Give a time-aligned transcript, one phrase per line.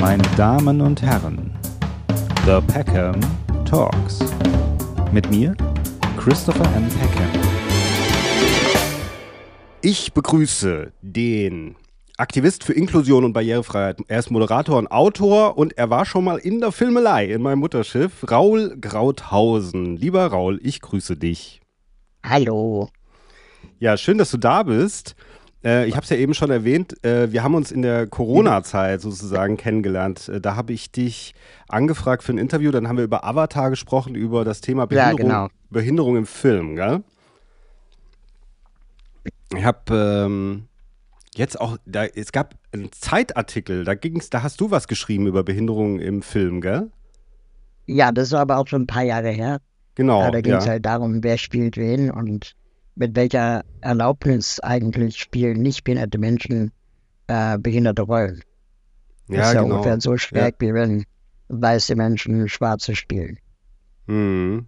[0.00, 1.50] Meine Damen und Herren,
[2.46, 3.18] The Peckham
[3.64, 4.20] Talks.
[5.12, 5.56] Mit mir,
[6.16, 6.88] Christopher M.
[6.88, 7.28] Peckham.
[9.82, 11.74] Ich begrüße den
[12.16, 13.98] Aktivist für Inklusion und Barrierefreiheit.
[14.06, 17.58] Er ist Moderator und Autor und er war schon mal in der Filmelei in meinem
[17.58, 18.30] Mutterschiff.
[18.30, 19.96] Raul Krauthausen.
[19.96, 21.60] Lieber Raul, ich grüße dich.
[22.24, 22.88] Hallo.
[23.80, 25.16] Ja, schön, dass du da bist.
[25.64, 29.00] Äh, ich habe es ja eben schon erwähnt, äh, wir haben uns in der Corona-Zeit
[29.00, 30.28] sozusagen kennengelernt.
[30.28, 31.34] Äh, da habe ich dich
[31.68, 35.46] angefragt für ein Interview, dann haben wir über Avatar gesprochen, über das Thema Behinderung, Ja,
[35.46, 35.48] genau.
[35.70, 37.02] Behinderung im Film, gell?
[39.56, 40.68] Ich habe ähm,
[41.34, 45.42] jetzt auch, da, es gab einen Zeitartikel, da ging's, da hast du was geschrieben über
[45.42, 46.90] Behinderung im Film, gell?
[47.86, 49.60] Ja, das ist aber auch schon ein paar Jahre her.
[49.94, 50.20] Genau.
[50.20, 50.72] Ja, da ging es ja.
[50.72, 52.54] halt darum, wer spielt wen und
[52.98, 56.72] mit welcher Erlaubnis eigentlich spielen nicht behinderte Menschen
[57.28, 58.42] äh, behinderte Rollen.
[59.28, 59.76] Das ja, ist ja genau.
[59.76, 61.04] ungefähr so schwer, wie wenn
[61.48, 63.38] weiße Menschen schwarze spielen.
[64.06, 64.66] Mhm.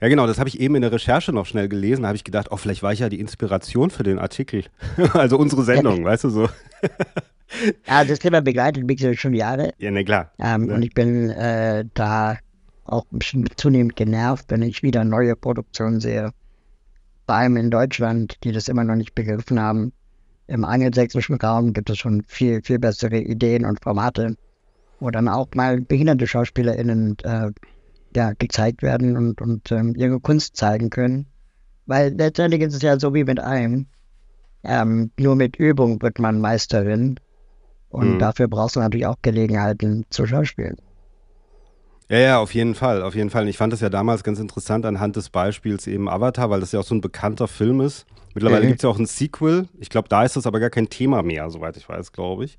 [0.00, 2.02] Ja, genau, das habe ich eben in der Recherche noch schnell gelesen.
[2.02, 4.64] Da habe ich gedacht, oh, vielleicht war ich ja die Inspiration für den Artikel.
[5.12, 6.48] also unsere Sendung, weißt du so.
[7.86, 9.74] Ja, das Thema begleitet mich schon Jahre.
[9.78, 10.32] Ja, ne, klar.
[10.38, 10.74] Ähm, Ja.
[10.74, 12.38] Und ich bin äh, da
[12.84, 16.30] auch ein bisschen zunehmend genervt, wenn ich wieder neue Produktionen sehe.
[17.30, 19.92] Vor allem in Deutschland, die das immer noch nicht begriffen haben.
[20.48, 24.34] Im angelsächsischen Raum gibt es schon viel, viel bessere Ideen und Formate,
[24.98, 27.52] wo dann auch mal behinderte SchauspielerInnen äh,
[28.16, 31.26] ja, gezeigt werden und, und ähm, ihre Kunst zeigen können.
[31.86, 33.86] Weil letztendlich ist es ja so wie mit allem.
[34.64, 37.20] Ähm, nur mit Übung wird man Meisterin.
[37.90, 38.18] Und Mhm.
[38.18, 40.78] dafür brauchst du natürlich auch Gelegenheiten zu Schauspielen.
[42.10, 43.42] Ja, ja, auf jeden Fall, auf jeden Fall.
[43.42, 46.72] Und ich fand das ja damals ganz interessant anhand des Beispiels eben Avatar, weil das
[46.72, 48.04] ja auch so ein bekannter Film ist.
[48.34, 48.68] Mittlerweile Mhm.
[48.68, 49.68] gibt es ja auch ein Sequel.
[49.78, 52.58] Ich glaube, da ist das aber gar kein Thema mehr, soweit ich weiß, glaube ich.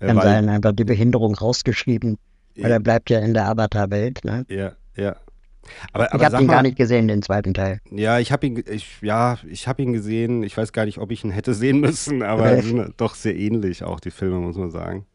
[0.00, 2.18] Äh, Kann sein, einfach die Behinderung rausgeschrieben.
[2.56, 4.20] Weil er bleibt ja in der Avatar-Welt.
[4.24, 4.44] Ne?
[4.48, 5.16] Ja, ja.
[5.92, 7.80] Aber, Ich aber habe sag ihn mal, gar nicht gesehen, den zweiten Teil.
[7.90, 10.42] Ja, ich habe ihn, ich, ja, ich habe ihn gesehen.
[10.42, 12.62] Ich weiß gar nicht, ob ich ihn hätte sehen müssen, aber
[12.96, 15.06] doch sehr ähnlich, auch die Filme, muss man sagen.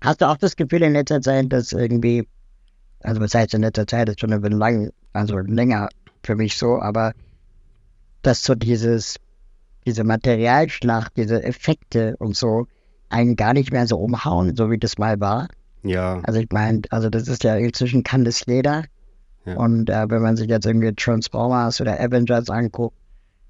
[0.00, 2.26] Hast du auch das Gefühl in letzter Zeit, dass irgendwie,
[3.00, 5.88] also was heißt in letzter Zeit, ist schon ein bisschen lang, also länger
[6.22, 7.12] für mich so, aber
[8.22, 9.16] dass so dieses,
[9.86, 12.66] diese Materialschlacht, diese Effekte und so
[13.08, 15.48] einen gar nicht mehr so umhauen, so wie das mal war.
[15.82, 18.84] Ja, Also ich meine, also das ist ja inzwischen kann das jeder.
[19.46, 19.56] Ja.
[19.56, 22.96] Und äh, wenn man sich jetzt irgendwie Transformers oder Avengers anguckt,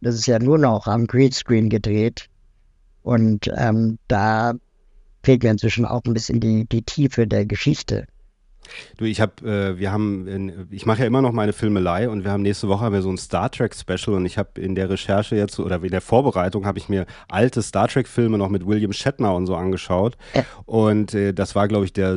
[0.01, 2.29] das ist ja nur noch am Greenscreen gedreht.
[3.03, 4.55] Und ähm, da
[5.23, 8.07] fehlt mir inzwischen auch ein bisschen die, die Tiefe der Geschichte.
[8.97, 12.25] Du, ich habe, äh, wir haben, in, ich mache ja immer noch meine Filmelei und
[12.25, 14.75] wir haben nächste Woche haben wir so ein Star Trek Special und ich habe in
[14.75, 18.49] der Recherche jetzt oder in der Vorbereitung habe ich mir alte Star Trek Filme noch
[18.49, 20.45] mit William Shatner und so angeschaut Ja.
[20.67, 22.15] und äh, das war glaube ich der,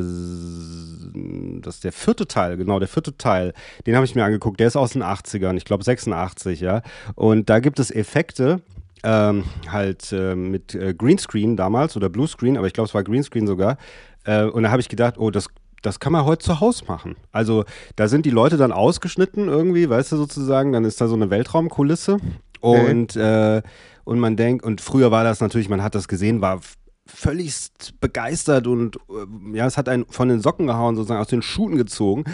[1.60, 3.52] das ist der vierte Teil, genau der vierte Teil,
[3.86, 4.60] den habe ich mir angeguckt.
[4.60, 6.82] Der ist aus den 80ern, ich glaube 86, ja.
[7.14, 8.60] Und da gibt es Effekte.
[9.04, 13.48] Ähm, halt äh, mit äh, Greenscreen damals oder Bluescreen, aber ich glaube, es war Greenscreen
[13.48, 13.76] sogar.
[14.24, 15.48] Äh, und da habe ich gedacht, oh, das,
[15.82, 17.16] das kann man heute zu Hause machen.
[17.32, 17.64] Also
[17.96, 21.30] da sind die Leute dann ausgeschnitten irgendwie, weißt du sozusagen, dann ist da so eine
[21.30, 22.18] Weltraumkulisse
[22.60, 23.62] und, äh,
[24.04, 26.60] und man denkt, und früher war das natürlich, man hat das gesehen, war
[27.06, 31.42] völligst begeistert und äh, ja, es hat einen von den Socken gehauen, sozusagen aus den
[31.42, 32.24] Schuhen gezogen.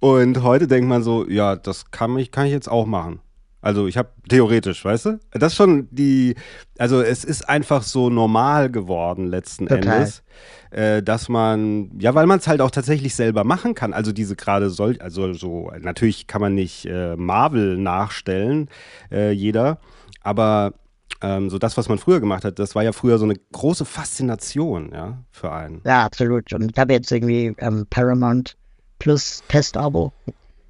[0.00, 3.20] Und heute denkt man so, ja, das kann ich, kann ich jetzt auch machen.
[3.60, 5.20] Also ich habe theoretisch, weißt du?
[5.32, 6.36] Das ist schon die,
[6.78, 9.96] also es ist einfach so normal geworden letzten Total.
[9.96, 10.22] Endes,
[10.70, 13.92] äh, dass man, ja, weil man es halt auch tatsächlich selber machen kann.
[13.92, 18.68] Also diese gerade solch, also so, natürlich kann man nicht äh, Marvel nachstellen,
[19.10, 19.80] äh, jeder,
[20.22, 20.74] aber
[21.20, 23.84] ähm, so das, was man früher gemacht hat, das war ja früher so eine große
[23.84, 25.80] Faszination, ja, für einen.
[25.84, 26.52] Ja, absolut.
[26.52, 28.56] Und ich habe jetzt irgendwie ähm, Paramount
[29.00, 30.12] Plus Testabo,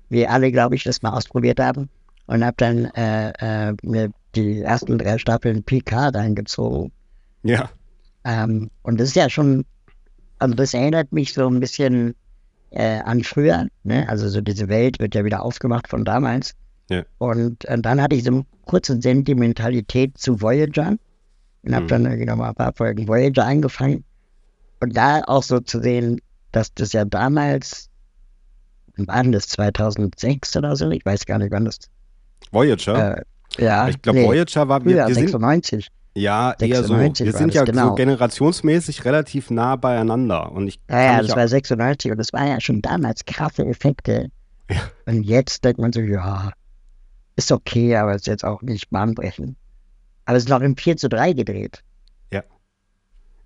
[0.09, 1.91] wie alle, glaube ich, das mal ausprobiert haben.
[2.28, 3.32] Und habe dann äh,
[3.70, 6.92] äh, mir die ersten drei Staffeln PK reingezogen.
[7.42, 7.70] Ja,
[8.24, 9.64] Ähm, und das ist ja schon,
[10.38, 12.14] also das erinnert mich so ein bisschen
[12.70, 13.69] äh, an früher.
[13.84, 14.08] Ne?
[14.08, 16.54] Also so diese Welt wird ja wieder aufgemacht von damals.
[16.90, 17.04] Ja.
[17.19, 20.96] Und äh, dann hatte ich so eine kurze Sentimentalität zu Voyager
[21.62, 21.88] und habe Mhm.
[21.88, 24.04] dann irgendwie noch mal ein paar Folgen Voyager angefangen.
[24.81, 26.20] Und da auch so zu sehen,
[26.52, 27.88] dass das ja damals,
[28.96, 30.90] wann das 2006 oder so?
[30.90, 31.78] Ich weiß gar nicht, wann das.
[32.50, 33.19] Voyager.
[33.19, 33.23] Äh,
[33.58, 35.88] ja, ich glaube, nee, Voyager war, wir, früher, wir sind, 96.
[36.14, 37.88] ja, eher so, 96 wir sind ja genau.
[37.88, 42.46] so generationsmäßig relativ nah beieinander und ich Ja, ja, das war 96 und das war
[42.46, 44.31] ja schon damals krasse Effekte.
[44.70, 44.76] Ja.
[45.06, 46.52] Und jetzt denkt man so, ja,
[47.37, 49.56] ist okay, aber ist jetzt auch nicht bahnbrechend.
[50.26, 51.82] Aber es ist noch im 4 zu 3 gedreht.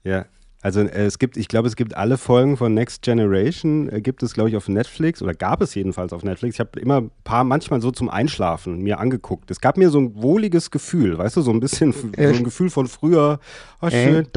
[0.04, 0.24] Ja.
[0.62, 4.22] Also äh, es gibt, ich glaube, es gibt alle Folgen von Next Generation, äh, gibt
[4.22, 6.54] es, glaube ich, auf Netflix oder gab es jedenfalls auf Netflix.
[6.54, 9.50] Ich habe immer ein paar, manchmal so zum Einschlafen mir angeguckt.
[9.50, 12.70] Es gab mir so ein wohliges Gefühl, weißt du, so ein bisschen so ein Gefühl
[12.70, 13.40] von früher.
[13.82, 14.24] Oh, schön.
[14.24, 14.28] Äh,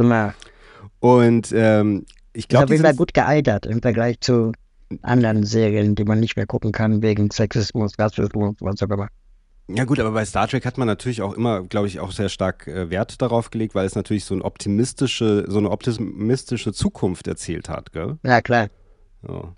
[0.99, 4.51] Und ähm, ich glaube, auf jeden Fall gut gealtert im Vergleich zu
[5.03, 9.09] anderen Serien, die man nicht mehr gucken kann wegen Sexismus, Rassismus, was auch immer.
[9.67, 12.29] Ja gut, aber bei Star Trek hat man natürlich auch immer, glaube ich, auch sehr
[12.29, 17.27] stark äh, Wert darauf gelegt, weil es natürlich so, ein optimistische, so eine optimistische Zukunft
[17.27, 18.17] erzählt hat, gell?
[18.23, 18.67] Ja, klar.
[19.23, 19.53] So.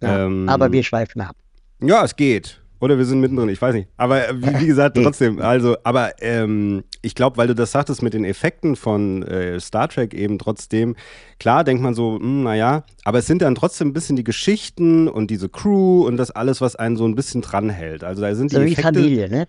[0.00, 1.36] Ja, Ähm, aber wir schweifen ab.
[1.80, 2.57] Ja, es geht.
[2.80, 3.88] Oder wir sind mittendrin, ich weiß nicht.
[3.96, 8.02] Aber äh, wie, wie gesagt, trotzdem, also, aber ähm, ich glaube, weil du das sagtest
[8.02, 10.94] mit den Effekten von äh, Star Trek eben trotzdem,
[11.40, 15.08] klar denkt man so, hm, naja, aber es sind dann trotzdem ein bisschen die Geschichten
[15.08, 18.04] und diese Crew und das alles, was einen so ein bisschen dranhält.
[18.04, 19.00] Also da sind So die wie Effekte.
[19.00, 19.48] Familie, ne?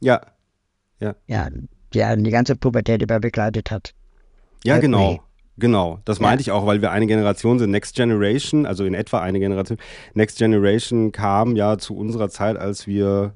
[0.00, 0.20] Ja,
[1.26, 1.48] Ja,
[1.92, 3.94] die einen die ganze Pubertät über begleitet hat.
[4.64, 5.20] Ja, Äh, genau.
[5.60, 6.26] Genau, das Ja.
[6.26, 7.70] meinte ich auch, weil wir eine Generation sind.
[7.70, 9.78] Next Generation, also in etwa eine Generation.
[10.14, 13.34] Next Generation kam ja zu unserer Zeit, als wir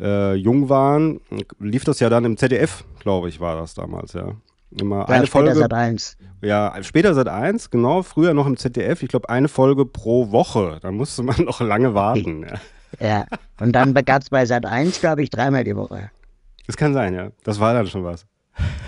[0.00, 1.20] äh, jung waren.
[1.58, 4.32] Lief das ja dann im ZDF, glaube ich, war das damals, ja.
[4.80, 5.54] Immer Ja, eine später Folge.
[5.54, 6.16] Sat 1.
[6.40, 8.02] Ja, später seit eins, genau.
[8.02, 9.02] Früher noch im ZDF.
[9.02, 10.78] Ich glaube, eine Folge pro Woche.
[10.80, 12.46] Da musste man noch lange warten.
[13.00, 13.06] Ja.
[13.06, 13.26] Ja.
[13.60, 16.10] Und dann gab es bei Sat 1, glaube ich, dreimal die Woche.
[16.66, 17.28] Das kann sein, ja.
[17.44, 18.24] Das war dann schon was.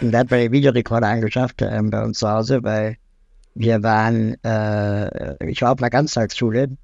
[0.01, 2.97] Und da hat man den Videorekorder angeschafft ähm, bei uns zu Hause, weil
[3.55, 6.77] wir waren, äh, ich war auf einer Ganztagsschule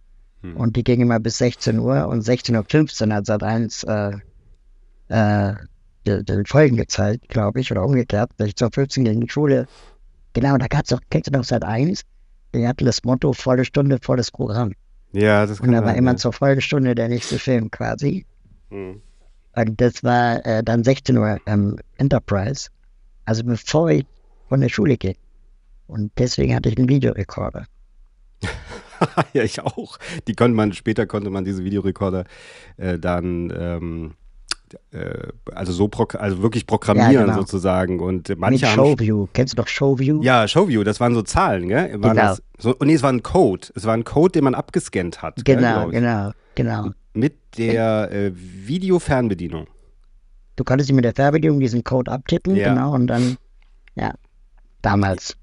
[0.43, 0.57] Hm.
[0.57, 4.13] und die ging immer bis 16 Uhr und 16.15 Uhr hat Sat 1 äh,
[5.09, 5.55] äh,
[6.07, 8.31] die, die Folgen gezeigt, glaube ich, oder umgekehrt.
[8.39, 9.67] 16.15 Uhr ging die Schule.
[10.33, 12.03] Genau, da gab es auch, kennst du noch Sat 1?
[12.55, 14.73] Die hatten das Motto, volle Stunde, volles Programm.
[15.13, 18.25] Ja, das kann Und da war immer zur Folgestunde der nächste Film quasi.
[18.71, 19.03] Hm.
[19.57, 22.69] Und das war äh, dann 16 Uhr ähm, Enterprise.
[23.25, 24.07] Also bevor ich
[24.49, 25.17] von der Schule ging.
[25.87, 27.67] Und deswegen hatte ich einen Videorekorder.
[29.33, 29.99] ja, ich auch.
[30.29, 32.25] Die konnte man, später konnte man diese Videorekorder
[32.77, 34.15] äh, dann ähm,
[34.93, 37.35] äh, also so also wirklich programmieren Ja, genau.
[37.35, 38.01] sozusagen.
[38.01, 39.27] Und Mit manche haben Showview.
[39.33, 40.23] Kennst du doch Showview?
[40.23, 41.91] ja, Showview, das waren so Zahlen, gell?
[42.03, 42.29] Waren Genau.
[42.29, 43.69] das so, und nee, es war ein Code.
[43.75, 45.45] Es war ein Code, den man abgescannt hat.
[45.45, 45.99] gell, Genau, glaub ich.
[45.99, 46.91] genau, genau.
[47.13, 49.67] Mit der äh, Videofernbedienung.
[50.57, 52.69] Du konntest mit der Fernbedienung diesen Code abtippen, Ja.
[52.73, 53.37] genau, und dann,
[53.95, 54.13] ja,
[54.83, 55.37] damals.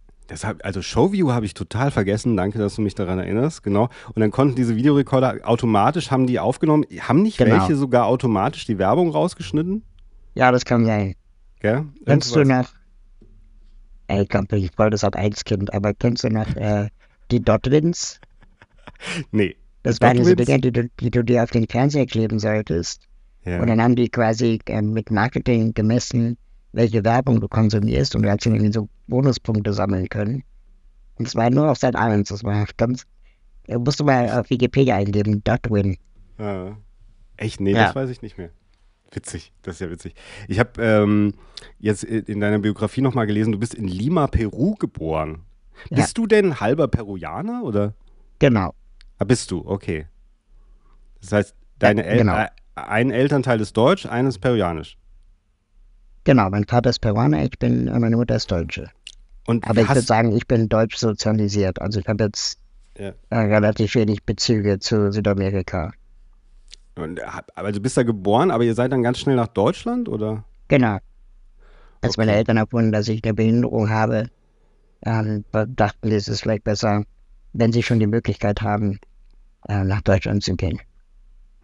[0.44, 2.36] Hab, also Showview habe ich total vergessen.
[2.36, 3.64] Danke, dass du mich daran erinnerst.
[3.64, 3.90] Genau.
[4.14, 6.84] Und dann konnten diese Videorekorder automatisch haben die aufgenommen.
[7.00, 7.52] Haben nicht Genau.
[7.56, 9.84] welche sogar automatisch die Werbung rausgeschnitten?
[10.36, 11.16] Ja, das kann sein.
[11.62, 11.86] Gell?
[12.06, 12.68] Kennst du noch,
[14.08, 16.90] ey, ich glaube, ich wollte das halt eins Kind, aber kennst du noch äh,
[17.32, 18.20] die Dotwins?
[19.32, 19.56] Nee.
[19.88, 20.48] Das waren diese Dotwins?
[20.48, 23.04] Dinge, die du, die du dir auf den Fernseher kleben solltest.
[23.46, 23.62] Ja.
[23.62, 26.38] Und dann haben die quasi ähm, mit Marketing gemessen,
[26.74, 30.44] welche Werbung du konsumierst und du hast irgendwie so Bonuspunkte sammeln können.
[31.16, 33.04] Und es war nur auf Sat 1, das war ganz,
[33.68, 35.98] äh, musst du mal auf Wikipedia eingeben, Dotwin.
[36.38, 36.72] Ah.
[37.38, 37.60] Echt?
[37.62, 37.86] Nee, Ja.
[37.86, 38.50] das weiß ich nicht mehr.
[39.14, 40.16] Witzig, das ist ja witzig.
[40.50, 41.34] Ich habe ähm,
[41.80, 45.44] jetzt in deiner Biografie nochmal gelesen, du bist in Lima, Peru geboren.
[45.90, 45.98] Ja.
[45.98, 47.94] Bist du denn halber Peruaner oder?
[48.40, 48.74] Genau,
[49.20, 50.08] Ah, bist du, okay.
[51.22, 52.38] Das heißt, deine El genau.
[52.38, 54.98] äh, ein Elternteil ist deutsch, eines peruanisch.
[56.24, 58.90] genau, mein Vater ist Peruaner, ich bin, äh, meine Mutter ist Deutsche.
[59.48, 61.82] Und Aber ich würde sagen, ich bin deutsch sozialisiert.
[61.82, 62.60] Also ich habe jetzt
[62.98, 63.14] Ja.
[63.30, 65.94] äh, relativ wenig Bezüge zu Südamerika.
[66.96, 70.10] und, hab- aber du bist da geboren, aber ihr seid dann ganz schnell nach Deutschland
[70.10, 70.44] oder?
[70.68, 70.98] Genau.
[72.02, 72.40] Als meine Okay.
[72.40, 74.30] Eltern erfunden, dass ich eine Behinderung habe,
[75.06, 77.04] ähm, dachten die, es ist vielleicht besser,
[77.54, 79.00] wenn sie schon die Möglichkeit haben,
[79.68, 80.80] äh, nach Deutschland zu gehen.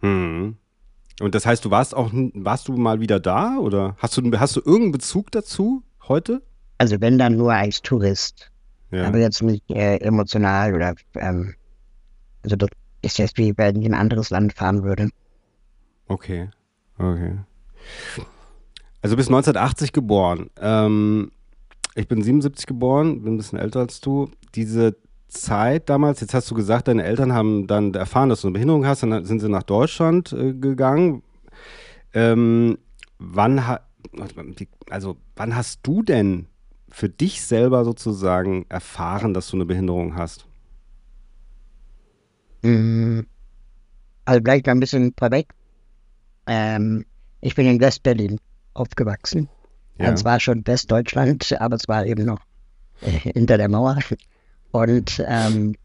[0.00, 0.56] Hm.
[1.20, 4.56] Und das heißt, du warst auch, warst du mal wieder da oder hast du, hast
[4.56, 6.42] du irgendeinen Bezug dazu heute?
[6.78, 8.50] Also wenn dann nur als Tourist,
[8.90, 9.06] Ja.
[9.06, 11.54] aber jetzt nicht äh, emotional oder ähm,
[12.42, 12.68] also das
[13.02, 15.08] ist jetzt wie wenn ich in ein anderes Land fahren würde.
[16.08, 16.50] Okay,
[16.98, 17.38] okay.
[19.02, 20.50] Also bis 1980 geboren.
[20.60, 21.30] Ähm,
[21.94, 24.30] ich bin 77 geboren, bin ein bisschen älter als du.
[24.54, 24.96] Diese
[25.34, 28.86] Zeit damals, jetzt hast du gesagt, deine Eltern haben dann erfahren, dass du eine Behinderung
[28.86, 31.22] hast, dann sind sie nach Deutschland äh, gegangen.
[32.14, 32.78] Ähm,
[33.18, 33.80] wann ha
[34.90, 36.46] also wann hast du denn
[36.90, 40.46] für dich selber sozusagen erfahren, dass du eine Behinderung hast?
[42.62, 43.20] Mm,
[44.24, 45.52] Also gleich mal ein bisschen vorweg.
[46.46, 47.04] Ähm,
[47.40, 48.38] ich bin in West-Berlin
[48.74, 49.48] aufgewachsen.
[49.98, 50.12] Ja.
[50.12, 52.40] Es war schon Westdeutschland, aber es war eben noch
[53.00, 53.98] äh, hinter der Mauer.
[54.74, 55.76] Und ähm,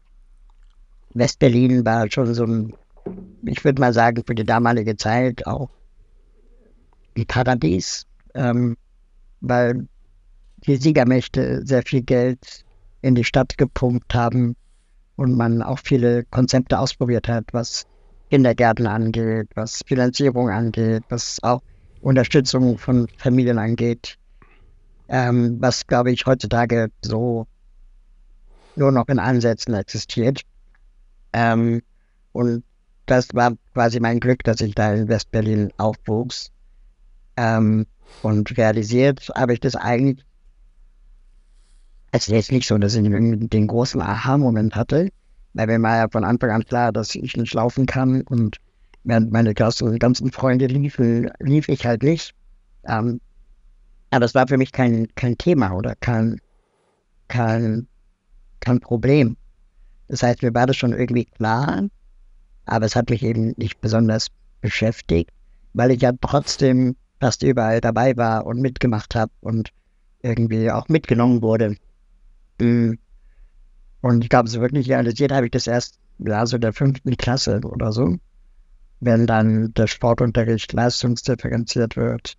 [1.14, 2.74] West-Berlin war schon so ein,
[3.44, 5.70] ich würde mal sagen, für die damalige Zeit auch
[7.16, 8.76] ein Paradies, ähm,
[9.40, 9.86] weil
[10.66, 12.64] die Siegermächte sehr viel Geld
[13.00, 14.56] in die Stadt gepumpt haben
[15.14, 17.86] und man auch viele Konzepte ausprobiert hat, was
[18.28, 21.62] Kindergärten angeht, was Finanzierung angeht, was auch
[22.00, 24.16] Unterstützung von Familien angeht,
[25.06, 27.46] ähm, was, glaube ich, heutzutage so
[28.76, 30.42] nur noch in Ansätzen existiert.
[31.32, 31.82] Ähm,
[32.32, 32.64] und
[33.06, 36.50] das war quasi mein Glück, dass ich da in Westberlin aufwuchs.
[37.36, 37.86] Ähm,
[38.22, 40.24] und realisiert habe ich das eigentlich.
[42.12, 45.10] Es ist jetzt nicht so, dass ich den großen Aha-Moment hatte,
[45.54, 48.56] weil mir war ja von Anfang an klar, dass ich nicht laufen kann und
[49.04, 52.34] während meine ganzen, ganzen Freunde liefen, lief ich halt nicht.
[52.84, 53.20] Ähm,
[54.10, 56.40] aber es war für mich kein, kein Thema oder kein,
[57.28, 57.86] kein,
[58.60, 59.36] kein Problem.
[60.08, 61.88] Das heißt, mir war das schon irgendwie klar,
[62.66, 64.28] aber es hat mich eben nicht besonders
[64.60, 65.30] beschäftigt,
[65.72, 69.70] weil ich ja trotzdem fast überall dabei war und mitgemacht habe und
[70.22, 71.76] irgendwie auch mitgenommen wurde.
[72.60, 72.94] Mm.
[74.02, 77.60] Und ich glaube, so wirklich realisiert habe ich das erst, ja, so der fünften Klasse
[77.64, 78.16] oder so,
[79.00, 82.36] wenn dann der Sportunterricht leistungsdifferenziert wird,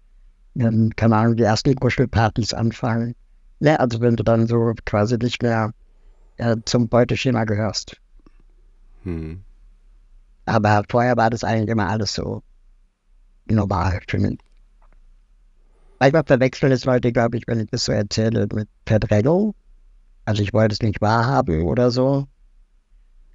[0.56, 3.16] wenn, keine Ahnung, die ersten Kuschelpartys anfangen.
[3.60, 5.72] Ja, also wenn du dann so quasi nicht mehr
[6.42, 8.02] äh, zum Beuteschema gehörst.
[9.04, 9.44] Hm.
[10.46, 12.42] Aber vorher war das eigentlich immer alles so
[13.46, 14.40] normal für mich.
[16.00, 19.54] Manchmal verwechseln es Leute, glaube ich, wenn ich das so erzähle, mit Verdrängung.
[20.26, 22.28] Also ich wollte es nicht wahrhaben oder so.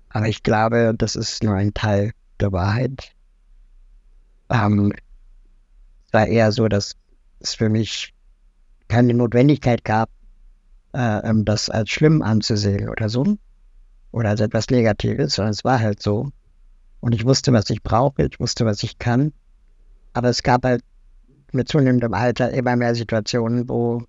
[0.09, 3.13] Aber ich glaube, das ist nur ein Teil der Wahrheit.
[4.51, 4.93] Ähm,
[6.07, 6.97] es war eher so, dass
[7.39, 8.15] es für mich
[8.89, 10.11] keine Notwendigkeit gab,
[10.97, 13.37] äh, ähm, das als schlimm anzusehen oder so.
[14.13, 16.31] Oder als etwas Negatives, sondern es war halt so.
[17.01, 19.33] Und ich wusste, was ich brauche, ich wusste, was ich kann.
[20.15, 20.83] Aber es gab halt
[21.53, 24.05] mit zunehmendem Alter immer mehr Situationen, wo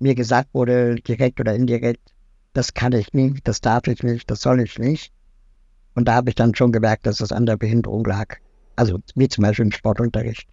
[0.00, 2.14] mir gesagt wurde, direkt oder indirekt,
[2.54, 5.12] das kann ich nicht, das darf ich nicht, das soll ich nicht.
[5.94, 8.38] Und da habe ich dann schon gemerkt, dass es an der Behinderung lag.
[8.76, 10.48] Also wie zum Beispiel im Sportunterricht.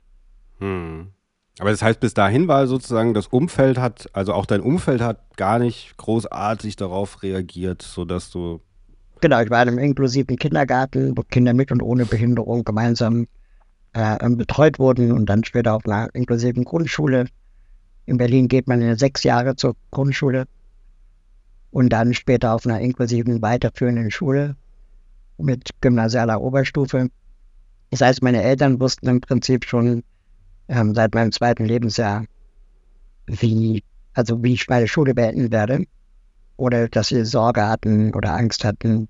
[0.60, 1.12] Hm.
[1.60, 5.38] Aber das heißt, bis dahin war sozusagen das Umfeld hat, also auch dein Umfeld hat
[5.38, 8.62] gar nicht großartig darauf reagiert, sodass du.
[9.20, 13.28] Genau, ich war in einem inklusiven Kindergarten, wo Kinder mit und ohne Behinderung gemeinsam
[13.94, 17.26] äh, ähm, betreut wurden und dann später auf einer inklusiven Grundschule.
[18.06, 20.46] In Berlin geht man in sechs Jahre zur Grundschule
[21.70, 24.56] und dann später auf einer inklusiven weiterführenden Schule
[25.38, 27.10] mit gymnasialer Oberstufe.
[27.90, 30.04] Das heißt, meine Eltern wussten im Prinzip schon
[30.72, 32.26] ähm, seit meinem zweiten Lebensjahr,
[33.28, 35.84] wie, also wie ich meine Schule beenden werde.
[36.56, 39.08] Oder dass sie Sorge hatten oder Angst hatten,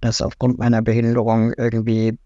[0.00, 2.16] dass aufgrund meiner Behinderung irgendwie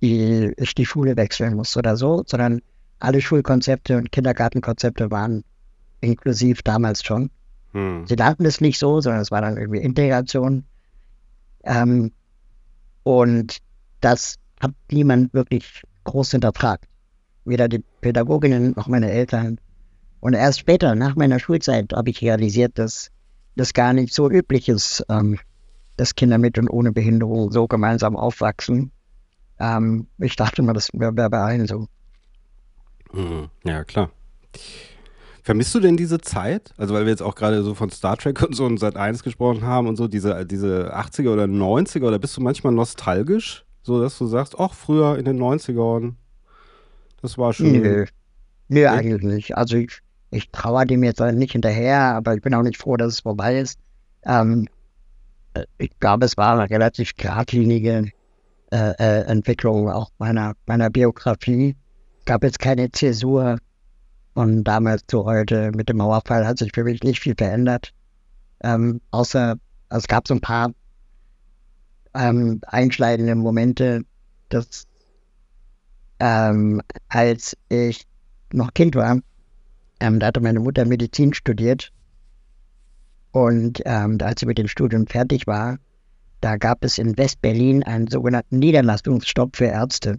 [0.00, 2.62] die, ich die Schule wechseln muss oder so, sondern
[2.98, 5.44] alle Schulkonzepte und Kindergartenkonzepte waren
[6.00, 7.30] inklusiv damals schon.
[7.72, 8.06] Hm.
[8.06, 10.64] Sie nannten es nicht so, sondern es war dann irgendwie Integration.
[11.64, 12.12] Ähm,
[13.02, 13.58] und
[14.00, 16.86] das hat niemand wirklich groß hinterfragt.
[17.44, 19.58] Weder die Pädagoginnen noch meine Eltern.
[20.20, 23.10] Und erst später, nach meiner Schulzeit, habe ich realisiert, dass
[23.56, 25.38] das gar nicht so üblich ist, ähm,
[25.96, 28.92] dass Kinder mit und ohne Behinderung so gemeinsam aufwachsen.
[29.58, 31.86] Ähm, ich dachte mal, das wäre wär bei allen so.
[33.12, 33.48] Mhm.
[33.64, 34.10] Ja, klar.
[35.42, 36.72] Vermisst du denn diese Zeit?
[36.76, 39.24] Also, weil wir jetzt auch gerade so von Star Trek und so und Sat 1
[39.24, 43.64] gesprochen haben und so, diese, diese 80er oder 90er, oder bist du manchmal nostalgisch?
[43.82, 46.14] So, dass du sagst, ach, früher in den 90ern,
[47.22, 47.72] das war schon.
[47.72, 48.06] Nö,
[48.68, 49.56] Nö eigentlich nicht.
[49.56, 50.00] Also, ich,
[50.30, 53.58] ich trauere dem jetzt nicht hinterher, aber ich bin auch nicht froh, dass es vorbei
[53.58, 53.78] ist.
[54.24, 54.68] Ähm,
[55.54, 58.10] äh, ich glaube, es war eine relativ geradlinige
[58.70, 61.76] äh, äh, Entwicklung auch meiner, meiner Biografie.
[62.24, 63.58] Gab jetzt keine Zäsur
[64.34, 65.72] von damals zu heute.
[65.72, 67.92] Mit dem Mauerfall hat sich für mich nicht viel verändert.
[68.62, 69.56] Ähm, außer
[69.90, 70.70] es gab so ein paar
[72.14, 74.02] ähm, einschneidende Momente,
[74.48, 74.86] dass
[76.22, 78.06] ähm, als ich
[78.52, 79.18] noch Kind war,
[79.98, 81.92] ähm, da hatte meine Mutter Medizin studiert
[83.32, 85.78] und ähm, als sie mit dem Studium fertig war,
[86.40, 90.18] da gab es in West-Berlin einen sogenannten Niederlassungsstopp für Ärzte.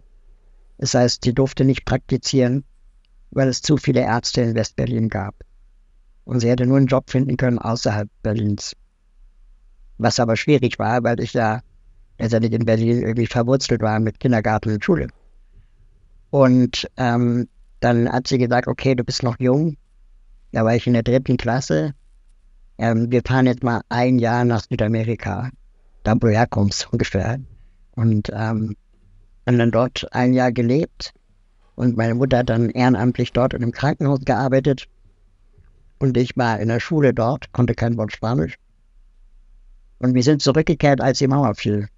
[0.77, 2.65] Das heißt, sie durfte nicht praktizieren,
[3.31, 5.35] weil es zu viele Ärzte in West-Berlin gab.
[6.25, 8.75] Und sie hätte nur einen Job finden können außerhalb Berlins.
[9.97, 11.61] Was aber schwierig war, weil ich ja
[12.19, 15.07] letztendlich in Berlin irgendwie verwurzelt war mit Kindergarten und Schule.
[16.33, 17.47] Und ähm,
[17.79, 19.77] dann hat sie gesagt, okay, du bist noch jung.
[20.51, 21.93] Da war ich in der dritten Klasse.
[22.79, 25.51] Ähm, wir fahren jetzt mal ein Jahr nach Südamerika
[26.01, 27.39] da wo du herkommst ungefähr.
[27.95, 28.75] Und ähm,
[29.45, 31.13] haben dann dort ein Jahr gelebt.
[31.75, 34.87] Und meine Mutter hat dann ehrenamtlich dort in einem Krankenhaus gearbeitet.
[35.99, 38.55] Und ich war in der Schule dort, konnte kein Wort Spanisch.
[39.99, 41.89] Und wir sind zurückgekehrt, als die Mauer fiel.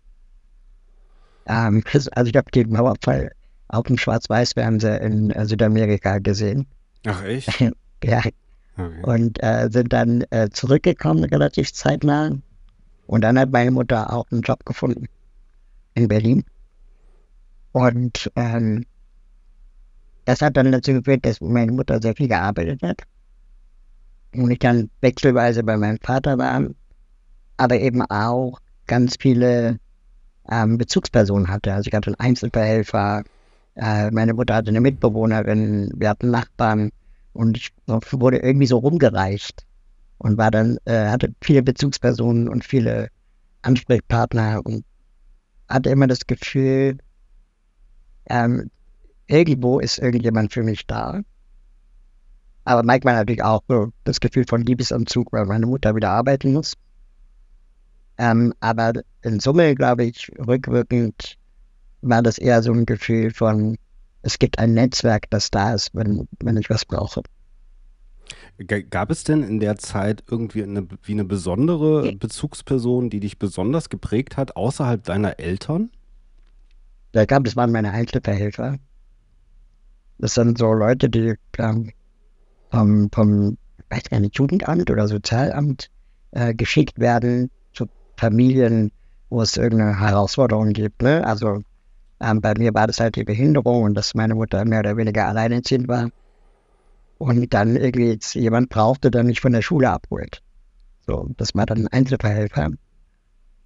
[1.45, 3.31] Ähm, also ich habe den Mauerfall
[3.67, 6.67] auf dem Schwarz-Weiß-Fernseher in äh, Südamerika gesehen.
[7.05, 7.59] Ach echt?
[8.03, 8.21] ja.
[8.77, 9.01] Okay.
[9.03, 12.31] Und äh, sind dann äh, zurückgekommen relativ zeitnah.
[13.07, 15.07] Und dann hat meine Mutter auch einen Job gefunden
[15.93, 16.43] in Berlin.
[17.71, 18.85] Und ähm,
[20.25, 23.01] das hat dann dazu geführt, dass meine Mutter sehr viel gearbeitet hat.
[24.33, 26.67] Und ich dann wechselweise bei meinem Vater war,
[27.57, 29.79] aber eben auch ganz viele
[30.49, 31.73] ähm, Bezugspersonen hatte.
[31.73, 33.23] Also ich hatte einen Einzelverhelfer,
[33.75, 36.91] äh, meine Mutter hatte eine Mitbewohnerin, wir hatten Nachbarn
[37.33, 39.65] und ich wurde irgendwie so rumgereicht
[40.17, 43.09] und war dann, äh, hatte viele Bezugspersonen und viele
[43.61, 44.85] Ansprechpartner und
[45.67, 46.97] hatte immer das Gefühl,
[48.27, 48.69] ähm,
[49.27, 51.21] irgendwo ist irgendjemand für mich da.
[52.63, 56.73] Aber manchmal natürlich auch so das Gefühl von Liebesanzug, weil meine Mutter wieder arbeiten muss.
[58.17, 61.37] Ähm, aber in Summe, glaube ich, rückwirkend
[62.07, 63.77] war das eher so ein Gefühl von,
[64.21, 67.21] es gibt ein Netzwerk, das da ist, wenn, wenn ich was brauche.
[68.89, 73.89] Gab es denn in der Zeit irgendwie eine, wie eine besondere Bezugsperson, die dich besonders
[73.89, 75.89] geprägt hat, außerhalb deiner Eltern?
[77.13, 78.77] Ja, gab es waren meine Einzelverhelfer.
[80.17, 81.91] Das sind so Leute, die ähm,
[82.71, 83.57] vom, vom,
[83.89, 85.89] weiß gar nicht, Jugendamt oder Sozialamt
[86.31, 88.91] äh, geschickt werden zu Familien,
[89.29, 91.01] wo es irgendeine Herausforderung gibt.
[91.01, 91.25] Ne?
[91.25, 91.61] Also
[92.19, 95.27] ähm, bei mir war das halt die Behinderung und dass meine Mutter mehr oder weniger
[95.27, 96.09] alleinerziehend war
[97.17, 100.41] und dann irgendwie jetzt jemand brauchte, der mich von der Schule abholt.
[101.05, 102.71] So, das war dann ein Einzelverhelfer.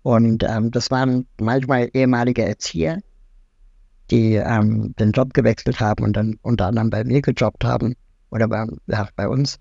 [0.01, 2.99] Und ähm, das waren manchmal ehemalige Erzieher,
[4.11, 7.95] die ähm, den Job gewechselt haben und dann unter anderem bei mir gejobbt haben
[8.31, 9.59] oder bei, ja, bei uns.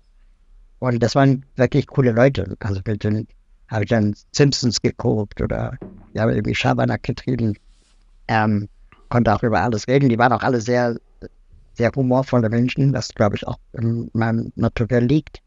[0.79, 2.55] Und das waren wirklich coole Leute.
[2.59, 3.27] Also mit denen
[3.67, 5.77] habe ich dann Simpsons geguckt oder
[6.13, 7.55] ja, irgendwie Schabernack getrieben.
[8.27, 8.69] Ähm,
[9.09, 10.09] konnte auch über alles reden.
[10.09, 10.95] Die waren auch alle sehr
[11.73, 15.41] sehr humorvolle Menschen, was glaube ich auch in meinem Naturell liegt.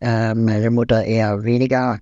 [0.00, 1.98] Äh, meine Mutter eher weniger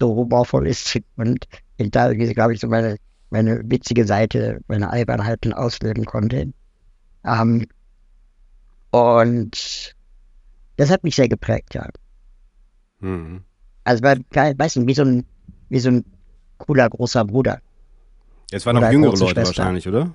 [0.00, 1.46] so humorvoll ist und
[1.78, 2.96] da glaube ich so meine,
[3.30, 6.52] meine witzige Seite, meine Albernheiten ausleben konnte.
[7.24, 7.66] Ähm,
[8.90, 9.94] und
[10.76, 11.88] das hat mich sehr geprägt, ja.
[13.00, 13.42] Mhm.
[13.84, 15.26] Also, weißt du, wie so ein,
[15.68, 16.04] wie so ein
[16.58, 17.60] cooler großer Bruder.
[18.54, 19.46] Jetzt waren noch jüngere Leute Schwester.
[19.46, 20.14] wahrscheinlich, oder?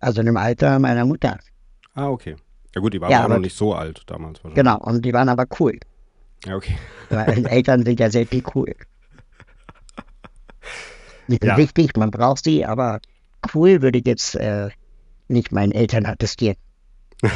[0.00, 1.38] Also in dem Alter meiner Mutter.
[1.94, 2.36] Ah, okay.
[2.74, 4.56] Ja gut, die waren ja, auch noch nicht so alt damals wahrscheinlich.
[4.56, 5.80] Genau, und die waren aber cool.
[6.44, 6.76] Ja, okay.
[7.08, 8.74] Weil Eltern sind ja sehr viel cool.
[11.26, 11.56] Nicht ja.
[11.56, 13.00] wichtig, man braucht sie, aber
[13.54, 14.68] cool würde ich jetzt äh,
[15.28, 16.56] nicht meinen Eltern attestieren.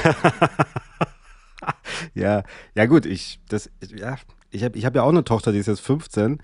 [2.15, 2.43] ja,
[2.75, 4.19] ja gut, ich, das, ja,
[4.51, 6.41] ich habe ich hab ja auch eine Tochter, die ist jetzt 15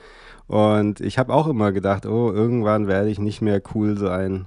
[0.46, 4.46] und ich habe auch immer gedacht, oh, irgendwann werde ich nicht mehr cool sein.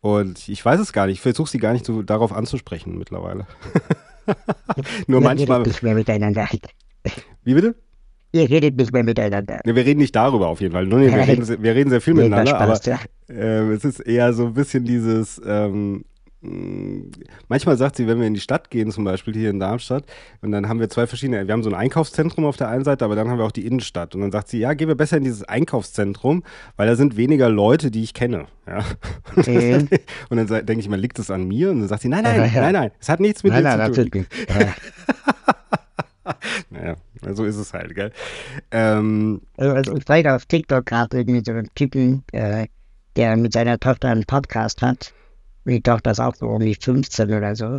[0.00, 1.16] Und ich weiß es gar nicht.
[1.16, 3.46] Ich versuche sie gar nicht so darauf anzusprechen mittlerweile.
[5.06, 5.62] Nur manchmal.
[5.62, 6.48] Nicht mehr miteinander.
[7.44, 7.74] Wie bitte?
[8.32, 9.60] Ihr redet nicht mehr miteinander.
[9.64, 10.86] Ja, wir reden nicht darüber auf jeden Fall.
[10.86, 12.98] Nur, wir, reden, wir reden sehr viel miteinander, Spaß, aber
[13.28, 13.34] ja.
[13.34, 16.04] äh, es ist eher so ein bisschen dieses, ähm, hm,
[16.42, 20.04] manchmal sagt sie, wenn wir in die Stadt gehen, zum Beispiel hier in Darmstadt,
[20.40, 23.04] und dann haben wir zwei verschiedene, wir haben so ein Einkaufszentrum auf der einen Seite,
[23.04, 24.14] aber dann haben wir auch die Innenstadt.
[24.14, 26.42] Und dann sagt sie, ja, gehen wir besser in dieses Einkaufszentrum,
[26.76, 28.46] weil da sind weniger Leute, die ich kenne.
[28.66, 28.84] Ja.
[29.50, 29.88] Mhm.
[30.28, 31.70] Und dann denke ich mal, liegt das an mir?
[31.70, 32.60] Und dann sagt sie, nein, nein, ja, ja.
[32.62, 34.26] nein, nein, es hat nichts mit nein, dir nein, zu tun.
[36.70, 36.96] naja,
[37.32, 38.12] so ist es halt, gell?
[38.70, 42.66] Ähm, also ich zeige auf TikTok gerade irgendwie so einen Typen, äh,
[43.16, 45.12] der mit seiner Tochter einen Podcast hat
[45.70, 47.78] die Tochter ist auch so um die 15 oder so.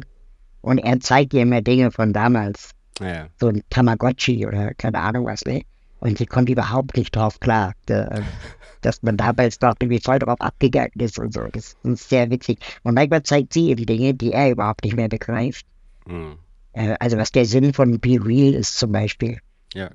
[0.61, 2.71] Und er zeigt ihr immer Dinge von damals.
[2.99, 3.27] Ja.
[3.39, 5.63] So ein Tamagotchi oder keine Ahnung was, ne?
[5.99, 7.73] Und sie kommt überhaupt nicht drauf klar,
[8.81, 11.41] dass man damals doch irgendwie voll drauf abgegangen ist und so.
[11.51, 12.59] Das ist sehr witzig.
[12.83, 15.65] Und manchmal zeigt sie ihm Dinge, die er überhaupt nicht mehr begreift.
[16.07, 16.37] Mhm.
[16.73, 19.39] Also was der Sinn von Be Real ist zum Beispiel.
[19.73, 19.91] Ja.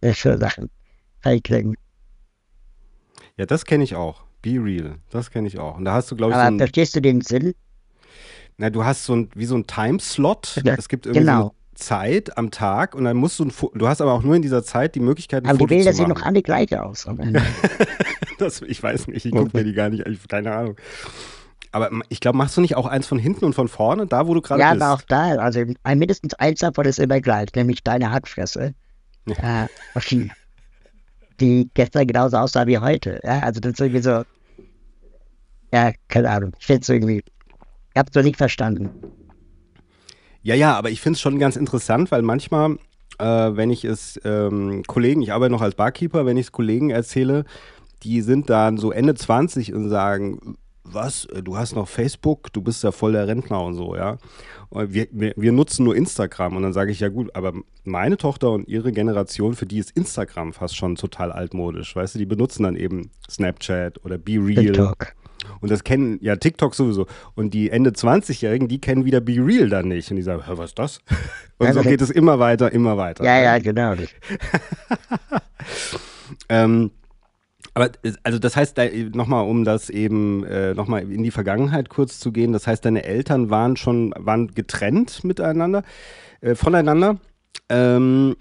[0.00, 0.70] Das ist für Sachen.
[3.36, 4.24] Ja, das kenne ich auch.
[4.42, 5.76] Be Real, das kenne ich auch.
[5.76, 7.54] Und da hast du, glaube ich, Aber so ein, verstehst du den Sinn?
[8.56, 10.60] Na, du hast so ein, wie so ein Timeslot.
[10.64, 11.42] Ja, es gibt irgendwie genau.
[11.42, 14.42] so Zeit am Tag und dann musst du ein du hast aber auch nur in
[14.42, 17.06] dieser Zeit die Möglichkeit, ein aber Foto die Bilder sehen noch alle gleich aus.
[18.38, 20.76] das, ich weiß nicht, ich gucke mir die gar nicht, ich, keine Ahnung.
[21.72, 24.34] Aber ich glaube, machst du nicht auch eins von hinten und von vorne, da wo
[24.34, 24.80] du gerade ja, bist?
[24.80, 28.74] Ja, aber auch da, also mindestens eins davon ist immer gleich, nämlich deine Hackfresse.
[29.26, 29.64] Ja.
[29.64, 29.68] Äh,
[31.40, 33.20] die gestern genauso aussah wie heute.
[33.24, 34.22] Ja, also das ist irgendwie so,
[35.72, 36.52] ja, keine Ahnung.
[36.58, 38.90] Ich finde es irgendwie, ich habe es noch nicht verstanden.
[40.42, 42.78] Ja, ja, aber ich finde es schon ganz interessant, weil manchmal
[43.20, 46.90] äh, wenn ich es ähm, Kollegen, ich arbeite noch als Barkeeper, wenn ich es Kollegen
[46.90, 47.44] erzähle,
[48.02, 52.82] die sind dann so Ende 20 und sagen, was, du hast noch Facebook, du bist
[52.82, 54.18] ja voll der Rentner und so, ja.
[54.70, 57.52] Und wir, wir, wir nutzen nur Instagram und dann sage ich, ja gut, aber
[57.84, 62.18] meine Tochter und ihre Generation, für die ist Instagram fast schon total altmodisch, weißt du,
[62.18, 64.64] die benutzen dann eben Snapchat oder Be Real.
[64.66, 65.14] TikTok.
[65.60, 67.06] Und das kennen ja TikTok sowieso.
[67.34, 70.10] Und die Ende 20-Jährigen, die kennen wieder Be Real dann nicht.
[70.10, 71.00] Und die sagen, was ist das?
[71.58, 73.24] Und ja, so geht es immer weiter, immer weiter.
[73.24, 73.94] Ja, ja, genau.
[76.48, 76.90] ähm,
[77.80, 77.92] aber
[78.24, 78.78] also das heißt,
[79.14, 83.04] nochmal, um das eben äh, nochmal in die Vergangenheit kurz zu gehen, das heißt, deine
[83.04, 85.82] Eltern waren schon, waren getrennt miteinander,
[86.42, 87.16] äh, voneinander.
[87.70, 88.36] Ähm,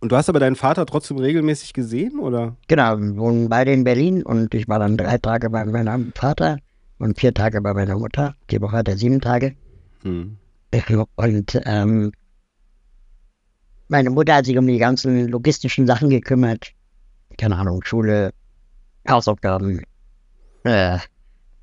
[0.00, 2.56] und du hast aber deinen Vater trotzdem regelmäßig gesehen, oder?
[2.68, 6.58] Genau, wir wohnen beide in Berlin und ich war dann drei Tage bei meinem Vater
[6.98, 8.34] und vier Tage bei meiner Mutter.
[8.50, 9.54] Die Woche hat er sieben Tage.
[10.02, 10.38] Hm.
[11.16, 12.12] Und ähm,
[13.88, 16.72] meine Mutter hat sich um die ganzen logistischen Sachen gekümmert.
[17.36, 18.32] Keine Ahnung, Schule,
[19.08, 19.82] Hausaufgaben,
[20.64, 20.98] äh,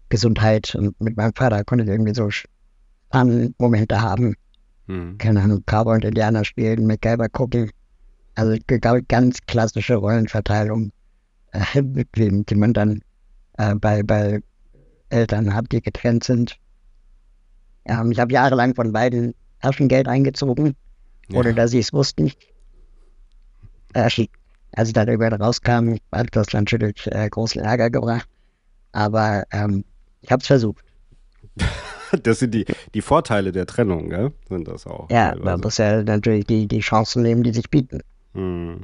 [0.09, 0.75] Gesundheit.
[0.75, 4.35] Und mit meinem Vater konnte ich irgendwie so Spannmomente haben.
[4.87, 5.17] Hm.
[5.17, 7.71] Keine Ahnung, Cowboy und Indianer spielen, MacGyver gucken.
[8.35, 8.57] Also
[9.07, 10.91] ganz klassische Rollenverteilung,
[11.51, 11.81] äh,
[12.15, 13.01] die, die man dann
[13.57, 14.41] äh, bei, bei
[15.09, 16.57] Eltern hat, die getrennt sind.
[17.85, 20.75] Ähm, ich habe jahrelang von beiden Taschengeld eingezogen,
[21.29, 21.39] ja.
[21.39, 22.31] ohne dass sie es wussten.
[23.93, 24.09] Äh,
[24.73, 28.27] als ich darüber rauskam, hat das natürlich äh, großen Ärger gebracht.
[28.91, 29.83] Aber ähm,
[30.21, 30.83] ich habe es versucht.
[32.23, 34.31] das sind die, die Vorteile der Trennung, gell?
[34.49, 35.09] Sind das auch.
[35.09, 38.01] Ja, man muss ja natürlich die, die Chancen nehmen, die sich bieten.
[38.33, 38.81] Hm.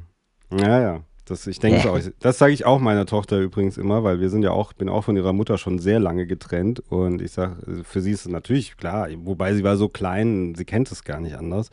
[0.51, 1.03] Ja, ja.
[1.25, 1.91] Das, ich denke ja.
[1.91, 1.99] auch.
[2.21, 5.03] Das sage ich auch meiner Tochter übrigens immer, weil wir sind ja auch, bin auch
[5.03, 8.77] von ihrer Mutter schon sehr lange getrennt und ich sage, für sie ist es natürlich
[8.77, 11.69] klar, wobei sie war so klein, sie kennt es gar nicht anders.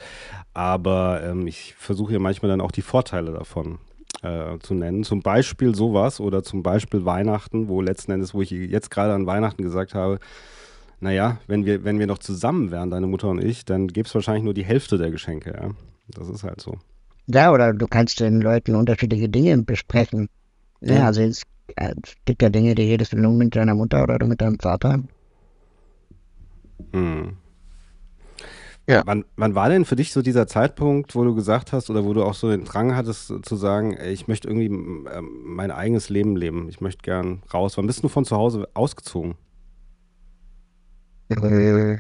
[0.54, 3.78] Aber ähm, ich versuche ihr manchmal dann auch die Vorteile davon
[4.24, 5.04] äh, zu nennen.
[5.04, 9.26] Zum Beispiel sowas oder zum Beispiel Weihnachten, wo letzten Endes, wo ich jetzt gerade an
[9.26, 10.18] Weihnachten gesagt habe,
[11.00, 14.14] naja, wenn wir, wenn wir noch zusammen wären, deine Mutter und ich, dann gäbe es
[14.14, 15.70] wahrscheinlich nur die Hälfte der Geschenke, ja.
[16.08, 16.76] Das ist halt so.
[17.26, 20.28] Ja, oder du kannst den Leuten unterschiedliche Dinge besprechen.
[20.80, 21.42] Ja, ja also es,
[21.76, 24.58] äh, es, gibt ja Dinge, die redest du nur mit deiner Mutter oder mit deinem
[24.58, 25.02] Vater.
[26.92, 27.36] Hm.
[28.86, 29.02] Ja.
[29.06, 32.12] Wann, wann war denn für dich so dieser Zeitpunkt, wo du gesagt hast oder wo
[32.12, 36.10] du auch so den Drang hattest zu sagen, ey, ich möchte irgendwie äh, mein eigenes
[36.10, 37.78] Leben leben, ich möchte gern raus.
[37.78, 39.36] Wann bist du von zu Hause ausgezogen?
[41.30, 41.98] Äh,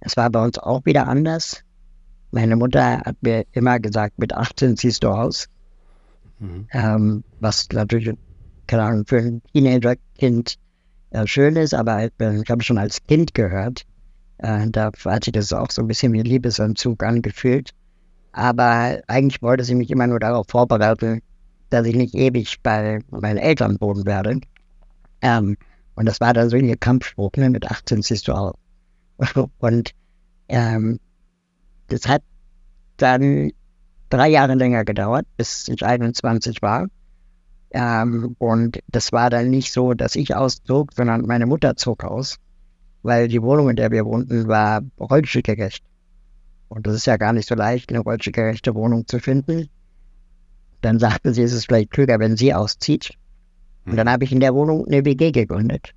[0.00, 1.62] es war bei uns auch wieder anders.
[2.32, 5.48] Meine Mutter hat mir immer gesagt, mit 18 ziehst du aus.
[6.40, 6.66] Mhm.
[6.72, 8.16] Ähm, was natürlich,
[8.66, 10.56] keine Ahnung, für ein Teenager-Kind
[11.10, 13.86] äh, schön ist, aber äh, ich habe schon als Kind gehört,
[14.38, 17.70] äh, da hat sich das auch so ein bisschen wie Liebesanzug angefühlt.
[18.32, 21.22] Aber eigentlich wollte sie mich immer nur darauf vorbereiten,
[21.70, 24.40] dass ich nicht ewig bei meinen Eltern wohnen werde.
[25.22, 25.56] Ähm,
[25.94, 27.48] und das war dann so ihr Kampfspruch, ne?
[27.48, 28.54] mit 18 siehst du auch.
[29.58, 29.92] Und
[30.48, 31.00] ähm,
[31.88, 32.22] das hat
[32.98, 33.50] dann
[34.10, 36.88] drei Jahre länger gedauert, bis ich 21 war.
[37.70, 42.38] Ähm, und das war dann nicht so, dass ich auszog, sondern meine Mutter zog aus
[43.06, 45.84] weil die Wohnung, in der wir wohnten, war rollstuhlgerecht.
[46.68, 49.68] Und das ist ja gar nicht so leicht, eine rollstuhlgerechte Wohnung zu finden.
[50.80, 53.16] Dann sagte sie, es ist vielleicht klüger, wenn sie auszieht.
[53.84, 53.96] Und hm.
[53.96, 55.92] dann habe ich in der Wohnung eine WG gegründet.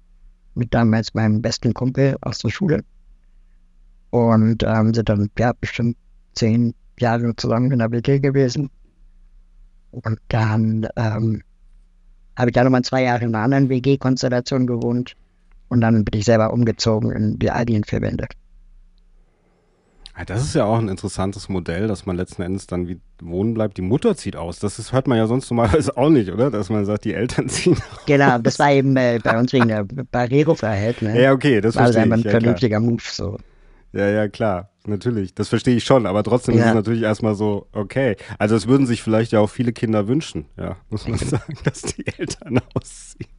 [0.53, 2.83] Mit damals meinem besten Kumpel aus der Schule.
[4.11, 5.97] Und ähm, sind dann ja, bestimmt
[6.35, 8.69] zehn Jahre zusammen in der WG gewesen.
[9.91, 11.41] Und dann ähm,
[12.37, 15.15] habe ich dann nochmal zwei Jahre in einer anderen WG-Konstellation gewohnt.
[15.69, 18.27] Und dann bin ich selber umgezogen in die eigenen vier Wände.
[20.25, 23.77] Das ist ja auch ein interessantes Modell, dass man letzten Endes dann wie wohnen bleibt.
[23.77, 24.59] Die Mutter zieht aus.
[24.59, 26.51] Das ist, hört man ja sonst normalerweise auch nicht, oder?
[26.51, 28.05] Dass man sagt, die Eltern ziehen aus.
[28.05, 31.01] Genau, das war eben äh, bei uns wegen der Barrierefreiheit.
[31.01, 31.21] Ne?
[31.21, 32.11] Ja, okay, das verstehe ich.
[32.11, 33.37] Also ein ja, vernünftiger Move so.
[33.91, 35.33] Ja, ja, klar, natürlich.
[35.33, 36.63] Das verstehe ich schon, aber trotzdem ja.
[36.63, 38.17] ist es natürlich erstmal so, okay.
[38.37, 41.81] Also es würden sich vielleicht ja auch viele Kinder wünschen, ja, muss man sagen, dass
[41.81, 43.29] die Eltern ausziehen.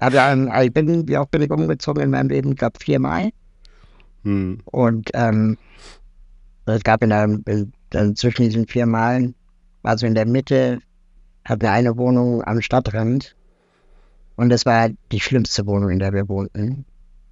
[0.00, 3.30] Aber ich bin, wie auch bin ich umgezogen in meinem Leben, ich glaube viermal.
[4.24, 4.58] Hm.
[4.66, 5.56] Und ähm,
[6.66, 9.34] es gab in der, in, zwischen diesen vier Malen,
[9.82, 10.80] also in der Mitte,
[11.44, 13.34] hatten wir eine Wohnung am Stadtrand.
[14.36, 16.84] Und das war die schlimmste Wohnung, in der wir wohnten.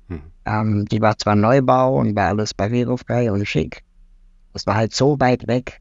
[0.08, 0.22] Hm.
[0.44, 3.82] Ähm, die war zwar Neubau und war alles barrierefrei und schick.
[4.52, 5.80] Das war halt so weit weg.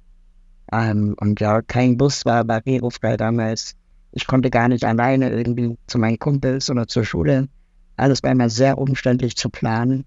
[0.72, 3.76] Ähm, und ja, kein Bus war barrierefrei damals.
[4.12, 7.48] Ich konnte gar nicht alleine irgendwie zu meinen Kumpels oder zur Schule.
[7.96, 10.06] Alles war immer sehr umständlich zu planen.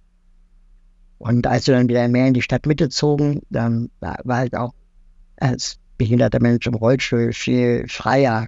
[1.19, 4.73] Und als wir dann wieder mehr in die Stadtmitte zogen, dann war halt auch
[5.37, 8.47] als behinderter Mensch im Rollstuhl viel freier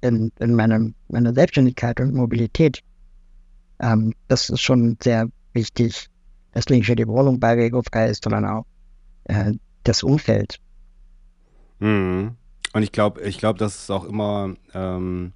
[0.00, 2.82] in, in meinem, meiner Selbstständigkeit und Mobilität.
[3.78, 6.08] Ähm, das ist schon sehr wichtig,
[6.52, 8.66] dass nicht nur die Wohnung barrierefrei ist, sondern auch
[9.24, 9.52] äh,
[9.84, 10.58] das Umfeld.
[11.78, 12.36] Mhm.
[12.72, 15.32] Und ich glaube, ich glaube, das ist auch immer, ähm,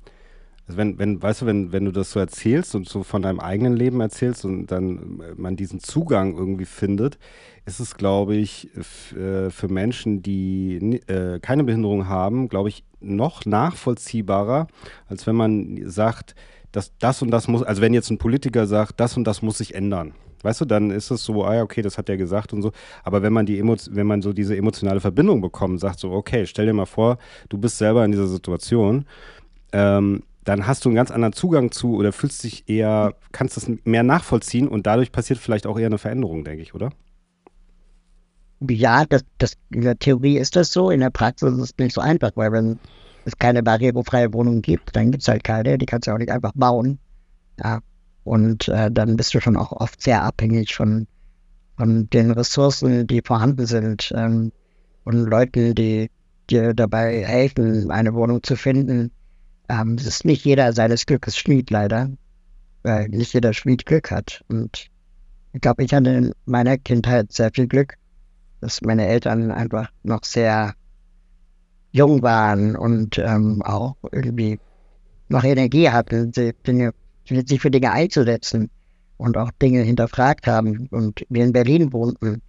[0.67, 3.41] also wenn, wenn, weißt du, wenn, wenn du das so erzählst und so von deinem
[3.41, 7.19] eigenen Leben erzählst und dann man diesen Zugang irgendwie findet,
[7.65, 13.45] ist es, glaube ich, äh, für Menschen, die äh, keine Behinderung haben, glaube ich, noch
[13.45, 14.69] nachvollziehbarer,
[15.09, 16.35] als wenn man sagt,
[16.71, 19.59] dass das und das muss, also wenn jetzt ein Politiker sagt, das und das muss
[19.59, 20.15] sich ändern.
[20.43, 22.73] Weißt du, dann ist es so, ah ja, okay, das hat er gesagt und so.
[23.05, 26.47] Aber wenn man die Emo wenn man so diese emotionale Verbindung bekommt, sagt so, okay,
[26.47, 29.07] stell dir mal vor, du bist selber in dieser Situation,
[29.73, 33.71] ähm, dann hast du einen ganz anderen Zugang zu oder fühlst dich eher, kannst das
[33.85, 36.91] mehr nachvollziehen und dadurch passiert vielleicht auch eher eine Veränderung, denke ich, oder?
[38.69, 41.95] Ja, das, das, in der Theorie ist das so, in der Praxis ist es nicht
[41.95, 42.79] so einfach, weil wenn
[43.25, 46.31] es keine barrierefreie Wohnung gibt, dann gibt es halt keine, die kannst du auch nicht
[46.31, 46.99] einfach bauen.
[47.63, 47.81] Ja,
[48.25, 51.07] und äh, dann bist du schon auch oft sehr abhängig von,
[51.77, 54.53] von den Ressourcen, die vorhanden sind ähm,
[55.05, 56.11] und Leuten, die
[56.49, 59.11] dir dabei helfen, eine Wohnung zu finden.
[59.69, 62.11] Ähm, es ist nicht jeder seines Glückes Schmied, leider,
[62.83, 64.43] weil nicht jeder Schmied Glück hat.
[64.49, 64.89] Und
[65.53, 67.97] ich glaube, ich hatte in meiner Kindheit sehr viel Glück,
[68.61, 70.75] dass meine Eltern einfach noch sehr
[71.91, 74.59] jung waren und ähm, auch irgendwie
[75.29, 76.33] noch Energie hatten,
[76.67, 76.93] Dinge
[77.47, 78.71] sich für Dinge einzusetzen
[79.17, 80.89] und auch Dinge hinterfragt haben.
[80.91, 82.43] Und wir in Berlin wohnten,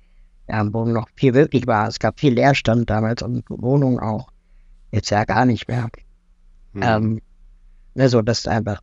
[0.49, 1.87] ja, wo noch viel möglich war.
[1.87, 4.29] Es gab viel Leerstand damals und Wohnungen auch.
[4.91, 5.89] Jetzt ja gar nicht mehr.
[6.73, 6.81] Mhm.
[6.83, 7.21] Ähm,
[7.95, 8.81] also das ist einfach,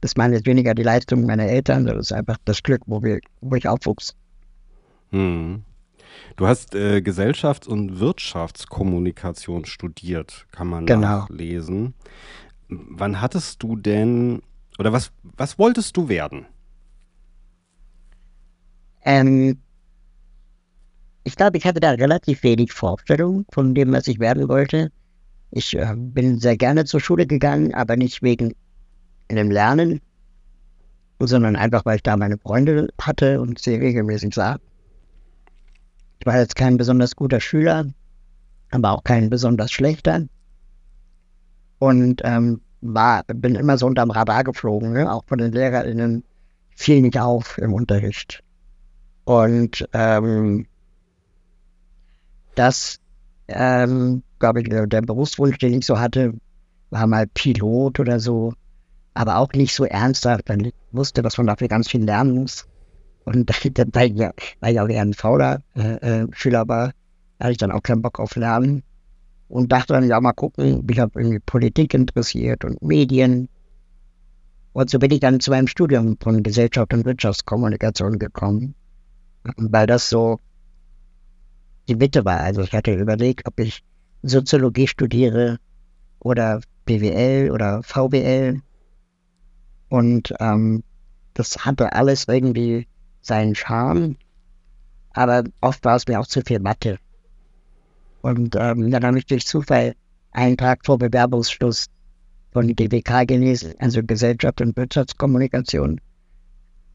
[0.00, 3.20] das meine jetzt weniger die Leistung meiner Eltern, das ist einfach das Glück, wo, wir,
[3.40, 4.14] wo ich aufwuchs.
[5.10, 5.64] Mhm.
[6.36, 11.00] Du hast äh, Gesellschafts- und Wirtschaftskommunikation studiert, kann man genau.
[11.00, 11.94] nachlesen.
[12.68, 14.42] Wann hattest du denn
[14.78, 16.46] oder was, was wolltest du werden?
[19.04, 19.58] Ähm,
[21.24, 24.90] ich glaube, ich hatte da relativ wenig Vorstellung von dem, was ich werden wollte.
[25.50, 28.54] Ich äh, bin sehr gerne zur Schule gegangen, aber nicht wegen
[29.30, 30.00] dem Lernen,
[31.20, 34.58] sondern einfach, weil ich da meine Freunde hatte und sie regelmäßig sah.
[36.20, 37.86] Ich war jetzt kein besonders guter Schüler,
[38.70, 40.26] aber auch kein besonders schlechter.
[41.78, 45.12] Und ähm, war, bin immer so unterm Radar geflogen, ne?
[45.12, 46.24] auch von den LehrerInnen
[46.74, 48.42] fiel nicht auf im Unterricht.
[49.24, 50.66] Und ähm,
[52.54, 53.00] das,
[53.48, 56.34] ähm, glaube ich, der Berufswunsch, den ich so hatte,
[56.90, 58.52] war mal Pilot oder so,
[59.14, 60.48] aber auch nicht so ernsthaft.
[60.48, 62.66] Dann wusste, dass man dafür ganz viel lernen muss.
[63.24, 63.50] Und
[63.94, 66.92] weil, ich, weil ich auch eher ein fauler äh, äh, Schüler war,
[67.40, 68.82] hatte ich dann auch keinen Bock auf Lernen
[69.48, 73.48] und dachte dann, ja, mal gucken, ich habe irgendwie Politik interessiert und Medien.
[74.72, 78.74] Und so bin ich dann zu meinem Studium von Gesellschaft und Wirtschaftskommunikation gekommen,
[79.56, 80.40] weil das so
[81.88, 82.40] die Mitte war.
[82.40, 83.82] Also ich hatte überlegt, ob ich
[84.22, 85.58] Soziologie studiere
[86.20, 88.60] oder BWL oder VWL.
[89.88, 90.82] Und ähm,
[91.34, 92.88] das hatte alles irgendwie
[93.20, 94.16] seinen Charme,
[95.10, 96.98] aber oft war es mir auch zu viel Mathe.
[98.26, 99.94] Und ähm, dann habe ich durch Zufall
[100.32, 101.86] einen Tag vor Bewerbungsschluss
[102.50, 106.00] von GWK gelesen, also Gesellschaft und Wirtschaftskommunikation.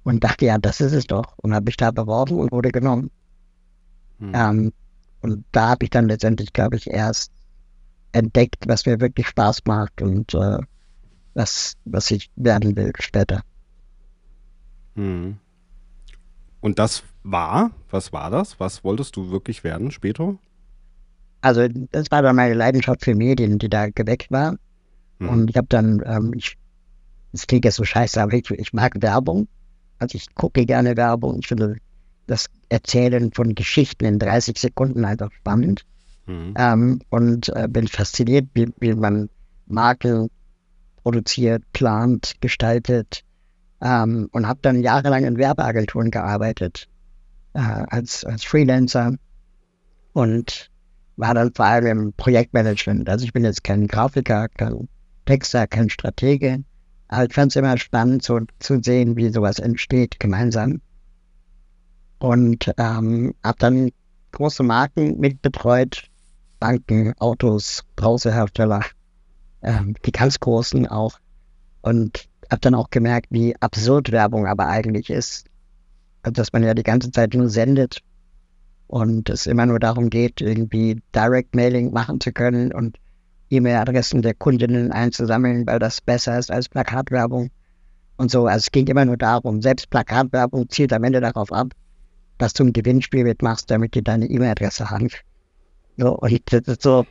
[0.04, 1.38] Und dachte, ja, das ist es doch.
[1.38, 3.12] Und habe mich da beworben und wurde genommen.
[4.20, 4.32] Hm.
[4.36, 4.74] Ähm,
[5.22, 7.32] und da habe ich dann letztendlich, glaube ich, erst
[8.12, 10.58] entdeckt, was mir wirklich Spaß macht und äh,
[11.34, 13.41] was, was ich werden will später.
[14.96, 15.38] Hm.
[16.60, 18.60] Und das war, was war das?
[18.60, 20.38] Was wolltest du wirklich werden später?
[21.41, 24.56] Also das war dann meine Leidenschaft für Medien, die da geweckt war.
[25.19, 25.30] Mhm.
[25.30, 26.58] Und ich habe dann, ähm, ich,
[27.32, 29.47] das klingt jetzt so scheiße, aber ich, ich mag Werbung.
[29.99, 31.39] Also ich gucke gerne Werbung.
[31.39, 31.77] Ich finde
[32.27, 35.84] das Erzählen von Geschichten in 30 Sekunden einfach spannend.
[36.27, 36.54] Mhm.
[36.58, 39.30] Ähm, und äh, bin fasziniert, wie, wie man
[39.67, 40.30] Marken
[41.04, 43.23] produziert, plant, gestaltet.
[43.82, 46.88] Ähm, und habe dann jahrelang in Werbeagenturen gearbeitet
[47.54, 49.15] äh, als, als Freelancer.
[50.13, 50.71] Und
[51.22, 53.08] war dann vor allem im Projektmanagement.
[53.08, 54.90] Also ich bin jetzt kein Grafiker, kein
[55.26, 56.64] Texter, kein Stratege,
[57.10, 60.82] aber ich fand es immer spannend so, zu sehen, wie sowas entsteht gemeinsam.
[62.18, 63.92] Und ähm, habe dann
[64.32, 66.10] große Marken mitbetreut,
[66.60, 68.82] Banken, Autos, Browserhersteller,
[69.62, 71.20] ähm, die ganz großen auch.
[71.84, 75.46] Und habe dann auch gemerkt, wie absurd Werbung aber eigentlich ist.
[76.24, 78.02] Also, dass man ja die ganze Zeit nur sendet
[78.91, 82.97] und es immer nur darum geht, irgendwie Direct Mailing machen zu können und
[83.49, 87.51] E-Mail-Adressen der Kundinnen einzusammeln, weil das besser ist als Plakatwerbung
[88.17, 88.47] und so.
[88.47, 91.69] Also es ging immer nur darum, selbst Plakatwerbung zielt am Ende darauf ab,
[92.38, 95.08] dass du ein Gewinnspiel mitmachst, damit die deine E-Mail-Adresse haben.
[95.95, 97.06] So, und das ist so,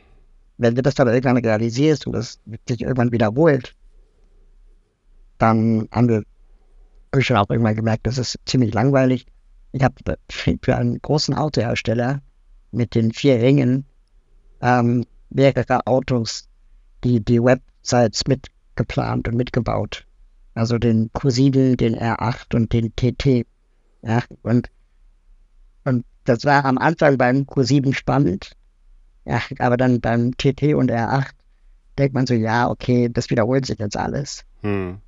[0.59, 3.73] wenn du das dann irgendwann realisierst und das sich irgendwann wiederholt,
[5.39, 6.23] dann haben wir
[7.23, 9.25] schon auch irgendwann gemerkt, das ist ziemlich langweilig.
[9.71, 9.95] Ich habe
[10.29, 12.21] für einen großen Autohersteller
[12.71, 13.85] mit den vier Ringen
[14.61, 16.47] ähm, mehrere Autos,
[17.03, 20.05] die die Websites mitgeplant und mitgebaut.
[20.53, 23.45] Also den Q7, den R8 und den TT.
[24.01, 24.69] Ja, und,
[25.85, 28.51] und das war am Anfang beim Q7 spannend.
[29.25, 31.29] Ja, aber dann beim TT und R8
[31.97, 34.43] denkt man so, ja, okay, das wiederholt sich jetzt alles.
[34.61, 34.99] Hm.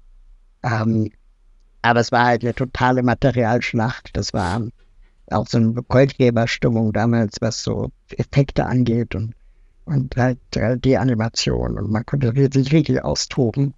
[0.63, 1.11] Ähm,
[1.83, 4.15] aber es war halt eine totale Materialschlacht.
[4.15, 4.61] Das war
[5.29, 9.35] auch so eine Goldgeberstimmung damals, was so Effekte angeht und,
[9.85, 11.77] und halt 3D-Animation.
[11.77, 13.73] Und man konnte sich richtig austoben.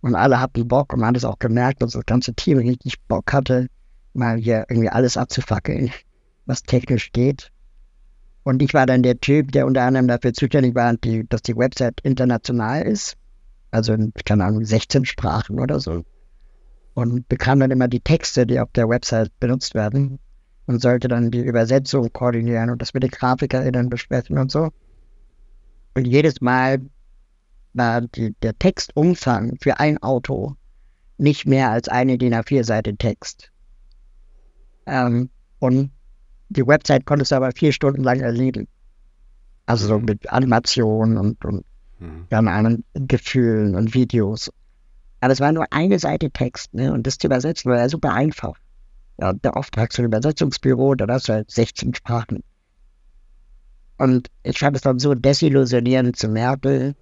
[0.00, 3.00] Und alle hatten Bock und man hat es auch gemerkt, dass das ganze Team richtig
[3.06, 3.68] Bock hatte,
[4.12, 5.92] mal hier irgendwie alles abzufackeln,
[6.46, 7.52] was technisch geht.
[8.42, 11.56] Und ich war dann der Typ, der unter anderem dafür zuständig war, die, dass die
[11.56, 13.16] Website international ist.
[13.70, 16.04] Also in, keine Ahnung, 16 Sprachen oder so
[16.94, 20.18] und bekam dann immer die Texte, die auf der Website benutzt werden
[20.66, 24.70] und sollte dann die Übersetzung koordinieren und das mit den GrafikerInnen besprechen und so.
[25.94, 26.80] Und jedes Mal
[27.72, 30.56] war die, der Textumfang für ein Auto
[31.18, 33.50] nicht mehr als eine DIN A4-Seite Text.
[34.86, 35.90] Ähm, und
[36.48, 38.68] die Website konntest du aber vier Stunden lang erleben.
[39.66, 41.64] Also so mit Animationen und, und
[41.98, 42.26] mhm.
[42.30, 44.50] keine Ahnung, Gefühlen und Videos.
[45.24, 46.92] Aber es war nur eine Seite Text, ne?
[46.92, 48.58] Und das zu übersetzen war ja super einfach.
[49.18, 52.44] Ja, der Auftrag zum Übersetzungsbüro, da hast du halt 16 Sprachen.
[53.96, 56.94] Und ich fand es dann so desillusionierend zu merken,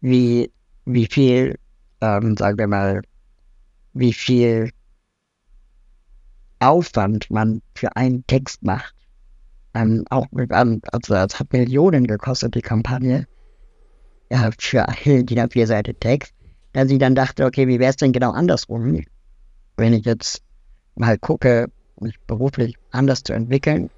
[0.00, 0.50] wie,
[0.86, 1.58] wie viel,
[2.00, 3.02] ähm, sagen wir mal,
[3.92, 4.70] wie viel
[6.60, 8.94] Aufwand man für einen Text macht.
[9.74, 13.26] Ähm, auch mit, also es hat Millionen gekostet, die Kampagne.
[14.32, 16.32] Ja, für eine DIN A4-Seite Text
[16.76, 19.02] dass ich dann dachte, okay, wie wäre es denn genau andersrum,
[19.78, 20.42] wenn ich jetzt
[20.94, 23.88] mal gucke, mich beruflich anders zu entwickeln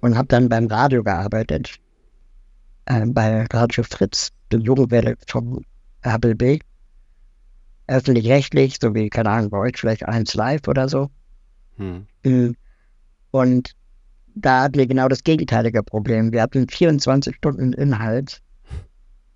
[0.00, 1.78] und habe dann beim Radio gearbeitet,
[2.86, 5.62] äh, bei Radio Fritz, der Jugendwelle vom
[6.06, 6.60] RBB,
[7.86, 11.10] öffentlich-rechtlich, so wie, keine Ahnung, bei euch vielleicht eins live oder so.
[11.76, 12.06] Hm.
[12.22, 12.52] Äh,
[13.30, 13.72] und
[14.34, 16.32] da hatten wir genau das gegenteilige Problem.
[16.32, 18.40] Wir hatten 24 Stunden Inhalt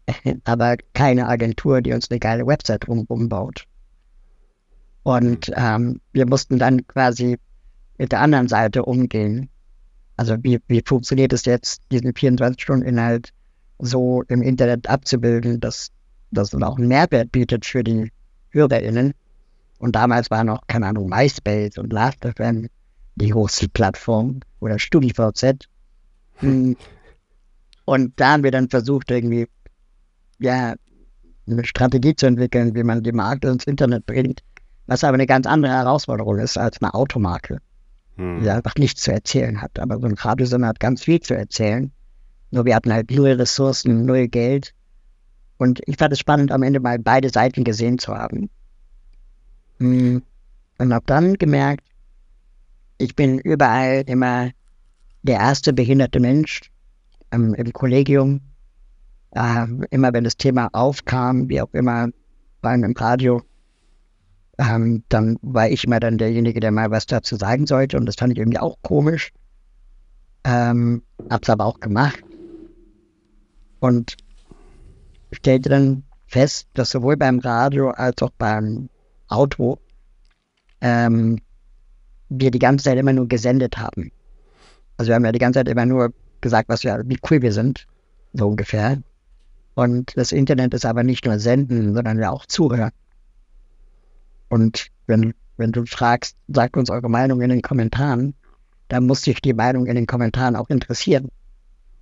[0.45, 3.65] aber keine Agentur, die uns eine geile Website drumherum baut.
[5.03, 7.39] Und ähm, wir mussten dann quasi
[7.97, 9.49] mit der anderen Seite umgehen.
[10.17, 13.31] Also wie, wie funktioniert es jetzt, diesen 24-Stunden-Inhalt
[13.79, 15.91] so im Internet abzubilden, dass
[16.31, 18.11] das auch einen Mehrwert bietet für die
[18.51, 19.15] HörerInnen.
[19.79, 22.69] Und damals war noch, keine Ahnung, MySpace und Last.fm
[23.15, 25.69] die große Plattform oder StudiVZ.
[26.41, 26.77] Hm.
[27.85, 29.49] Und da haben wir dann versucht, irgendwie
[30.39, 30.75] ja,
[31.47, 34.43] eine Strategie zu entwickeln, wie man die Marke ins Internet bringt,
[34.87, 37.59] was aber eine ganz andere Herausforderung ist als eine Automarke,
[38.17, 38.43] hm.
[38.43, 39.79] die einfach nichts zu erzählen hat.
[39.79, 41.91] Aber so ein Radiosender hat ganz viel zu erzählen.
[42.51, 44.75] Nur wir hatten halt null Ressourcen, null Geld.
[45.59, 48.51] Und ich fand es spannend, am Ende mal beide Seiten gesehen zu haben.
[49.79, 50.23] Hm.
[50.79, 51.85] Und habe dann gemerkt,
[52.99, 54.51] ich bin überall immer
[55.23, 56.71] der erste behinderte Mensch
[57.33, 58.41] ähm, im Kollegium
[59.33, 62.09] äh, immer wenn das Thema aufkam, wie auch immer,
[62.61, 63.43] beim im Radio,
[64.59, 67.97] ähm, dann war ich immer dann derjenige, der mal was dazu sagen sollte.
[67.97, 69.31] Und das fand ich irgendwie auch komisch.
[70.45, 72.23] Ähm, hab's aber auch gemacht.
[73.81, 74.17] Und
[75.33, 78.89] stellte dann fest, dass sowohl beim Radio als auch beim
[79.29, 79.79] Auto
[80.81, 81.39] ähm,
[82.29, 84.11] wir die ganze Zeit immer nur gesendet haben.
[84.97, 87.53] Also wir haben ja die ganze Zeit immer nur gesagt, was wir, wie cool wir
[87.53, 87.87] sind,
[88.33, 88.99] so ungefähr.
[89.79, 92.91] Und das Internet ist aber nicht nur senden, sondern ja auch zuhören.
[94.49, 98.35] Und wenn, wenn du fragst, sagt uns eure Meinung in den Kommentaren,
[98.89, 101.29] dann muss sich die Meinung in den Kommentaren auch interessieren.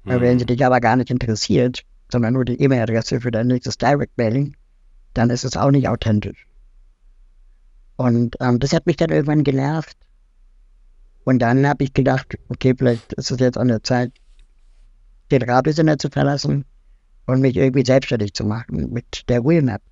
[0.05, 0.21] Mhm.
[0.23, 4.57] Wenn sie dich aber gar nicht interessiert, sondern nur die E-Mail-Adresse für dein nächstes Direct-Mailing,
[5.13, 6.47] dann ist es auch nicht authentisch.
[7.97, 9.99] Und ähm, das hat mich dann irgendwann genervt.
[11.25, 14.13] Und dann habe ich gedacht, okay, vielleicht ist es jetzt an der Zeit,
[15.31, 16.65] den Radiosender zu verlassen
[17.27, 19.83] und mich irgendwie selbstständig zu machen mit der Wheelmap,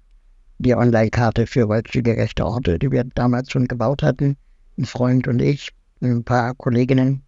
[0.59, 4.37] die Online-Karte für gerechte Orte, die wir damals schon gebaut hatten,
[4.79, 5.71] ein Freund und ich,
[6.01, 7.23] ein paar Kolleginnen.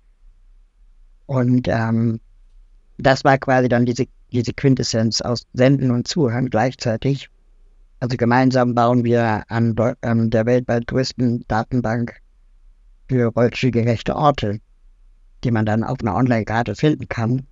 [1.27, 2.21] Und ähm,
[2.99, 7.29] das war quasi dann diese, diese Quintessenz aus Senden und Zuhören gleichzeitig.
[7.99, 12.21] Also gemeinsam bauen wir an, an der weltweit größten Datenbank
[13.09, 14.61] für rollstuhlgerechte Orte,
[15.45, 17.47] die man dann auf einer Online-Karte finden kann.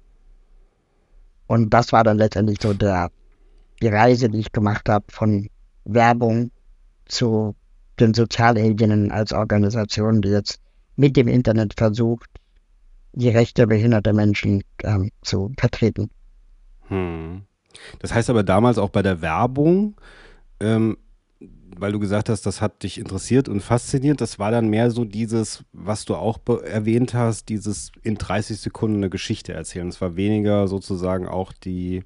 [1.46, 3.10] Und das war dann letztendlich so der,
[3.82, 5.48] die Reise, die ich gemacht habe von
[5.84, 6.50] Werbung
[7.06, 7.54] zu
[8.00, 10.60] den Sozialheldinnen als Organisation, die jetzt
[10.96, 12.30] mit dem Internet versucht,
[13.12, 16.10] die Rechte behinderter Menschen ähm, zu vertreten.
[16.88, 17.42] Hm.
[18.00, 19.96] Das heißt aber damals auch bei der Werbung,
[20.60, 20.96] ähm,
[21.78, 25.04] weil du gesagt hast, das hat dich interessiert und fasziniert, das war dann mehr so
[25.04, 29.88] dieses, was du auch erwähnt hast, dieses in 30 Sekunden eine Geschichte erzählen.
[29.88, 32.02] Es war weniger sozusagen auch die,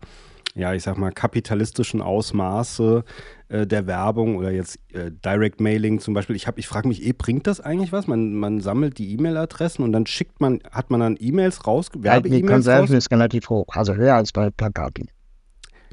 [0.55, 3.05] ja, ich sag mal, kapitalistischen Ausmaße
[3.49, 6.37] äh, der Werbung oder jetzt äh, Direct Mailing zum Beispiel.
[6.37, 8.07] Ich, hab, ich frage mich eh, bringt das eigentlich was?
[8.07, 12.69] Man, man sammelt die E-Mail-Adressen und dann schickt man, hat man dann E-Mails raus, Werbe-E-Mails
[12.69, 12.91] raus?
[12.91, 15.09] ist relativ hoch, also höher als bei Plakaten.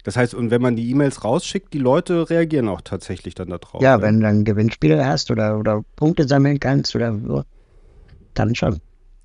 [0.06, 3.82] Das heißt, und wenn man die E-Mails rausschickt, die Leute reagieren auch tatsächlich dann darauf.
[3.82, 7.44] Ja, ja, wenn du ein Gewinnspiel hast oder, oder Punkte sammeln kannst oder so,
[8.36, 8.80] dann schon.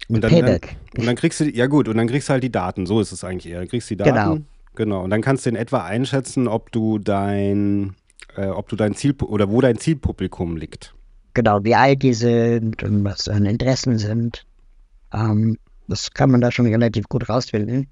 [0.09, 0.31] Und dann.
[0.31, 0.59] Dann,
[0.97, 3.13] und dann kriegst du, ja gut, und dann kriegst du halt die Daten, so ist
[3.13, 3.59] es eigentlich eher.
[3.59, 4.15] Dann kriegst du die Daten.
[4.15, 4.39] Genau.
[4.75, 5.05] Genau.
[5.05, 7.95] Und dann kannst du in etwa einschätzen, ob du dein,
[8.37, 10.95] äh, ob du dein Ziel oder wo dein Zielpublikum liegt.
[11.35, 14.47] Genau, wie alt die sind und was deine Interessen sind.
[15.13, 15.59] Ähm,
[15.89, 17.89] das kann man da schon relativ gut rausfinden.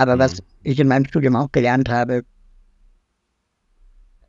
[0.00, 0.20] Aber mhm.
[0.20, 2.22] was ich in meinem Studium auch gelernt habe,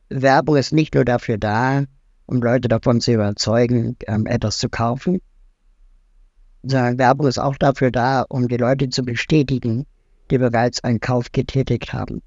[0.10, 1.86] Werbung ist nicht nur dafür da,
[2.26, 5.22] um Leute davon zu überzeugen, ähm, etwas zu kaufen,
[6.62, 9.86] sondern Werbung ist auch dafür da, um die Leute zu bestätigen,
[10.30, 12.22] die bereits einen Kauf getätigt haben.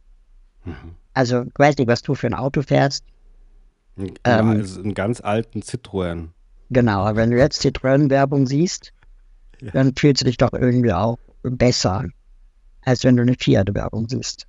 [0.64, 0.94] Mhm.
[1.12, 3.04] Also, ich weiß nicht, was du für ein Auto fährst.
[3.98, 6.28] Ja, ähm, also einen ganz alten Citroën.
[6.70, 8.94] Genau, aber wenn du jetzt Citroën-Werbung siehst,
[9.60, 9.70] ja.
[9.72, 12.04] dann fühlst du dich doch irgendwie auch besser
[12.84, 14.46] als wenn du eine Fiat-Werbung siehst.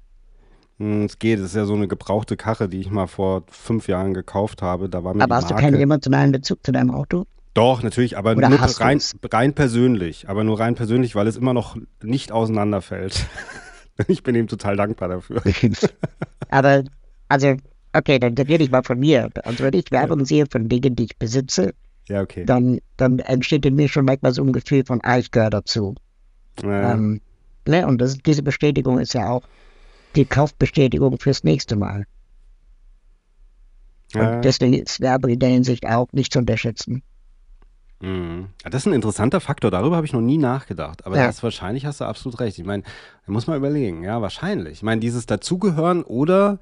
[0.78, 3.88] Hm, es geht, es ist ja so eine gebrauchte Karre, die ich mal vor fünf
[3.88, 4.90] Jahren gekauft habe.
[4.90, 5.56] Da war mir aber hast Marke...
[5.56, 7.26] du keinen emotionalen Bezug zu deinem Auto?
[7.54, 9.00] Doch, natürlich, aber Oder nur rein,
[9.32, 10.28] rein persönlich.
[10.28, 13.26] Aber nur rein persönlich, weil es immer noch nicht auseinanderfällt.
[14.10, 15.42] ich bin ihm total dankbar dafür.
[16.50, 16.84] aber,
[17.30, 17.56] also,
[17.94, 19.30] okay, dann rede ich mal von mir.
[19.46, 20.26] Also, wenn ich Werbung ja.
[20.26, 21.74] sehe von Dingen, die ich besitze,
[22.10, 22.44] ja, okay.
[22.44, 25.96] dann, dann entsteht in mir schon manchmal so ein Gefühl von, ah, ich gehöre dazu.
[26.62, 26.94] Ja.
[26.94, 27.22] Ähm,
[27.68, 27.86] Ne?
[27.88, 29.44] Und das, diese Bestätigung ist ja auch
[30.16, 32.06] die Kaufbestätigung fürs nächste Mal.
[34.14, 34.36] Ja.
[34.36, 37.04] Und deswegen ist Werbung in der Hinsicht auch nicht zu unterschätzen.
[38.02, 38.48] Mhm.
[38.64, 41.06] Das ist ein interessanter Faktor, darüber habe ich noch nie nachgedacht.
[41.06, 41.28] Aber ja.
[41.28, 42.58] das wahrscheinlich hast du absolut recht.
[42.60, 42.84] Ich meine,
[43.26, 44.74] muss man überlegen, ja, wahrscheinlich.
[44.74, 46.60] Ich meine, dieses Dazugehören oder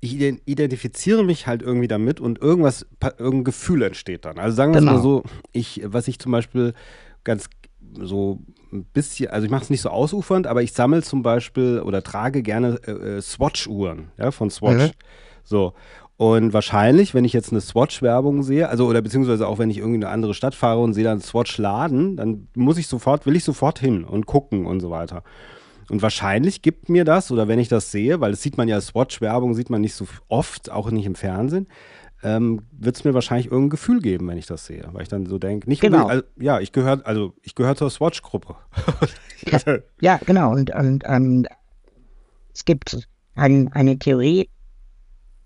[0.00, 2.86] ich identifiziere mich halt irgendwie damit und irgendwas,
[3.18, 4.38] irgendein Gefühl entsteht dann.
[4.38, 4.94] Also sagen wir genau.
[4.94, 5.22] mal so,
[5.52, 6.72] ich, was ich zum Beispiel
[7.22, 7.50] ganz
[7.98, 8.40] so
[8.72, 12.02] ein bisschen, also ich mache es nicht so ausufernd, aber ich sammle zum Beispiel oder
[12.02, 14.88] trage gerne äh, äh, Swatch-Uhren ja, von Swatch.
[14.88, 14.90] Mhm.
[15.44, 15.74] So.
[16.16, 20.04] Und wahrscheinlich, wenn ich jetzt eine Swatch-Werbung sehe, also oder beziehungsweise auch wenn ich irgendwie
[20.04, 23.78] eine andere Stadt fahre und sehe dann Swatch-Laden, dann muss ich sofort, will ich sofort
[23.78, 25.22] hin und gucken und so weiter.
[25.88, 28.80] Und wahrscheinlich gibt mir das, oder wenn ich das sehe, weil das sieht man ja,
[28.80, 31.66] Swatch-Werbung sieht man nicht so oft, auch nicht im Fernsehen,
[32.22, 34.86] ähm, wird es mir wahrscheinlich irgendein Gefühl geben, wenn ich das sehe.
[34.92, 36.06] Weil ich dann so denke, nicht genau.
[36.06, 38.56] also, ja, ich gehöre, also ich gehöre zur Swatch-Gruppe.
[39.46, 40.52] ja, ja, genau.
[40.52, 41.46] Und, und ähm,
[42.54, 44.50] es gibt ein, eine Theorie,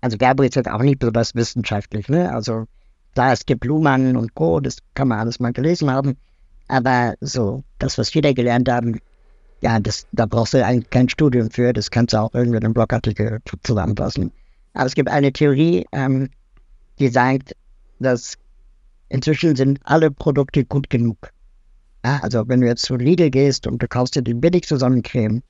[0.01, 2.31] also Werbung ist jetzt auch nicht besonders wissenschaftlich, ne?
[2.33, 2.65] Also
[3.13, 6.17] klar, es gibt Luhmann und Co., das kann man alles mal gelesen haben.
[6.67, 8.99] Aber so, das, was wir da gelernt haben,
[9.61, 12.65] ja, das, da brauchst du eigentlich kein Studium für, das kannst du auch irgendwie in
[12.65, 14.31] einem Blogartikel zusammenfassen.
[14.73, 16.29] Aber es gibt eine Theorie, ähm,
[16.99, 17.55] die sagt,
[17.99, 18.37] dass
[19.09, 21.29] inzwischen sind alle Produkte gut genug.
[22.05, 25.41] Ja, also wenn du jetzt zu Lidl gehst und du kaufst dir die billigste Sonnencreme,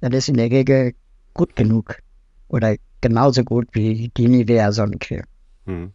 [0.00, 0.94] dann ist in der Regel
[1.32, 1.98] gut genug
[2.48, 5.24] oder genauso gut wie die Nivea Sonnencreme.
[5.66, 5.92] Mhm.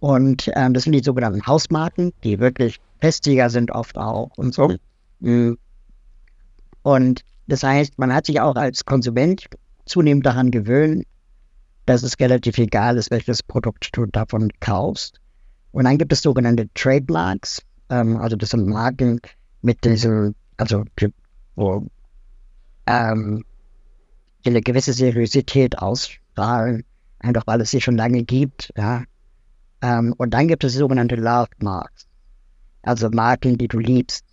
[0.00, 4.74] Und ähm, das sind die sogenannten Hausmarken, die wirklich festiger sind oft auch und so.
[5.20, 5.58] Mhm.
[6.82, 9.46] Und das heißt, man hat sich auch als Konsument
[9.84, 11.04] zunehmend daran gewöhnt,
[11.86, 15.20] dass es relativ egal ist, welches Produkt du davon kaufst.
[15.72, 19.20] Und dann gibt es sogenannte Trademarks, ähm, also das sind Marken
[19.62, 20.84] mit diesem, also
[21.54, 21.86] wo
[22.86, 23.44] ähm,
[24.44, 26.84] eine gewisse Seriosität ausstrahlen,
[27.18, 29.04] einfach weil es sie schon lange gibt, ja.
[29.82, 32.06] Ähm, und dann gibt es sogenannte Love Marks,
[32.82, 34.24] also Marken, die du liebst.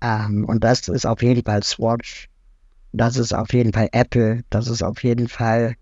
[0.00, 2.28] Ähm, und das ist auf jeden Fall Swatch,
[2.92, 5.74] das ist auf jeden Fall Apple, das ist auf jeden Fall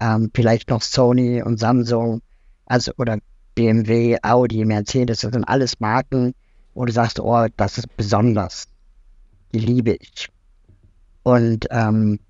[0.00, 2.22] ähm, vielleicht noch Sony und Samsung,
[2.66, 3.18] also oder
[3.54, 6.34] BMW, Audi, Mercedes, das sind alles Marken,
[6.74, 8.68] wo du sagst, oh, das ist besonders.
[9.52, 10.28] Die liebe ich.
[11.24, 12.20] Und ähm,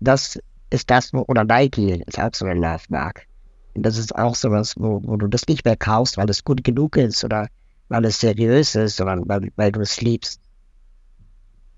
[0.00, 0.38] das
[0.70, 3.26] ist das, wo, oder Nike ist auch so ein Love-Mark.
[3.74, 6.96] Das ist auch sowas, wo, wo du das nicht mehr kaufst, weil es gut genug
[6.96, 7.48] ist oder
[7.88, 10.40] weil es seriös ist, sondern weil, weil du es liebst.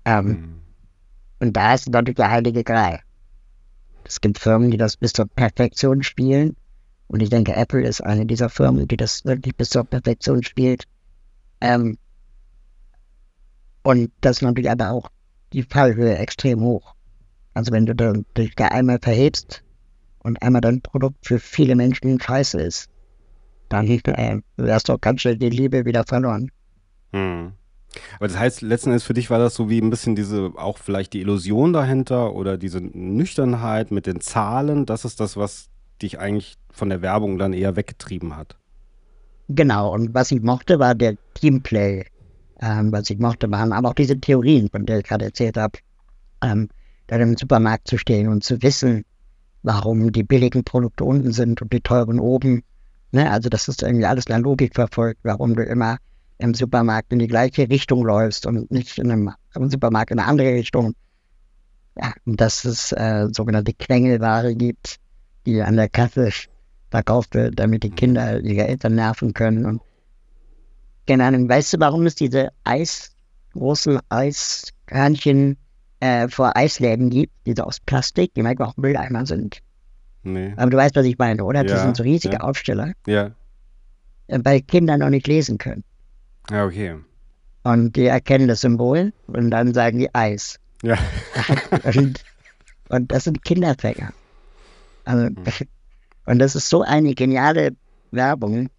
[0.05, 0.61] Ähm, mhm.
[1.39, 2.99] Und da ist natürlich der heilige Gral.
[4.03, 6.55] Es gibt Firmen, die das bis zur Perfektion spielen.
[7.07, 10.85] Und ich denke, Apple ist eine dieser Firmen, die das wirklich bis zur Perfektion spielt.
[11.61, 11.97] Ähm,
[13.83, 15.09] und das ist natürlich aber auch
[15.53, 16.93] die Fallhöhe extrem hoch.
[17.53, 19.63] Also wenn du dich da einmal verhebst
[20.19, 22.89] und einmal dein Produkt für viele Menschen scheiße ist,
[23.69, 26.51] dann äh, wärst du auch ganz schnell die Liebe wieder verloren.
[27.11, 27.53] Hm.
[28.15, 30.77] Aber das heißt, letzten Endes für dich war das so wie ein bisschen diese, auch
[30.77, 34.85] vielleicht die Illusion dahinter oder diese Nüchternheit mit den Zahlen.
[34.85, 35.69] Das ist das, was
[36.01, 38.57] dich eigentlich von der Werbung dann eher weggetrieben hat.
[39.49, 42.05] Genau, und was ich mochte, war der Teamplay.
[42.61, 45.79] Ähm, was ich mochte, waren aber auch diese Theorien, von denen ich gerade erzählt habe.
[46.43, 46.69] Ähm,
[47.07, 49.03] dann im Supermarkt zu stehen und zu wissen,
[49.63, 52.63] warum die billigen Produkte unten sind und die teuren oben.
[53.11, 53.31] Ne?
[53.31, 55.97] Also, dass das irgendwie alles eine Logik verfolgt, warum du immer
[56.39, 60.27] im Supermarkt in die gleiche Richtung läufst und nicht in einem, im Supermarkt in eine
[60.27, 60.93] andere Richtung.
[61.97, 64.97] Ja, und dass es äh, sogenannte Quengelware gibt,
[65.45, 66.29] die an der Kasse
[66.89, 69.65] verkauft wird, damit die Kinder ihre Eltern nerven können.
[69.65, 69.81] Und
[71.05, 73.11] keine Ahnung, weißt du, warum es diese Eis,
[73.53, 75.57] großen Eiskörnchen
[75.99, 79.59] äh, vor Eisläden gibt, diese aus Plastik, die manchmal auch Mülleimer sind?
[80.23, 80.53] Nee.
[80.55, 81.61] Aber du weißt, was ich meine, oder?
[81.61, 82.41] Ja, das sind so riesige ja.
[82.41, 82.93] Aufsteller.
[83.07, 83.31] Ja.
[84.27, 85.83] Äh, weil Kinder noch nicht lesen können.
[86.49, 86.97] Ja, okay.
[87.63, 90.59] Und die erkennen das Symbol und dann sagen die Eis.
[90.81, 90.97] Ja.
[91.95, 92.23] und,
[92.89, 94.13] und, das sind Kinderfänger.
[95.05, 95.35] Also, hm.
[96.25, 97.71] Und das ist so eine geniale
[98.11, 98.69] Werbung.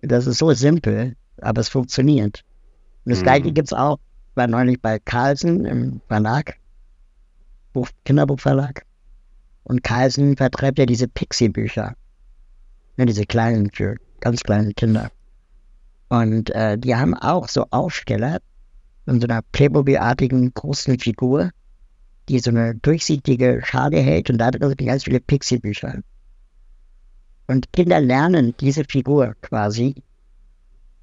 [0.00, 2.42] Das ist so simpel, aber es funktioniert.
[3.04, 3.24] Und das hm.
[3.24, 3.98] gleiche gibt es auch,
[4.34, 6.56] war neulich bei Carlsen im Verlag,
[7.74, 8.86] Buch, Kinderbuchverlag.
[9.64, 11.94] Und Carlsen vertreibt ja diese Pixie-Bücher.
[12.96, 15.10] Ja, diese kleinen für ganz kleine Kinder.
[16.12, 18.42] Und äh, die haben auch so Aufsteller
[19.06, 21.52] in so einer Playmobil-artigen großen Figur,
[22.28, 26.02] die so eine durchsichtige Schale hält und da drin sind ganz viele Pixie-Bücher.
[27.46, 30.02] Und Kinder lernen diese Figur quasi,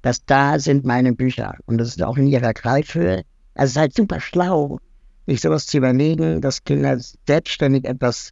[0.02, 1.56] dass da sind meine Bücher.
[1.66, 3.24] Und das ist auch in ihrer Greifhöhe.
[3.54, 4.78] Also es ist halt super schlau,
[5.26, 6.96] sich sowas zu überlegen, dass Kinder
[7.26, 8.30] selbstständig etwas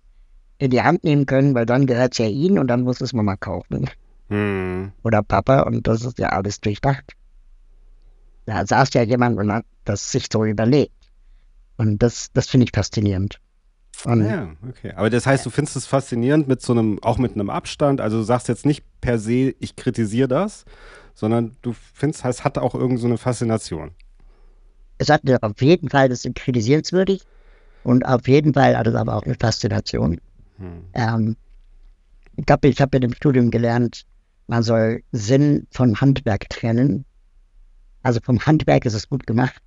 [0.58, 3.12] in die Hand nehmen können, weil dann gehört es ja ihnen und dann muss es
[3.12, 3.90] Mama kaufen.
[4.28, 4.92] Hm.
[5.02, 7.14] Oder Papa und das ist ja alles durchdacht.
[8.46, 10.92] Da saß ja jemand und hat das sich so überlegt.
[11.76, 13.40] Und das, das finde ich faszinierend.
[14.04, 14.92] Und ja, okay.
[14.94, 18.00] Aber das heißt, du findest es faszinierend mit so einem, auch mit einem Abstand.
[18.00, 20.64] Also du sagst jetzt nicht per se, ich kritisiere das,
[21.14, 23.90] sondern du findest, es hat auch irgend so eine Faszination.
[24.98, 27.22] Es hat auf jeden Fall das kritisierenswürdig
[27.84, 30.20] und auf jeden Fall hat es aber auch eine Faszination.
[30.58, 30.84] Hm.
[30.94, 31.36] Ähm,
[32.36, 34.04] ich glaube, ich habe in dem Studium gelernt,
[34.48, 37.04] man soll Sinn von Handwerk trennen.
[38.02, 39.62] Also vom Handwerk ist es gut gemacht.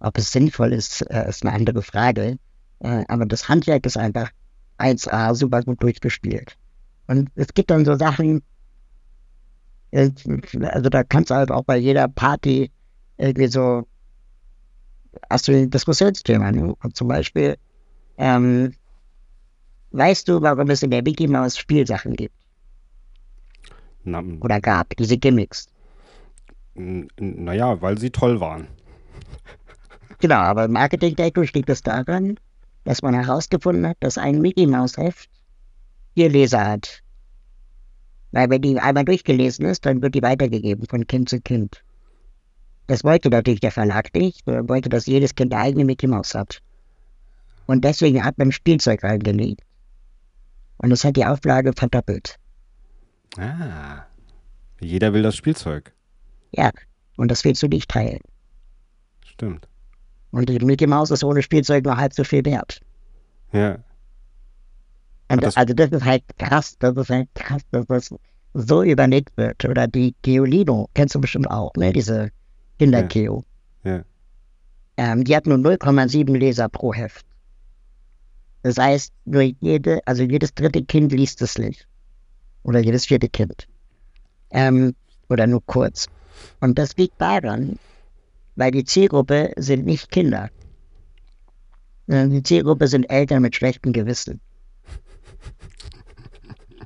[0.00, 2.38] Ob es sinnvoll ist, äh, ist eine andere Frage.
[2.80, 4.30] Äh, aber das Handwerk ist einfach
[4.78, 6.56] 1A super gut durchgespielt.
[7.06, 8.42] Und es gibt dann so Sachen,
[9.92, 10.10] äh,
[10.62, 12.72] also da kannst du halt auch bei jeder Party
[13.16, 13.86] irgendwie so,
[15.30, 16.50] hast du ein Diskussionsthema.
[16.50, 16.74] Ne?
[16.82, 17.56] Und zum Beispiel,
[18.18, 18.74] ähm,
[19.92, 22.34] weißt du, warum es in der Mickey Mouse Spielsachen gibt?
[24.04, 25.68] Na, Oder gab, diese Gimmicks.
[26.74, 28.68] Naja, weil sie toll waren.
[30.20, 32.38] Genau, aber marketingtechnisch liegt es daran,
[32.84, 35.30] dass man herausgefunden hat, dass ein Mickey Mouse Heft
[36.14, 37.02] vier Leser hat.
[38.32, 41.84] Weil wenn die einmal durchgelesen ist, dann wird die weitergegeben von Kind zu Kind.
[42.86, 46.34] Das wollte natürlich der Verlag nicht, er wollte, dass jedes Kind eine eigene Mickey Mouse
[46.34, 46.60] hat.
[47.66, 49.62] Und deswegen hat man Spielzeug reingelegt.
[50.78, 52.38] Und das hat die Auflage verdoppelt.
[53.38, 54.06] Ah.
[54.80, 55.92] Jeder will das Spielzeug.
[56.52, 56.70] Ja,
[57.16, 58.20] und das willst du nicht teilen.
[59.24, 59.66] Stimmt.
[60.30, 62.80] Und die Mickey Maus ist ohne Spielzeug nur halb so viel wert.
[63.52, 63.78] Ja.
[65.28, 68.14] Und das also das ist halt krass, das ist halt krass, dass das
[68.52, 69.64] so überlegt wird.
[69.64, 71.92] Oder die Geolino, kennst du bestimmt auch, ne?
[71.92, 72.30] Diese
[72.78, 73.44] Kinder-Geo.
[73.84, 73.96] Ja.
[73.96, 74.04] ja.
[74.96, 77.26] Ähm, die hat nur 0,7 Leser pro Heft.
[78.62, 81.86] Das heißt, nur jede, also jedes dritte Kind liest es nicht
[82.64, 83.68] oder jedes vierte Kind.
[84.50, 84.94] Ähm,
[85.28, 86.08] oder nur kurz.
[86.60, 87.78] Und das liegt daran,
[88.56, 90.50] weil die Zielgruppe sind nicht Kinder.
[92.06, 94.40] Die Zielgruppe sind Eltern mit schlechtem Gewissen.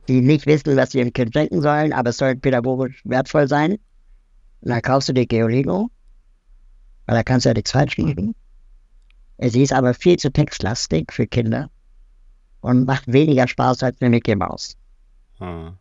[0.06, 3.72] die nicht wissen, was sie ihrem Kind schenken sollen, aber es soll pädagogisch wertvoll sein.
[4.60, 5.90] Und dann kaufst du dir Geolego,
[7.06, 8.34] weil da kannst du ja nichts falsch machen.
[9.38, 11.70] Sie ist aber viel zu textlastig für Kinder
[12.60, 14.76] und macht weniger Spaß als eine Mickey Maus.
[15.40, 15.72] Ah.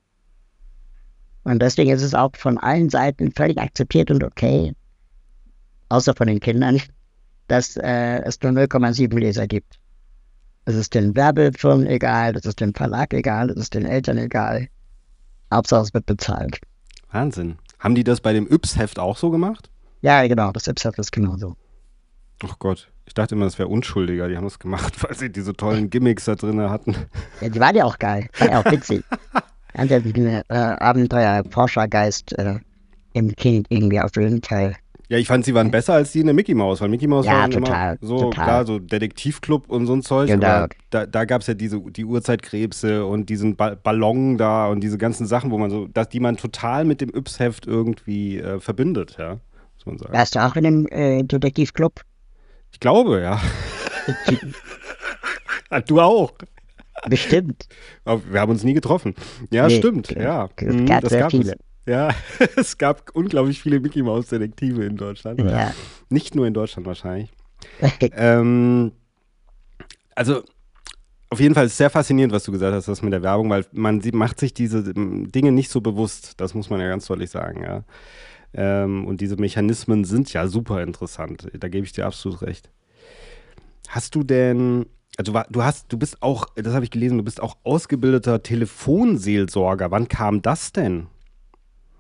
[1.44, 4.76] Und deswegen ist es auch von allen Seiten völlig akzeptiert und okay,
[5.90, 6.82] außer von den Kindern,
[7.48, 9.80] dass äh, es nur 0,7 Leser gibt.
[10.66, 14.68] Es ist den Werbefirmen egal, es ist dem Verlag egal, es ist den Eltern egal.
[15.54, 16.60] Hauptsache es wird bezahlt.
[17.10, 17.58] Wahnsinn.
[17.80, 19.70] Haben die das bei dem Yps-Heft auch so gemacht?
[20.02, 21.56] Ja, genau, das Yps-Heft ist genauso.
[22.44, 24.28] Ach Gott, ich dachte immer, das wäre unschuldiger.
[24.28, 26.96] Die haben das gemacht, weil sie diese tollen Gimmicks da drin hatten.
[27.42, 28.28] Ja, die waren ja auch geil.
[28.38, 29.04] War ja auch witzig.
[29.76, 32.56] Hat ja diesen äh, Abenteuer-Forschergeist äh,
[33.14, 34.76] im Kind irgendwie auf jeden Fall.
[35.10, 37.26] Ja, ich fand, sie waren besser als die in der Mickey Mouse, weil Mickey Mouse
[37.26, 38.44] Ja, war total, immer so, total.
[38.44, 40.28] klar, so Detektivclub und so ein Zeug.
[40.28, 40.66] Genau.
[40.90, 44.98] Da, da gab es ja diese, die Urzeitkrebse und diesen ba Ballon da und diese
[44.98, 49.16] ganzen Sachen, wo man so, dass, die man total mit dem Yps-Heft irgendwie äh, verbindet,
[49.18, 49.40] ja,
[49.76, 50.14] muss man sagen.
[50.14, 52.02] Warst du auch in dem äh, Detektivclub?
[52.78, 53.42] Ich glaube, ja.
[55.72, 56.32] Ah, du auch.
[57.10, 57.68] Bestimmt.
[58.06, 59.16] Aber wir haben uns nie getroffen.
[59.50, 60.48] Ja, Nee, stimmt, es ja.
[60.48, 61.54] gab Mhm, sehr das gab viele.
[61.54, 61.58] Es.
[61.88, 62.10] Ja,
[62.56, 65.42] es gab unglaublich viele Mickey Mouse Detektive in Deutschland.
[65.42, 65.74] Ja.
[66.10, 67.32] Nicht nur in Deutschland wahrscheinlich.
[68.14, 68.92] Ähm,
[70.14, 70.44] also
[71.32, 73.50] auf jeden Fall ist es sehr faszinierend, was du gesagt hast, das mit der Werbung,
[73.50, 76.40] weil man sie macht sich diese Dinge nicht so bewusst.
[76.40, 77.84] Das muss man ja ganz deutlich sagen, ja.
[78.54, 81.48] Ähm, und diese Mechanismen sind ja super interessant.
[81.54, 82.70] Da gebe ich dir absolut recht.
[83.90, 84.86] Hast du denn,
[85.18, 89.92] also du hast, du bist auch, das habe ich gelesen, du bist auch ausgebildeter Telefonseelsorger.
[89.92, 91.08] Wann kam das denn?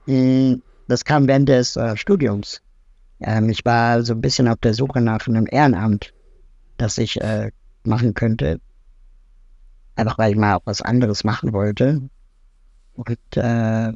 [0.05, 0.55] Mm,
[0.87, 2.61] Das kam während des äh, Studiums.
[3.19, 6.13] Ähm, ich war so ein bisschen auf der Suche nach einem Ehrenamt,
[6.77, 7.51] das ich äh,
[7.83, 8.59] machen könnte.
[9.95, 12.01] Einfach weil ich mal auch was anderes machen wollte.
[12.93, 13.93] Und äh,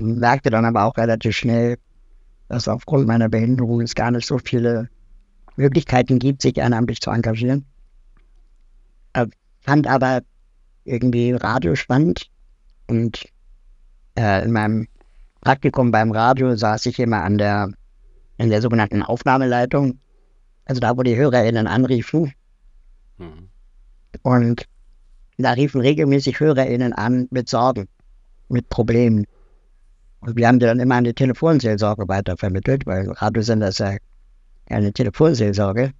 [0.00, 1.76] merkte dann aber auch relativ schnell,
[2.48, 4.88] dass aufgrund meiner Behinderung es gar nicht so viele
[5.56, 7.64] Möglichkeiten gibt, sich ehrenamtlich zu engagieren.
[9.12, 9.26] Äh,
[9.60, 10.20] fand aber
[10.84, 12.30] irgendwie Radio spannend
[12.88, 13.24] und
[14.16, 14.88] äh, in meinem
[15.40, 17.70] Praktikum beim Radio saß ich immer an der,
[18.38, 19.98] in der sogenannten Aufnahmeleitung.
[20.64, 22.32] Also da, wo die HörerInnen anriefen.
[23.18, 23.48] Mhm.
[24.22, 24.66] Und
[25.36, 27.88] da riefen regelmäßig HörerInnen an mit Sorgen,
[28.48, 29.26] mit Problemen.
[30.24, 33.96] Und wir haben die dann immer an die Telefonseelsorge weitervermittelt, weil Radiosender ist ja
[34.70, 35.92] eine Telefonseelsorge.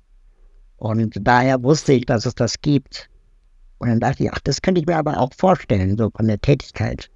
[0.79, 3.11] Und daher wusste ich, dass es das gibt.
[3.79, 6.41] Und dann dachte ich, ach, das könnte ich mir aber auch vorstellen, so von der
[6.41, 7.11] Tätigkeit.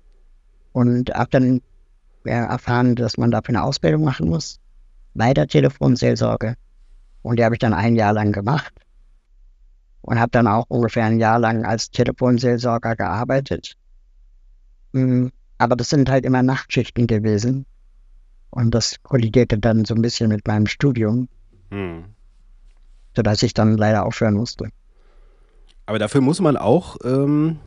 [0.72, 1.62] Und habe dann
[2.24, 4.60] erfahren, dass man dafür eine Ausbildung machen muss,
[5.14, 6.56] bei der Telefonseelsorge.
[7.22, 8.74] Und die habe ich dann ein Jahr lang gemacht.
[10.02, 13.76] Und habe dann auch ungefähr ein Jahr lang als Telefonseelsorger gearbeitet.
[14.92, 15.28] Mm,
[15.58, 17.66] Aber das sind halt immer Nachtschichten gewesen.
[18.50, 21.28] Und das kollidierte dann so ein bisschen mit meinem Studium,
[21.70, 22.04] Mhm.
[23.14, 24.68] sodass ich dann leider aufhören musste.
[25.86, 27.58] Aber dafür muss man auch ähm,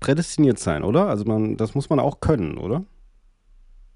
[0.00, 1.06] prädestiniert sein, oder?
[1.08, 2.84] Also man, das muss man auch können, oder?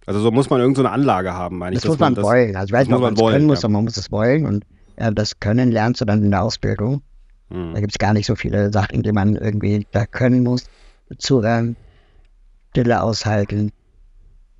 [0.07, 1.83] Also so muss man irgendeine so eine Anlage haben, meine ich.
[1.83, 2.55] Das muss man das- wollen.
[2.57, 3.67] Also ich weiß nicht, ob muss man es können muss, ja.
[3.67, 4.45] aber man muss es wollen.
[4.47, 4.65] Und
[4.97, 7.03] äh, das Können lernst du dann in der Ausbildung.
[7.49, 7.73] Mhm.
[7.75, 10.67] Da gibt es gar nicht so viele Sachen, die man irgendwie da können muss.
[11.19, 11.77] Zuhören,
[12.75, 13.71] Stille aushalten.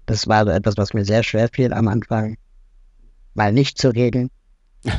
[0.07, 2.37] Das war so etwas, was mir sehr schwer fiel am Anfang.
[3.35, 4.31] Mal nicht zu reden.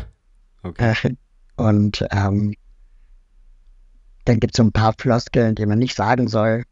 [0.63, 1.15] Okay.
[1.57, 2.55] Und ähm,
[4.25, 6.63] dann gibt es so ein paar Floskeln, die man nicht sagen soll.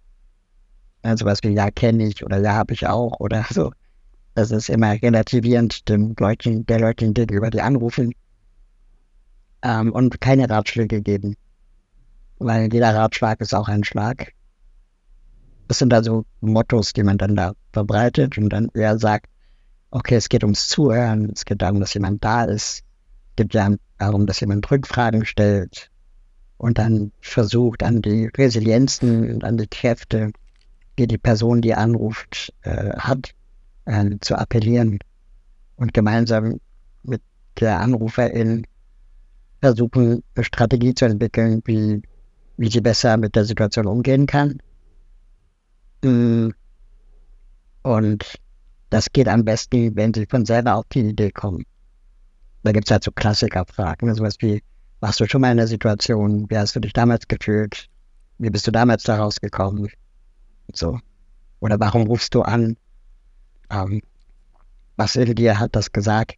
[1.05, 3.71] Ja, sowas wie ja kenne ich oder ja habe ich auch oder so.
[4.33, 8.15] Das ist immer relativierend dem Leuten, der Leuten gegenüber, die anrufen.
[9.61, 11.35] Ähm, und keine Ratschläge geben.
[12.39, 14.33] Weil jeder Ratschlag ist auch ein Schlag.
[15.67, 19.27] Das sind also Mottos, die man dann da verbreitet und dann eher sagt,
[19.91, 22.83] okay, es geht ums Zuhören, es geht darum, dass jemand da ist,
[23.35, 25.89] es geht darum, dass jemand Rückfragen stellt
[26.57, 30.31] und dann versucht, an die Resilienzen und an die Kräfte,
[30.97, 33.31] die die Person, die anruft, äh, hat,
[33.85, 34.99] äh, zu appellieren
[35.75, 36.59] und gemeinsam
[37.03, 37.21] mit
[37.59, 38.65] der Anruferin
[39.61, 42.01] versuchen, eine Strategie zu entwickeln, wie,
[42.57, 44.59] wie sie besser mit der Situation umgehen kann.
[46.03, 46.53] Und
[48.89, 51.65] das geht am besten, wenn sie von selber auf die Idee kommen.
[52.63, 54.63] Da gibt es halt so Klassikerfragen, ne, sowas wie,
[54.99, 57.89] warst du schon mal in der Situation, wie hast du dich damals gefühlt,
[58.37, 59.89] wie bist du damals da rausgekommen?
[60.71, 60.99] So.
[61.59, 62.77] Oder warum rufst du an?
[63.69, 64.01] Ähm,
[64.95, 66.35] was in dir hat das gesagt?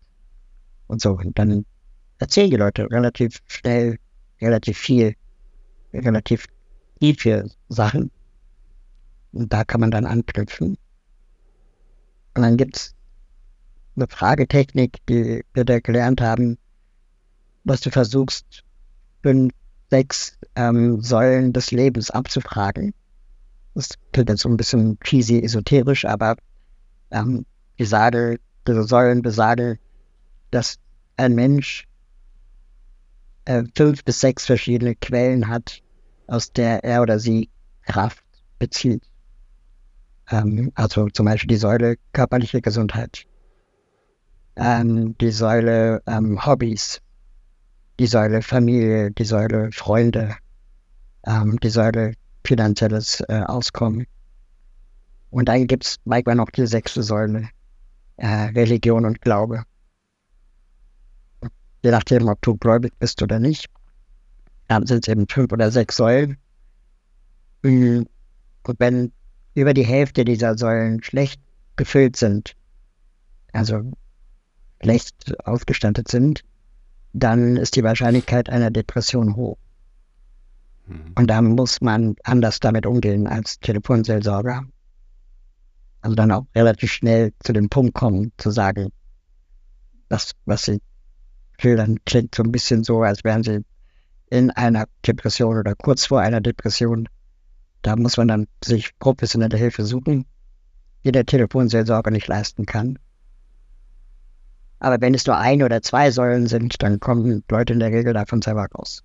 [0.88, 1.12] Und so.
[1.12, 1.66] Und dann
[2.20, 3.98] erzählen die Leute relativ schnell,
[4.42, 5.16] relativ viel,
[5.94, 6.48] relativ
[7.00, 8.12] tiefe Sachen.
[9.36, 10.78] Und da kann man dann anknüpfen.
[12.36, 12.96] Und dann gibt es
[13.98, 16.58] eine Fragetechnik, die wir da gelernt haben,
[17.66, 18.64] was du versuchst,
[19.22, 19.54] fünf,
[19.90, 22.94] sechs ähm, Säulen des Lebens abzufragen.
[23.74, 26.38] Das klingt jetzt so ein bisschen cheesy, esoterisch, aber
[27.12, 27.46] ähm,
[27.78, 29.80] die sage, diese Säulen besagen,
[30.52, 30.78] dass
[31.18, 31.88] ein Mensch
[33.44, 35.82] äh, fünf bis sechs verschiedene Quellen hat,
[36.28, 37.50] aus der er oder sie
[37.84, 38.24] Kraft
[38.60, 39.04] bezieht.
[40.32, 43.26] Ähm, also zum Beispiel die Säule körperliche Gesundheit,
[44.56, 47.02] ähm, die Säule ähm, Hobbys,
[48.00, 50.36] die Säule Familie, die Säule Freunde,
[51.26, 52.14] ähm, die Säule
[52.44, 54.08] finanzielles äh, Auskommen.
[55.30, 57.50] Und dann gibt es manchmal noch die sechste Säule,
[58.18, 59.64] äh, Religion und Glaube.
[61.84, 63.68] Je nachdem, ob du gläubig bist oder nicht,
[64.68, 66.38] dann sind es eben fünf oder sechs Säulen.
[67.62, 68.08] Und
[68.80, 69.12] wenn
[69.56, 71.42] über die Hälfte dieser Säulen schlecht
[71.76, 72.56] gefüllt sind,
[73.52, 73.92] also
[74.82, 76.44] schlecht ausgestattet sind,
[77.14, 79.58] dann ist die Wahrscheinlichkeit einer Depression hoch.
[80.86, 81.14] Mhm.
[81.16, 84.64] Und da muss man anders damit umgehen als Telefonseelsorger.
[86.02, 88.92] Also dann auch relativ schnell zu dem Punkt kommen, zu sagen,
[90.10, 90.82] das, was sie
[91.60, 93.66] schildern, klingt so ein bisschen so, als wären sie
[94.30, 97.08] in einer Depression oder kurz vor einer Depression.
[97.86, 100.26] Da muss man dann sich professionelle Hilfe suchen,
[101.04, 102.98] die der Telefonseelsorger nicht leisten kann.
[104.80, 108.14] Aber wenn es nur ein oder zwei Säulen sind, dann kommen Leute in der Regel
[108.14, 109.04] davon selber raus.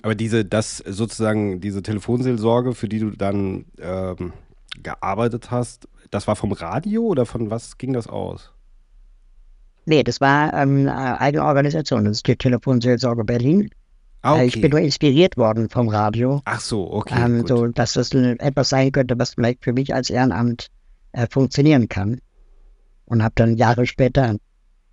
[0.00, 4.32] Aber diese, das sozusagen, diese Telefonseelsorge, für die du dann ähm,
[4.82, 8.52] gearbeitet hast, das war vom Radio oder von was ging das aus?
[9.84, 12.06] Nee, das war ähm, eine eigene Organisation.
[12.06, 13.68] Das ist die Telefonseelsorge Berlin.
[14.24, 14.46] Ah, okay.
[14.46, 16.40] Ich bin nur inspiriert worden vom Radio.
[16.46, 17.14] Ach so, okay.
[17.22, 20.68] Ähm, so, dass das etwas sein könnte, was vielleicht für mich als Ehrenamt
[21.12, 22.20] äh, funktionieren kann.
[23.04, 24.36] Und habe dann Jahre später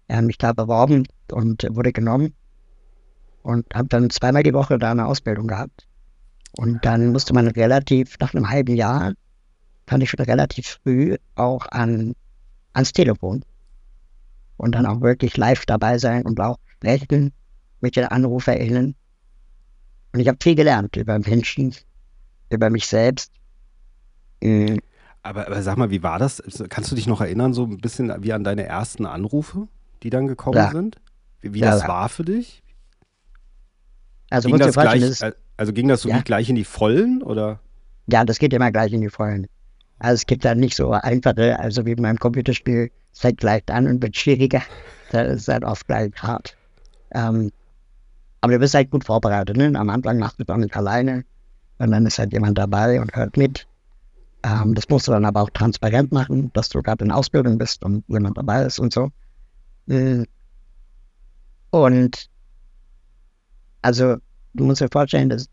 [0.09, 2.33] äh, mich da beworben und wurde genommen.
[3.41, 5.87] Und habe dann zweimal die Woche da eine Ausbildung gehabt.
[6.57, 9.13] Und dann musste man relativ, nach einem halben Jahr,
[9.87, 12.15] fand ich schon relativ früh auch an,
[12.73, 13.45] ans Telefon
[14.57, 17.31] und dann auch wirklich live dabei sein und auch sprechen
[17.79, 18.95] mit den AnruferInnen.
[20.13, 21.73] Und ich habe viel gelernt über Menschen,
[22.49, 23.31] über mich selbst.
[24.41, 24.79] Mhm.
[25.23, 26.41] Aber, aber sag mal, wie war das?
[26.69, 29.67] Kannst du dich noch erinnern, so ein bisschen wie an deine ersten Anrufe,
[30.03, 30.71] die dann gekommen ja.
[30.71, 30.97] sind?
[31.41, 31.87] Wie, wie ja, das ja.
[31.87, 32.63] war für dich?
[34.29, 35.25] Also, ging das gleich, ist,
[35.57, 37.59] also ging das so wie gleich in die Vollen oder?
[38.07, 39.47] Ja, das geht immer gleich in die Vollen.
[39.99, 43.87] Also es gibt da nicht so einfache, also wie beim Computerspiel, es fängt leicht an
[43.87, 44.61] und wird schwieriger.
[45.11, 46.55] Das ist halt oft gleich hart.
[47.13, 47.51] Ähm,
[48.41, 49.55] aber du bist halt gut vorbereitet.
[49.55, 49.71] Ne?
[49.75, 51.23] Am Anfang machst du es auch nicht alleine,
[51.79, 53.67] sondern ist halt jemand dabei und hört mit.
[54.43, 57.83] Ähm, das musst du dann aber auch transparent machen, dass du gerade in Ausbildung bist
[57.83, 59.09] und jemand dabei ist und so.
[59.87, 60.25] Äh,
[61.69, 62.29] und
[63.83, 64.17] also
[64.53, 65.47] du musst dir vorstellen, das,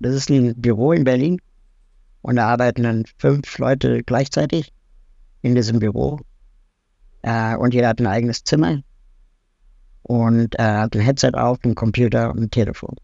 [0.00, 1.40] das ist ein Büro in Berlin
[2.22, 4.72] und da arbeiten dann fünf Leute gleichzeitig
[5.42, 6.20] in diesem Büro.
[7.22, 8.82] Äh, und jeder hat ein eigenes Zimmer.
[10.04, 12.94] Und äh, hat ein Headset auf, einen Computer und ein Telefon.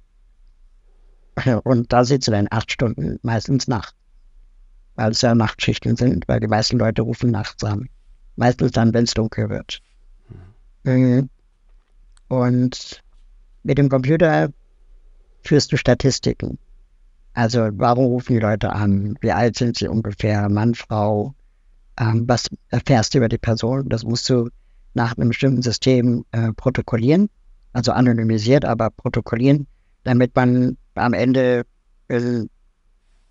[1.64, 3.94] Und da sitzt du dann acht Stunden, meistens nachts.
[4.96, 7.88] Weil es ja Nachtschichten sind, weil die meisten Leute rufen nachts an.
[8.36, 9.80] Meistens dann, wenn es dunkel wird.
[10.84, 11.30] Mhm.
[12.28, 13.02] Und
[13.62, 14.50] mit dem Computer
[15.42, 16.58] führst du Statistiken.
[17.32, 19.16] Also warum rufen die Leute an?
[19.20, 20.48] Wie alt sind sie ungefähr?
[20.48, 21.34] Mann, Frau?
[21.98, 23.88] Ähm, was erfährst du über die Person?
[23.88, 24.50] Das musst du
[24.94, 27.28] nach einem bestimmten System äh, protokollieren,
[27.72, 29.66] also anonymisiert, aber protokollieren,
[30.04, 31.64] damit man am Ende
[32.08, 32.44] äh,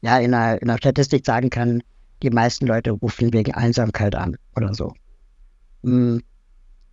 [0.02, 1.82] ja in einer, in einer Statistik sagen kann,
[2.24, 4.94] die meisten Leute rufen wegen Einsamkeit an oder so.
[5.84, 6.18] Mm.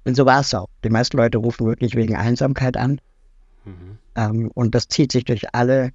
[0.04, 0.68] Und so war es auch.
[0.84, 3.00] Die meisten Leute rufen wirklich wegen Einsamkeit an.
[3.64, 3.98] Mhm.
[4.14, 5.90] Ähm, und das zieht sich durch alle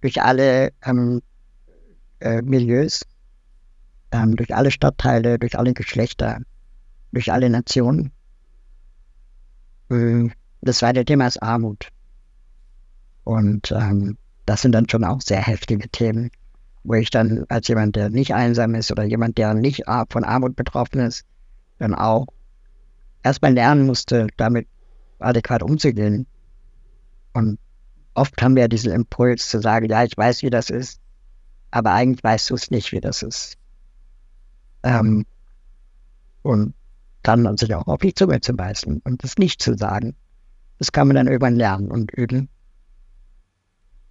[0.00, 1.22] durch alle ähm,
[2.20, 3.04] äh, Milieus,
[4.12, 6.40] ähm, durch alle Stadtteile, durch alle Geschlechter,
[7.12, 8.12] durch alle Nationen.
[9.90, 10.28] Äh,
[10.60, 11.88] das zweite Thema ist Armut.
[13.24, 16.30] Und ähm, das sind dann schon auch sehr heftige Themen,
[16.82, 20.56] wo ich dann als jemand, der nicht einsam ist oder jemand, der nicht von Armut
[20.56, 21.24] betroffen ist,
[21.78, 22.26] dann auch
[23.22, 24.66] erstmal lernen musste, damit
[25.18, 26.26] adäquat umzugehen.
[27.34, 27.58] Und
[28.14, 31.00] oft haben wir diesen Impuls zu sagen, ja, ich weiß, wie das ist,
[31.70, 33.58] aber eigentlich weißt du es nicht, wie das ist.
[34.82, 35.26] Ähm,
[36.42, 36.74] und
[37.28, 40.16] dann sich auch auf die Zunge zu beißen und es nicht zu sagen.
[40.78, 42.48] Das kann man dann irgendwann lernen und üben.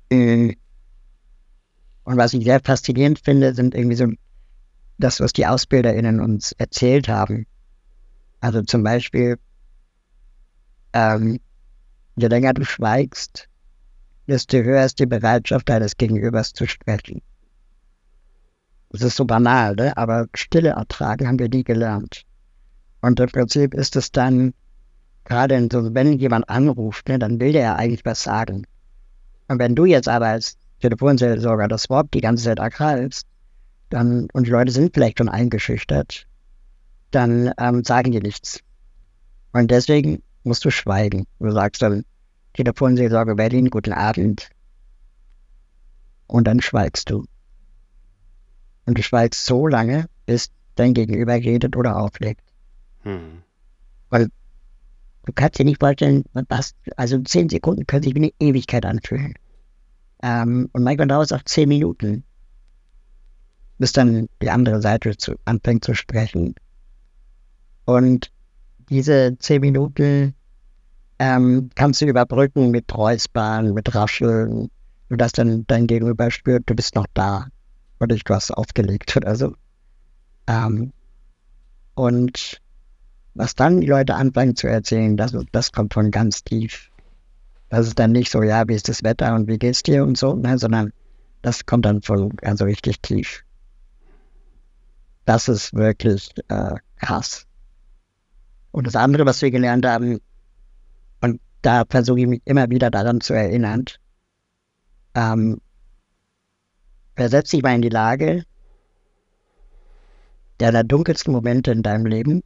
[0.09, 0.55] Äh,
[2.03, 4.07] und Und was ich sehr faszinierend finde, sind irgendwie so
[4.97, 7.45] das, was die AusbilderInnen uns erzählt haben.
[8.39, 9.38] Also zum Beispiel,
[10.93, 11.39] ähm,
[12.15, 13.49] je länger du schweigst,
[14.28, 17.22] desto höher ist die Bereitschaft deines Gegenübers zu sprechen.
[18.89, 19.95] Das ist so banal, ne?
[19.97, 22.26] aber Stille ertragen haben wir nie gelernt.
[23.02, 24.54] Und im Prinzip ist es dann,
[25.26, 28.66] gerade so, wenn jemand anruft, ne, dann will der ja eigentlich was sagen.
[29.48, 33.28] Und wenn du jetzt aber als Telefonseelsorger das Wort die ganze Zeit ergreifst,
[33.89, 36.28] dann, und die Leute sind vielleicht schon eingeschüchtert,
[37.12, 38.62] dann ähm, sagen die nichts.
[39.54, 41.26] Und deswegen musst du schweigen.
[41.39, 42.04] Du sagst dann,
[42.54, 44.50] Telefonseelsorge Berlin, guten Abend.
[46.28, 47.26] Und dann schweigst du.
[48.86, 52.41] Und du schweigst so lange, bis dein Gegenüber redet oder auflegt.
[53.08, 53.41] Hm.
[54.10, 54.28] Weil
[55.26, 59.34] du kannst dir nicht vorstellen, was, also zehn Sekunden können sich wie eine Ewigkeit anfühlen.
[60.22, 62.26] Ähm, und manchmal dauert es auch zehn Minuten,
[63.78, 66.55] bis dann die andere Seite zu, anfängt zu sprechen.
[67.86, 68.30] Und
[68.89, 70.34] diese zehn Minuten
[71.20, 74.70] ähm, kannst du überbrücken mit Räuspern, mit Rascheln,
[75.10, 77.47] sodass dann dein Gegenüber spürt, du bist noch da.
[78.01, 79.55] Oder du hast aufgelegt oder so.
[80.47, 80.91] Ähm,
[81.95, 82.62] und
[83.38, 86.90] was dann die Leute anfangen zu erzählen, das, das kommt von ganz tief.
[87.70, 90.18] Das ist dann nicht so, ja, wie ist das Wetter und wie geht's dir und
[90.18, 90.92] so, ne, sondern
[91.44, 93.44] das kommt dann von also richtig tief.
[95.26, 97.46] Das ist wirklich äh, krass.
[98.72, 100.20] Und das andere, was wir gelernt haben,
[101.22, 103.86] und da versuche ich mich immer wieder daran zu erinnern,
[105.14, 105.62] ähm,
[107.16, 108.46] versetz dich mal in die Lage
[110.58, 112.42] deiner dunkelsten Momente in deinem Leben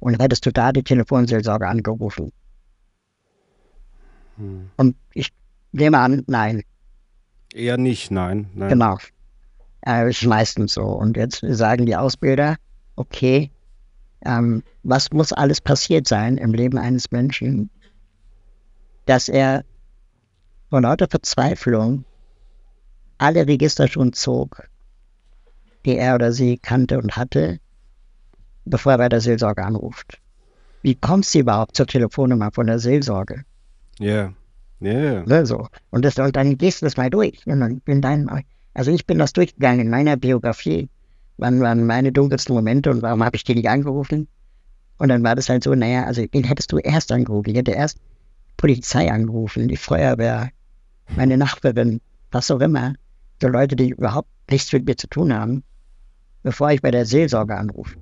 [0.00, 2.32] und hättest du da die Telefonseelsorge angerufen.
[4.36, 4.70] Hm.
[4.76, 5.30] Und ich
[5.72, 6.62] nehme an, nein.
[7.52, 8.50] Eher nicht, nein.
[8.54, 8.70] nein.
[8.70, 8.98] Genau.
[9.86, 10.84] Äh, ist meistens so.
[10.84, 12.56] Und jetzt sagen die Ausbilder,
[12.96, 13.50] okay,
[14.24, 17.70] ähm, was muss alles passiert sein im Leben eines Menschen,
[19.06, 19.64] dass er
[20.68, 22.04] von lauter Verzweiflung
[23.18, 24.68] alle Register schon zog,
[25.84, 27.58] die er oder sie kannte und hatte,
[28.64, 30.20] bevor er bei der Seelsorge anruft.
[30.82, 33.44] Wie kommst du überhaupt zur Telefonnummer von der Seelsorge?
[33.98, 34.34] Ja, yeah.
[34.80, 34.90] ja.
[34.90, 35.24] Yeah.
[35.26, 35.68] Ne, so.
[35.90, 37.46] Und, das, und dann gehst du das mal durch.
[37.46, 38.30] Und dann bin dein,
[38.72, 40.88] also ich bin das durchgegangen in meiner Biografie.
[41.36, 44.28] Wann waren meine dunkelsten Momente und warum habe ich die nicht angerufen?
[44.98, 47.50] Und dann war das halt so, naja, also den hättest du erst angerufen.
[47.50, 47.98] Ich hätte erst
[48.58, 50.50] Polizei angerufen, die Feuerwehr,
[51.16, 52.94] meine Nachbarin, was auch immer.
[53.40, 55.62] So Leute, die überhaupt nichts mit mir zu tun haben,
[56.42, 57.96] bevor ich bei der Seelsorge anrufe.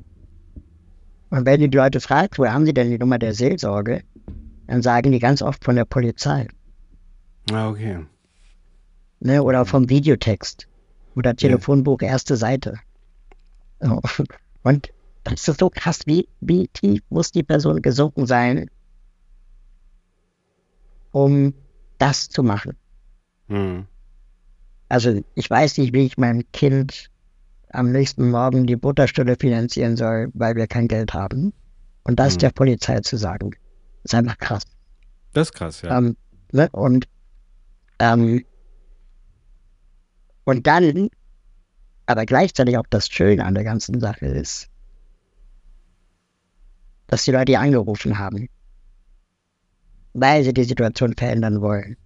[1.30, 4.02] Und wenn die Leute fragt, wo haben sie denn die Nummer der Seelsorge,
[4.66, 6.48] dann sagen die ganz oft von der Polizei.
[7.50, 8.04] Ah, okay.
[9.20, 10.68] Ne, oder vom Videotext.
[11.16, 12.78] Oder Telefonbuch, erste Seite.
[14.62, 14.92] Und
[15.24, 18.70] das ist so krass, wie, wie tief muss die Person gesunken sein,
[21.10, 21.54] um
[21.98, 22.76] das zu machen.
[23.48, 23.86] Hm.
[24.88, 27.10] Also ich weiß nicht, wie ich meinem Kind
[27.70, 31.52] am nächsten Morgen die Butterstelle finanzieren soll, weil wir kein Geld haben.
[32.04, 32.38] Und das hm.
[32.38, 33.50] der Polizei zu sagen,
[34.04, 34.62] ist einfach krass.
[35.32, 35.98] Das ist krass, ja.
[35.98, 36.16] Ähm,
[36.52, 36.68] ne?
[36.72, 37.06] Und,
[37.98, 38.44] ähm,
[40.44, 41.08] und dann,
[42.06, 44.68] aber gleichzeitig auch das Schöne an der ganzen Sache ist,
[47.06, 48.48] dass die Leute angerufen haben,
[50.14, 51.96] weil sie die Situation verändern wollen.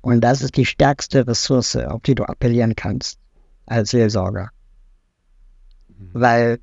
[0.00, 3.18] Und das ist die stärkste Ressource, auf die du appellieren kannst
[3.66, 4.50] als Seelsorger.
[5.88, 6.10] Mhm.
[6.12, 6.60] Weil,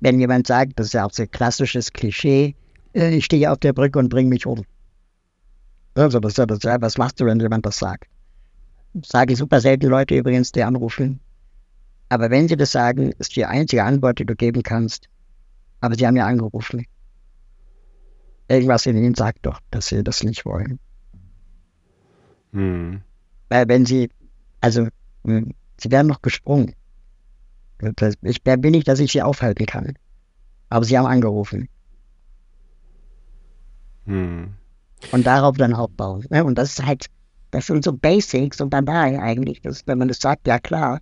[0.00, 2.54] wenn jemand sagt, das ist ja auch so ein klassisches Klischee,
[2.94, 4.64] äh, ich stehe auf der Brücke und bringe mich um.
[5.94, 8.06] Also, das, das, was machst du, wenn jemand das sagt?
[8.94, 11.20] Das sage ich super selten Leute übrigens, die anrufen.
[12.08, 15.08] Aber wenn sie das sagen, ist die einzige Antwort, die du geben kannst.
[15.80, 16.86] Aber sie haben ja angerufen.
[18.48, 20.78] Irgendwas in ihnen sagt doch, dass sie das nicht wollen.
[22.52, 23.02] Hm.
[23.48, 24.10] Weil wenn sie,
[24.60, 24.86] also
[25.24, 26.74] hm, Sie werden noch gesprungen.
[28.22, 29.94] Ich bin nicht, dass ich sie aufhalten kann.
[30.68, 31.68] Aber sie haben angerufen.
[34.06, 34.54] Hm.
[35.12, 36.24] Und darauf dann aufbauen.
[36.30, 36.44] Ne?
[36.44, 37.06] Und das ist halt,
[37.50, 41.00] das sind so Basics und dabei eigentlich, das, wenn man das sagt, ja klar.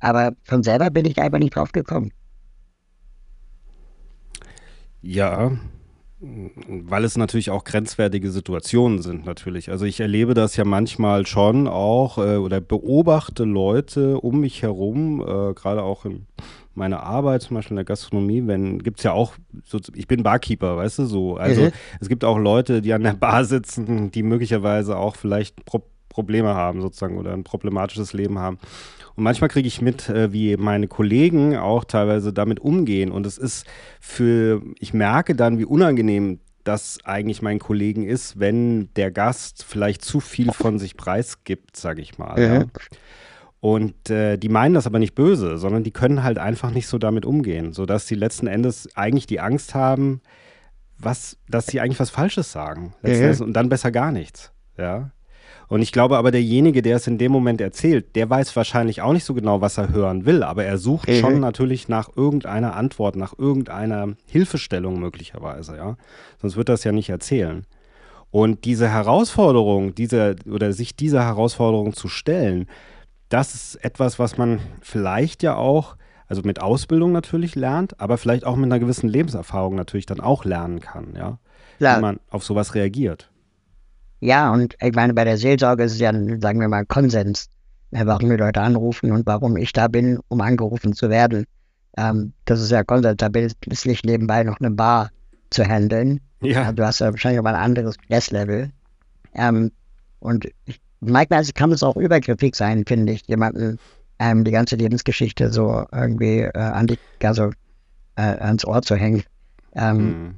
[0.00, 2.12] Aber von selber bin ich einfach nicht drauf gekommen.
[5.00, 5.52] Ja,
[6.20, 9.70] Weil es natürlich auch grenzwertige Situationen sind, natürlich.
[9.70, 15.20] Also ich erlebe das ja manchmal schon auch äh, oder beobachte Leute um mich herum,
[15.20, 16.26] äh, gerade auch in
[16.74, 20.24] meiner Arbeit, zum Beispiel in der Gastronomie, wenn, gibt es ja auch, so, ich bin
[20.24, 21.36] Barkeeper, weißt du, so.
[21.36, 21.72] Also mhm.
[22.00, 26.52] es gibt auch Leute, die an der Bar sitzen, die möglicherweise auch vielleicht Pro Probleme
[26.52, 28.58] haben, sozusagen, oder ein problematisches Leben haben.
[29.18, 33.10] Und manchmal kriege ich mit, äh, wie meine Kollegen auch teilweise damit umgehen.
[33.10, 33.66] Und es ist
[34.00, 40.04] für, ich merke dann, wie unangenehm das eigentlich meinen Kollegen ist, wenn der Gast vielleicht
[40.04, 42.40] zu viel von sich preisgibt, sage ich mal.
[42.40, 42.54] Ja.
[42.60, 42.64] Ja.
[43.58, 46.96] Und äh, die meinen das aber nicht böse, sondern die können halt einfach nicht so
[46.96, 50.20] damit umgehen, sodass sie letzten Endes eigentlich die Angst haben,
[50.96, 52.94] was, dass sie eigentlich was Falsches sagen.
[53.02, 53.30] Ja.
[53.40, 54.52] Und dann besser gar nichts.
[54.76, 55.10] Ja.
[55.68, 59.12] Und ich glaube aber, derjenige, der es in dem Moment erzählt, der weiß wahrscheinlich auch
[59.12, 61.14] nicht so genau, was er hören will, aber er sucht mhm.
[61.16, 65.96] schon natürlich nach irgendeiner Antwort, nach irgendeiner Hilfestellung möglicherweise, ja.
[66.40, 67.66] Sonst wird er es ja nicht erzählen.
[68.30, 72.66] Und diese Herausforderung, diese, oder sich dieser Herausforderung zu stellen,
[73.28, 75.96] das ist etwas, was man vielleicht ja auch,
[76.26, 80.44] also mit Ausbildung natürlich lernt, aber vielleicht auch mit einer gewissen Lebenserfahrung natürlich dann auch
[80.44, 81.38] lernen kann, ja.
[81.76, 81.98] Klar.
[81.98, 83.30] Wie man auf sowas reagiert.
[84.20, 87.48] Ja, und ich meine, bei der Seelsorge ist es ja, sagen wir mal, Konsens,
[87.92, 91.44] äh, warum die Leute anrufen und warum ich da bin, um angerufen zu werden.
[91.96, 93.28] Ähm, das ist ja Konsens, da
[93.66, 95.10] ist nicht nebenbei noch eine Bar
[95.50, 96.20] zu handeln.
[96.40, 96.72] Ja.
[96.72, 98.70] Du hast ja wahrscheinlich auch mal ein anderes Stresslevel.
[99.34, 99.70] Ähm,
[100.20, 103.78] und ich, manchmal kann es auch übergriffig sein, finde ich, jemanden
[104.18, 107.50] ähm, die ganze Lebensgeschichte so irgendwie äh, an die, also
[108.16, 109.22] äh, ans Ohr zu hängen.
[109.74, 110.34] Ähm, mhm.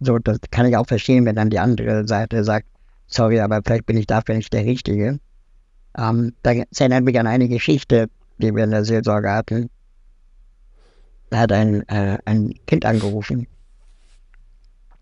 [0.00, 2.66] So, das kann ich auch verstehen, wenn dann die andere Seite sagt,
[3.08, 5.18] sorry, aber vielleicht bin ich dafür nicht der Richtige.
[5.96, 9.70] Ähm, das erinnert mich an eine Geschichte, die wir in der Seelsorge hatten.
[11.30, 13.46] Da hat ein, äh, ein Kind angerufen,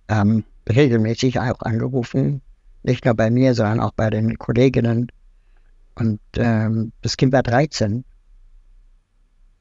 [0.08, 2.40] ähm, regelmäßig auch angerufen,
[2.82, 5.12] nicht nur bei mir, sondern auch bei den Kolleginnen.
[5.94, 8.04] Und ähm, das Kind war 13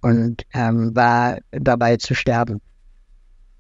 [0.02, 2.62] und ähm, war dabei zu sterben.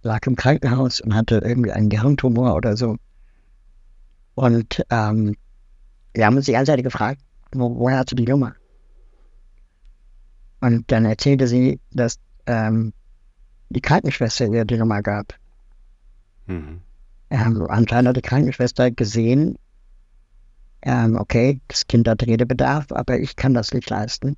[0.01, 2.97] Lag im Krankenhaus und hatte irgendwie einen Gehirntumor oder so.
[4.35, 5.35] Und ähm,
[6.13, 7.21] wir haben uns die ganze Zeit gefragt,
[7.53, 8.55] wo, woher hast du die Nummer?
[10.59, 12.93] Und dann erzählte sie, dass ähm,
[13.69, 15.33] die Krankenschwester ihr die Nummer gab.
[16.47, 16.81] Mhm.
[17.29, 19.57] Ähm, anscheinend hat die Krankenschwester gesehen,
[20.81, 24.37] ähm, okay, das Kind hat Redebedarf, aber ich kann das nicht leisten.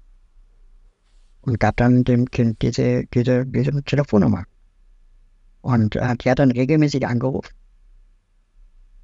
[1.41, 4.45] Und gab dann dem Kind diese, diese, diese Telefonnummer.
[5.61, 7.56] Und äh, die hat dann regelmäßig angerufen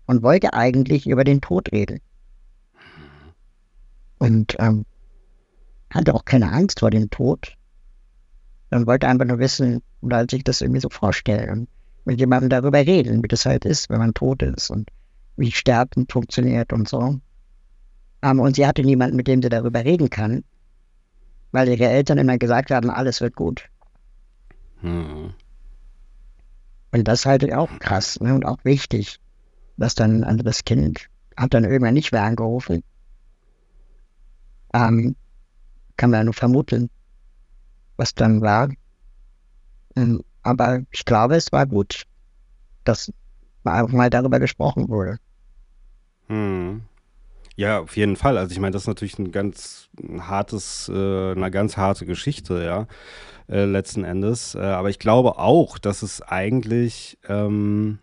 [0.05, 1.99] und wollte eigentlich über den Tod reden.
[4.17, 4.85] Und ähm,
[5.89, 7.55] hatte auch keine Angst vor dem Tod.
[8.69, 11.69] Und wollte einfach nur wissen oder sich das irgendwie so vorstellen und
[12.05, 14.89] mit jemandem darüber reden, wie das halt ist, wenn man tot ist und
[15.37, 17.19] wie Sterben funktioniert und so.
[18.21, 20.43] Ähm, und sie hatte niemanden, mit dem sie darüber reden kann,
[21.51, 23.69] weil ihre Eltern immer gesagt haben, alles wird gut.
[24.81, 25.33] Hm.
[26.91, 29.19] Und das halte ich auch krass ne, und auch wichtig
[29.77, 32.83] dass dann, also das Kind hat dann irgendwann nicht mehr angerufen.
[34.73, 35.15] Ähm,
[35.97, 36.89] kann man ja nur vermuten,
[37.97, 38.69] was dann war.
[39.95, 42.03] Ähm, aber ich glaube, es war gut,
[42.83, 43.11] dass
[43.63, 45.19] mal, mal darüber gesprochen wurde.
[46.27, 46.83] Hm.
[47.55, 48.37] Ja, auf jeden Fall.
[48.37, 52.63] Also ich meine, das ist natürlich ein ganz ein hartes, äh, eine ganz harte Geschichte,
[52.63, 52.87] ja,
[53.47, 54.55] äh, letzten Endes.
[54.55, 57.99] Äh, aber ich glaube auch, dass es eigentlich ähm,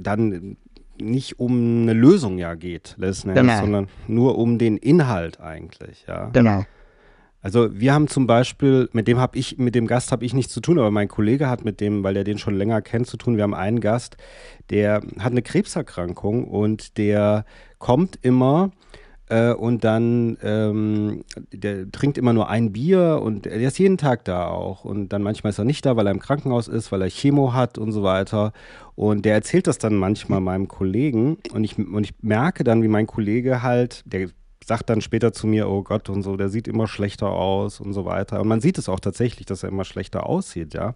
[0.00, 0.56] dann
[1.00, 3.60] nicht um eine Lösung ja geht, Endes, genau.
[3.60, 6.30] sondern nur um den Inhalt eigentlich, ja.
[6.30, 6.64] Genau.
[7.40, 10.52] Also wir haben zum Beispiel, mit dem habe ich, mit dem Gast habe ich nichts
[10.52, 13.16] zu tun, aber mein Kollege hat mit dem, weil er den schon länger kennt, zu
[13.16, 13.36] tun.
[13.36, 14.16] Wir haben einen Gast,
[14.70, 17.44] der hat eine Krebserkrankung und der
[17.78, 18.72] kommt immer
[19.28, 24.24] äh, und dann, ähm, der trinkt immer nur ein Bier und der ist jeden Tag
[24.24, 24.84] da auch.
[24.84, 27.52] Und dann manchmal ist er nicht da, weil er im Krankenhaus ist, weil er Chemo
[27.52, 28.52] hat und so weiter.
[28.94, 31.38] Und der erzählt das dann manchmal meinem Kollegen.
[31.52, 34.30] Und ich, und ich merke dann, wie mein Kollege halt, der
[34.64, 37.92] sagt dann später zu mir, oh Gott und so, der sieht immer schlechter aus und
[37.92, 38.40] so weiter.
[38.40, 40.94] Und man sieht es auch tatsächlich, dass er immer schlechter aussieht, ja.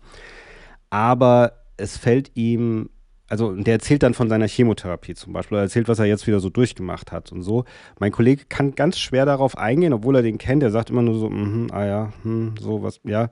[0.91, 2.91] Aber es fällt ihm
[3.29, 6.41] also der erzählt dann von seiner Chemotherapie zum Beispiel, er erzählt, was er jetzt wieder
[6.41, 7.65] so durchgemacht hat und so.
[7.99, 10.63] Mein Kollege kann ganz schwer darauf eingehen, obwohl er den kennt.
[10.63, 13.31] Er sagt immer nur so, mm ah ja, hm, so was, ja.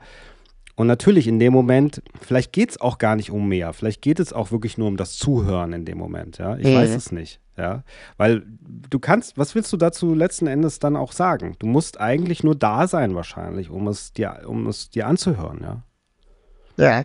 [0.76, 3.74] Und natürlich in dem Moment, vielleicht geht es auch gar nicht um mehr.
[3.74, 6.57] Vielleicht geht es auch wirklich nur um das Zuhören in dem Moment, ja.
[6.57, 6.74] Ich mhm.
[6.74, 7.82] weiß es nicht, ja.
[8.16, 8.45] Weil
[8.88, 11.57] du kannst, was willst du dazu letzten Endes dann auch sagen?
[11.59, 15.82] Du musst eigentlich nur da sein wahrscheinlich, um es dir, um es dir anzuhören, ja.
[16.78, 17.05] Ja,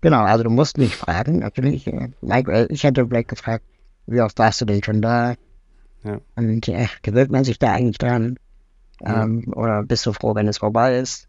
[0.00, 1.86] Genau, also du musst nicht fragen, natürlich.
[1.86, 3.64] äh, Mike, Ich hätte vielleicht gefragt,
[4.06, 5.34] wie oft warst du denn schon da?
[6.04, 6.20] Ja.
[6.36, 8.38] Und äh, gewöhnt man sich da eigentlich dran?
[9.00, 9.24] Ja.
[9.24, 11.28] Ähm, oder bist du froh, wenn es vorbei ist?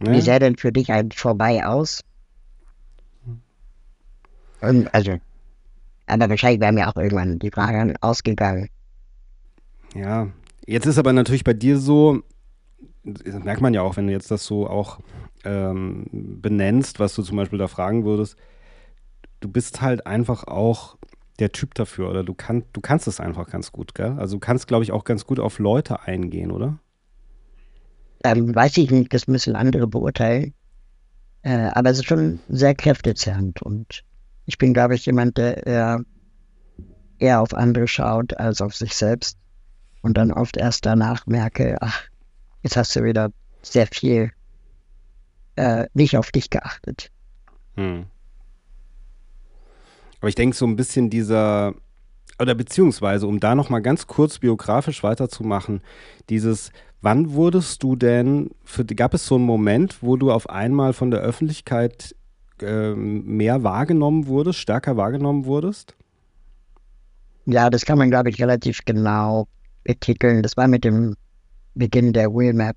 [0.00, 0.12] Ja.
[0.12, 2.02] Wie sähe denn für dich eigentlich vorbei aus?
[4.60, 5.18] Und, also,
[6.06, 8.68] aber wahrscheinlich wäre mir auch irgendwann die Frage ausgegangen.
[9.94, 10.28] Ja,
[10.66, 12.22] jetzt ist aber natürlich bei dir so,
[13.04, 15.00] das merkt man ja auch, wenn du jetzt das so auch
[15.44, 18.36] ähm, benennst, was du zum Beispiel da fragen würdest,
[19.40, 20.96] du bist halt einfach auch
[21.38, 24.16] der Typ dafür oder du, kann, du kannst es einfach ganz gut, gell?
[24.18, 26.78] Also du kannst, glaube ich, auch ganz gut auf Leute eingehen, oder?
[28.24, 30.54] Ähm, weiß ich nicht, das müssen andere beurteilen.
[31.42, 34.02] Äh, aber es ist schon sehr kräftezehrend und
[34.46, 36.00] ich bin, glaube ich, jemand, der eher,
[37.18, 39.38] eher auf andere schaut als auf sich selbst
[40.02, 42.02] und dann oft erst danach merke, ach,
[42.62, 43.30] jetzt hast du wieder
[43.62, 44.32] sehr viel
[45.56, 47.10] äh, nicht auf dich geachtet.
[47.74, 48.06] Hm.
[50.20, 51.74] Aber ich denke, so ein bisschen dieser,
[52.40, 55.80] oder beziehungsweise, um da nochmal ganz kurz biografisch weiterzumachen,
[56.28, 60.92] dieses, wann wurdest du denn, für, gab es so einen Moment, wo du auf einmal
[60.92, 62.14] von der Öffentlichkeit
[62.60, 65.94] ähm, mehr wahrgenommen wurdest, stärker wahrgenommen wurdest?
[67.46, 69.48] Ja, das kann man, glaube ich, relativ genau
[69.84, 70.42] betiteln.
[70.42, 71.16] Das war mit dem
[71.78, 72.76] Beginn der Wheelmap,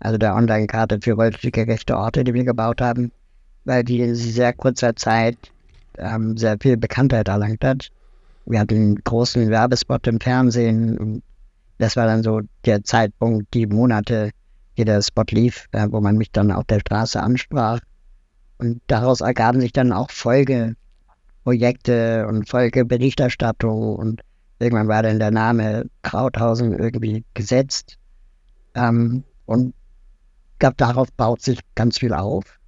[0.00, 3.12] also der Online-Karte für räumlich gerechte Orte, die wir gebaut haben,
[3.64, 5.36] weil die in sehr kurzer Zeit
[5.96, 7.90] ähm, sehr viel Bekanntheit erlangt hat.
[8.46, 10.98] Wir hatten einen großen Werbespot im Fernsehen.
[10.98, 11.22] Und
[11.78, 14.30] das war dann so der Zeitpunkt, die Monate,
[14.76, 17.80] die der Spot lief, äh, wo man mich dann auf der Straße ansprach.
[18.58, 24.22] Und daraus ergaben sich dann auch Folgeprojekte und Folgeberichterstattung und
[24.58, 27.98] irgendwann war dann der Name Krauthausen irgendwie gesetzt.
[28.78, 29.74] Ähm, und
[30.58, 32.58] glaube, darauf baut sich ganz viel auf.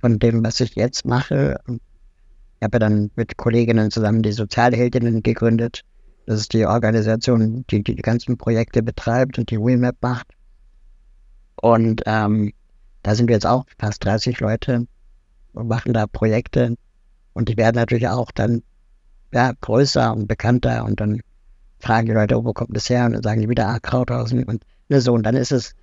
[0.00, 1.60] Von dem, was ich jetzt mache.
[1.66, 5.82] Ich habe ja dann mit Kolleginnen zusammen die Sozialheldinnen gegründet.
[6.26, 10.28] Das ist die Organisation, die die ganzen Projekte betreibt und die Wheelmap macht.
[11.60, 12.52] Und ähm,
[13.02, 14.86] da sind wir jetzt auch fast 30 Leute
[15.54, 16.76] und machen da Projekte.
[17.32, 18.62] Und die werden natürlich auch dann
[19.32, 20.84] ja, größer und bekannter.
[20.84, 21.20] Und dann
[21.80, 23.06] fragen die Leute, oh, wo kommt das her?
[23.06, 24.44] Und dann sagen die wieder, ah, Krauthausen.
[24.44, 25.12] Und ne, so.
[25.12, 25.74] Und dann ist es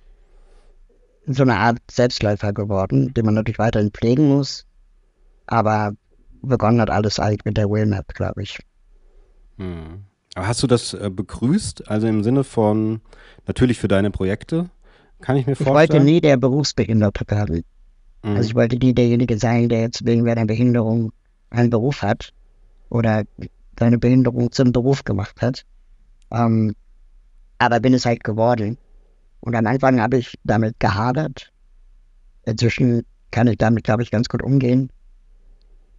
[1.26, 4.64] so eine Art Selbstläufer geworden, den man natürlich weiterhin pflegen muss.
[5.46, 5.92] Aber
[6.42, 8.58] begonnen hat alles eigentlich mit der Wheelmap, glaube ich.
[9.58, 10.04] Hm.
[10.34, 11.88] Aber hast du das äh, begrüßt?
[11.88, 13.00] Also im Sinne von,
[13.46, 14.68] natürlich für deine Projekte,
[15.20, 15.74] kann ich mir Ich vorstellen?
[15.74, 17.64] wollte nie der Berufsbehinderte werden.
[18.22, 18.36] Mhm.
[18.36, 21.12] Also ich wollte nie derjenige sein, der jetzt wegen einer Behinderung
[21.50, 22.32] einen Beruf hat
[22.90, 23.24] oder
[23.78, 25.64] seine Behinderung zum Beruf gemacht hat.
[26.30, 26.74] Ähm,
[27.58, 28.76] aber bin es halt geworden.
[29.46, 31.52] Und am Anfang habe ich damit gehadert.
[32.46, 34.90] Inzwischen kann ich damit, glaube ich, ganz gut umgehen.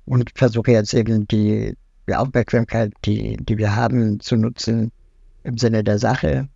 [0.03, 1.77] Und versuche jetzt eben die,
[2.09, 4.91] die Aufmerksamkeit, die, die wir haben, zu nutzen
[5.43, 6.49] im Sinne der Sache.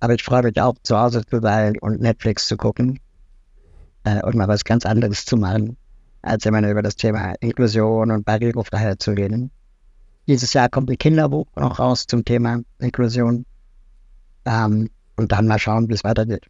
[0.00, 2.98] Aber ich freue mich auch, zu Hause zu sein und Netflix zu gucken
[4.04, 5.76] äh, und mal was ganz anderes zu machen,
[6.22, 9.50] als immer über das Thema Inklusion und Barrierefreiheit zu reden.
[10.26, 13.44] Dieses Jahr kommt ein Kinderbuch noch raus zum Thema Inklusion.
[14.46, 16.46] Ähm, und dann mal schauen, wie es weitergeht.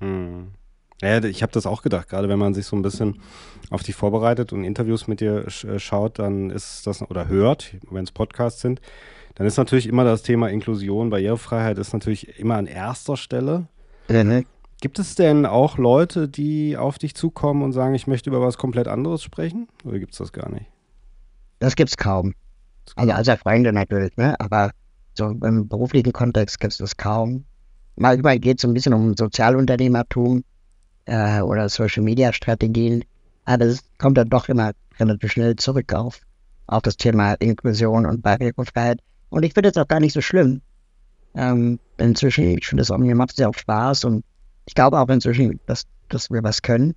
[0.00, 0.52] Hm.
[1.02, 3.20] Ja, ich habe das auch gedacht, gerade wenn man sich so ein bisschen
[3.70, 8.04] auf dich vorbereitet und Interviews mit dir äh, schaut, dann ist das oder hört, wenn
[8.04, 8.80] es Podcasts sind,
[9.34, 13.68] dann ist natürlich immer das Thema Inklusion, Barrierefreiheit ist natürlich immer an erster Stelle.
[14.08, 14.44] Mhm.
[14.82, 18.58] Gibt es denn auch Leute, die auf dich zukommen und sagen, ich möchte über was
[18.58, 19.68] komplett anderes sprechen?
[19.84, 20.66] Oder gibt es das gar nicht?
[21.58, 22.34] Das gibt's kaum.
[22.96, 24.38] Also als Freunde natürlich, ne?
[24.40, 24.72] aber
[25.14, 27.44] so im beruflichen Kontext gibt es das kaum.
[28.00, 30.42] Manchmal geht es ein bisschen um Sozialunternehmertum
[31.04, 33.04] äh, oder Social-Media-Strategien,
[33.44, 36.18] aber es kommt dann doch immer relativ schnell zurück auf,
[36.66, 39.00] auf das Thema Inklusion und Barrierefreiheit.
[39.28, 40.62] Und ich finde es auch gar nicht so schlimm.
[41.34, 44.24] Ähm, inzwischen, ich finde es auch, mir macht es ja auch Spaß und
[44.64, 46.94] ich glaube auch inzwischen, dass, dass wir was können.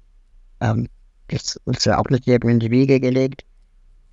[0.61, 0.87] Ähm,
[1.27, 3.43] ist uns ja auch nicht jedem in die Wiege gelegt.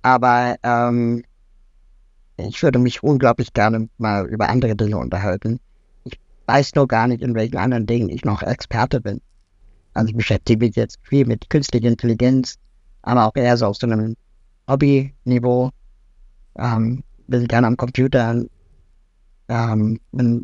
[0.01, 1.23] Aber ähm,
[2.35, 5.61] ich würde mich unglaublich gerne mal über andere Dinge unterhalten.
[6.51, 9.21] Ich weiß nur gar nicht, in welchen anderen Dingen ich noch Experte bin.
[9.93, 12.57] Also ich beschäftige mich jetzt viel mit künstlicher Intelligenz,
[13.03, 14.17] aber auch eher so auf so einem
[14.67, 15.69] Hobby-Niveau.
[16.57, 18.43] Ähm, bin gerne am Computer,
[19.47, 19.99] ähm,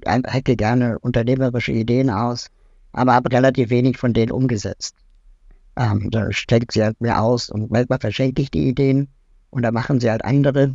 [0.07, 2.47] hacke gerne unternehmerische Ideen aus,
[2.93, 4.95] aber habe relativ wenig von denen umgesetzt.
[5.75, 9.09] Ähm, da steckt sie halt mir aus und manchmal verschenke ich die Ideen
[9.49, 10.73] und dann machen sie halt andere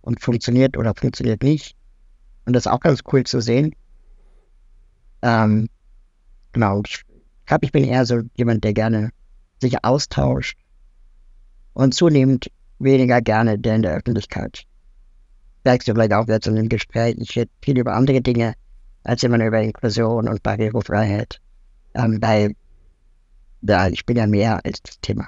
[0.00, 1.76] und funktioniert oder funktioniert nicht.
[2.46, 3.74] Und das ist auch ganz cool zu sehen.
[5.22, 5.68] Ähm,
[6.52, 7.02] genau, ich
[7.46, 9.10] glaube, ich bin eher so jemand, der gerne
[9.60, 10.58] sich austauscht
[11.74, 14.64] und zunehmend weniger gerne der in der Öffentlichkeit.
[15.64, 18.54] Merkst du vielleicht auch jetzt in dem Gespräch, ich rede viel über andere Dinge,
[19.04, 21.40] als immer nur über Inklusion und Barrierefreiheit.
[21.94, 22.54] Ähm, weil,
[23.62, 25.26] ja, ich bin ja mehr als das Thema.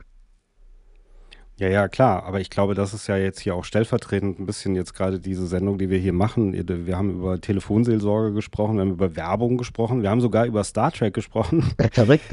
[1.63, 2.25] Ja, ja, klar.
[2.25, 5.47] Aber ich glaube, das ist ja jetzt hier auch stellvertretend ein bisschen jetzt gerade diese
[5.47, 6.53] Sendung, die wir hier machen.
[6.53, 10.91] Wir haben über Telefonseelsorge gesprochen, wir haben über Werbung gesprochen, wir haben sogar über Star
[10.91, 11.73] Trek gesprochen.
[11.93, 12.25] Verrückt.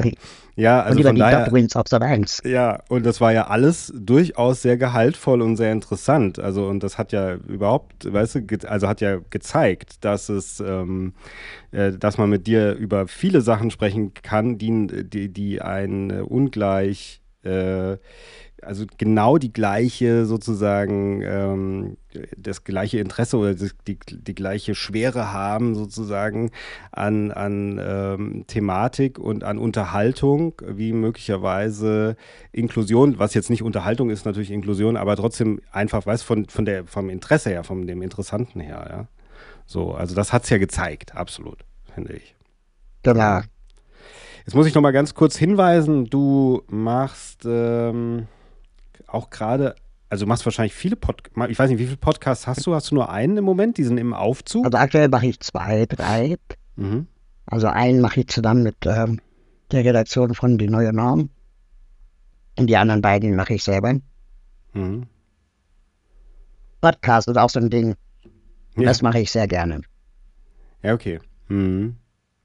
[0.56, 1.54] Ja, also und über von die daher.
[1.76, 2.42] Auf Sat 1.
[2.44, 6.40] Ja, und das war ja alles durchaus sehr gehaltvoll und sehr interessant.
[6.40, 11.14] Also, und das hat ja überhaupt, weißt du, also hat ja gezeigt, dass es, ähm,
[11.70, 16.22] äh, dass man mit dir über viele Sachen sprechen kann, die, die, die ein äh,
[16.22, 17.98] ungleich, äh,
[18.64, 21.98] also genau die gleiche sozusagen, ähm,
[22.38, 26.52] das gleiche Interesse oder die, die, gleiche Schwere haben sozusagen
[26.92, 32.16] an, an ähm, Thematik und an Unterhaltung, wie möglicherweise
[32.52, 36.86] Inklusion, was jetzt nicht Unterhaltung ist, natürlich Inklusion, aber trotzdem einfach, weißt von, von der,
[36.86, 39.08] vom Interesse her, von dem Interessanten her, ja.
[39.66, 41.60] So, also das hat es ja gezeigt, absolut,
[41.94, 42.36] finde ich.
[43.04, 43.42] Genau.
[44.46, 48.28] Jetzt muss ich noch mal ganz kurz hinweisen, du machst ähm,
[49.14, 49.76] auch gerade,
[50.10, 52.74] also du machst wahrscheinlich viele Podcasts, ich weiß nicht, wie viele Podcasts hast du?
[52.74, 53.78] Hast du nur einen im Moment?
[53.78, 54.66] Die sind im Aufzug?
[54.66, 56.38] Also aktuell mache ich zwei, drei.
[56.76, 57.08] Mhm.
[57.46, 59.20] Also einen mache ich zusammen mit ähm,
[59.72, 61.30] der Redaktion von Die Neue Norm.
[62.58, 63.96] Und die anderen beiden mache ich selber.
[64.74, 65.08] Mhm.
[66.82, 67.96] Podcast ist auch so ein Ding.
[68.76, 68.84] Ja.
[68.86, 69.82] Das mache ich sehr gerne.
[70.84, 71.20] Ja, okay.
[71.48, 71.98] Mhm.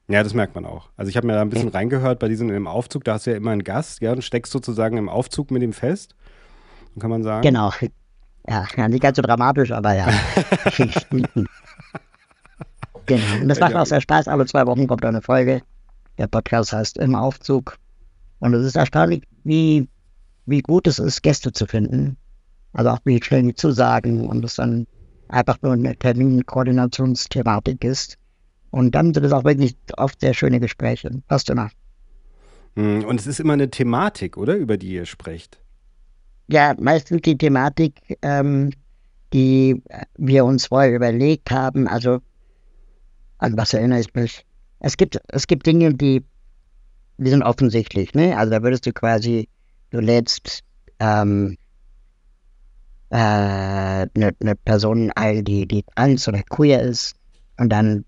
[0.08, 0.90] Ja, das merkt man auch.
[0.96, 3.30] Also ich habe mir da ein bisschen reingehört bei diesem im Aufzug, da hast du
[3.30, 6.14] ja immer einen Gast, ja, und steckst sozusagen im Aufzug mit ihm fest.
[6.98, 7.42] Kann man sagen.
[7.42, 7.72] Genau.
[8.48, 10.08] Ja, ja nicht ganz so dramatisch, aber ja.
[13.06, 13.34] genau.
[13.40, 14.28] Und das macht auch sehr Spaß.
[14.28, 15.62] Alle zwei Wochen kommt eine Folge.
[16.18, 17.78] Der Podcast heißt Im Aufzug.
[18.38, 19.88] Und es ist erstaunlich, wie,
[20.46, 22.16] wie gut es ist, Gäste zu finden.
[22.72, 24.86] Also auch wie schnell die zusagen und es dann
[25.28, 28.18] einfach nur eine Terminkoordinationsthematik ist.
[28.70, 31.10] Und dann sind es auch wirklich oft sehr schöne Gespräche.
[31.28, 31.70] Passt immer.
[32.74, 33.04] Mhm.
[33.04, 34.56] Und es ist immer eine Thematik, oder?
[34.56, 35.60] Über die ihr sprecht.
[36.46, 38.70] Ja, meistens die Thematik, ähm,
[39.32, 39.82] die
[40.16, 41.88] wir uns vorher überlegt haben.
[41.88, 42.20] Also,
[43.38, 44.44] an was erinnere ich mich?
[44.80, 46.22] Es gibt, es gibt Dinge, die,
[47.18, 48.36] die sind offensichtlich, ne?
[48.36, 49.48] Also da würdest du quasi,
[49.90, 50.62] du lädst
[50.98, 51.56] ähm,
[53.10, 54.08] äh, eine,
[54.40, 57.14] eine Person ein, die, die trans oder queer ist
[57.58, 58.04] und dann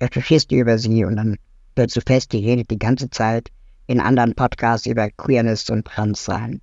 [0.00, 1.36] recherchierst du über sie und dann
[1.72, 3.48] stellst du fest, die redet die ganze Zeit
[3.86, 6.60] in anderen Podcasts über Queerness und Transsein.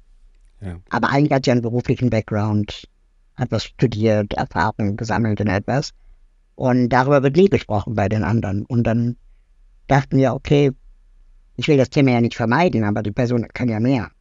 [0.89, 2.87] Aber eigentlich hat sie einen beruflichen Background,
[3.35, 5.91] hat was studiert, Erfahrung gesammelt in etwas.
[6.55, 8.65] Und darüber wird nie gesprochen bei den anderen.
[8.65, 9.15] Und dann
[9.87, 10.71] dachten wir, okay,
[11.55, 14.11] ich will das Thema ja nicht vermeiden, aber die Person kann ja mehr.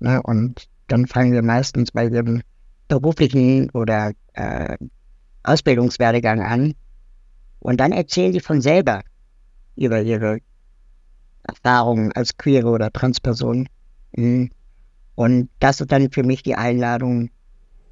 [0.00, 0.22] Ne?
[0.22, 2.42] Und dann fangen wir meistens bei ihrem
[2.88, 4.76] beruflichen oder äh,
[5.42, 6.74] Ausbildungswerdegang an.
[7.60, 9.02] Und dann erzählen die von selber
[9.76, 10.38] über ihre
[11.42, 13.68] Erfahrungen als queere oder Transperson.
[14.16, 14.50] Mhm.
[15.16, 17.30] Und das ist dann für mich die Einladung,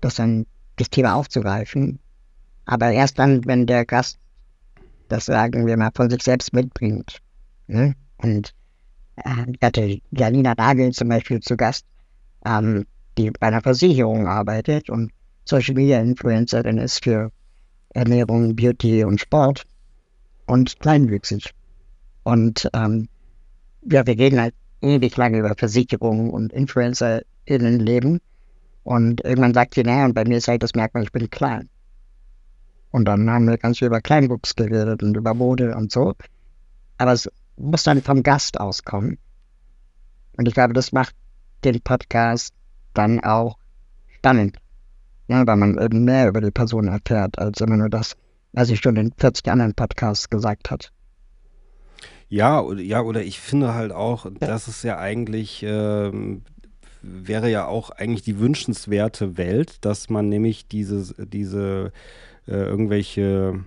[0.00, 0.46] das dann
[0.76, 1.98] das Thema aufzugreifen.
[2.66, 4.18] Aber erst dann, wenn der Gast
[5.08, 7.18] das sagen wir mal von sich selbst mitbringt.
[7.66, 7.94] Ne?
[8.18, 8.54] Und
[9.16, 11.86] äh, ich hatte Janina Nagel zum Beispiel zu Gast,
[12.44, 12.86] ähm,
[13.16, 15.12] die bei einer Versicherung arbeitet und
[15.44, 17.30] Social Media Influencerin ist für
[17.90, 19.64] Ernährung, Beauty und Sport
[20.46, 21.50] und kleinwüchsig.
[22.22, 23.08] Und ähm,
[23.82, 24.54] ja, wir reden halt
[24.84, 28.20] ewig lange über Versicherungen und InfluencerInnen-Leben.
[28.84, 31.68] Und irgendwann sagt sie, naja, und bei mir ist halt das Merkmal, ich bin klein.
[32.90, 36.14] Und dann haben wir ganz viel über Kleinwuchs geredet und über Mode und so.
[36.98, 39.18] Aber es muss dann vom Gast auskommen.
[40.36, 41.14] Und ich glaube, das macht
[41.64, 42.54] den Podcast
[42.92, 43.58] dann auch
[44.16, 44.58] spannend.
[45.26, 48.14] Ja, weil man eben mehr über die Person erfährt, als immer nur das,
[48.52, 50.92] was ich schon in 40 anderen Podcasts gesagt hat.
[52.34, 56.42] Ja, oder, ja, oder ich finde halt auch, das ist ja eigentlich, ähm,
[57.00, 61.92] wäre ja auch eigentlich die wünschenswerte Welt, dass man nämlich diese, diese
[62.48, 63.60] äh, irgendwelche,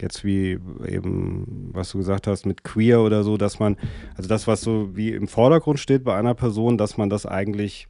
[0.00, 3.76] jetzt wie eben, was du gesagt hast, mit queer oder so, dass man,
[4.16, 7.88] also das, was so wie im Vordergrund steht bei einer Person, dass man das eigentlich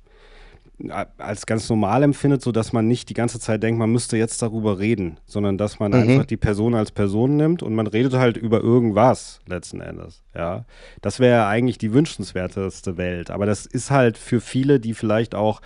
[1.17, 4.41] als ganz normal empfindet, so dass man nicht die ganze Zeit denkt, man müsste jetzt
[4.43, 5.99] darüber reden, sondern dass man Mhm.
[5.99, 10.23] einfach die Person als Person nimmt und man redet halt über irgendwas letzten Endes.
[10.35, 10.65] Ja,
[11.03, 13.31] das wäre eigentlich die wünschenswerteste Welt.
[13.31, 15.61] Aber das ist halt für viele, die vielleicht auch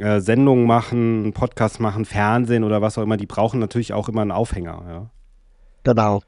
[0.00, 4.22] äh, Sendungen machen, Podcasts machen, Fernsehen oder was auch immer, die brauchen natürlich auch immer
[4.22, 4.82] einen Aufhänger.
[4.88, 5.10] Ja,
[5.84, 6.22] Genau.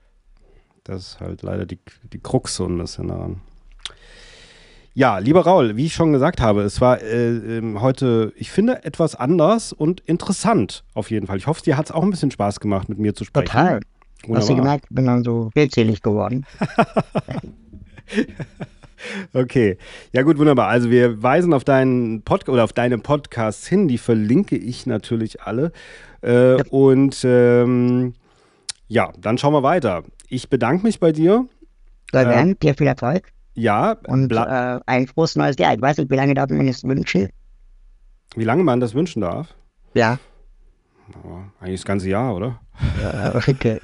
[0.85, 1.79] das ist halt leider die,
[2.13, 3.41] die Krux so ein bisschen daran.
[5.01, 8.85] Ja, lieber Raul, wie ich schon gesagt habe, es war äh, ähm, heute, ich finde,
[8.85, 11.39] etwas anders und interessant auf jeden Fall.
[11.39, 13.47] Ich hoffe, dir hat es auch ein bisschen Spaß gemacht, mit mir zu sprechen.
[13.47, 13.77] Total.
[13.77, 13.81] Hast
[14.21, 14.57] du Wunderbar.
[14.57, 16.45] gemerkt, ich bin dann so redselig geworden.
[19.33, 19.79] Okay,
[20.13, 20.69] ja gut, wunderbar.
[20.69, 25.41] Also wir weisen auf deinen Pod oder auf deine Podcasts hin, die verlinke ich natürlich
[25.41, 25.73] alle.
[26.23, 26.65] Äh, Ja.
[26.69, 28.13] Und ähm,
[28.89, 30.03] ja, dann schauen wir weiter.
[30.29, 31.47] Ich bedanke mich bei dir.
[32.13, 35.75] Sehr Äh, gern, dir viel Erfolg Ja, und äh, ein frohes neues Jahr.
[35.75, 37.29] Ich weiß nicht, wie lange darf man das wünschen?
[38.37, 39.55] wie lange man das wünschen darf?
[39.95, 40.19] Ja,
[41.25, 42.61] Ja, eigentlich das ganze Jahr, oder?
[43.03, 43.79] äh, okay.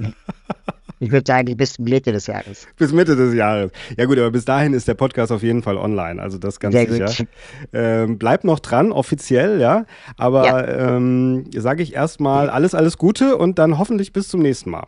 [1.00, 2.66] Ich würde sagen, bis Mitte des Jahres.
[2.76, 3.70] Bis Mitte des Jahres.
[3.98, 6.22] Ja gut, aber bis dahin ist der Podcast auf jeden Fall online.
[6.22, 7.06] Also das ganz Sehr sicher.
[7.24, 7.26] gut.
[7.74, 9.84] Ähm, bleib noch dran, offiziell, ja.
[10.16, 10.96] Aber Ja.
[10.96, 14.86] ähm, sage ich erstmal alles, alles Gute und dann hoffentlich bis zum nächsten Mal.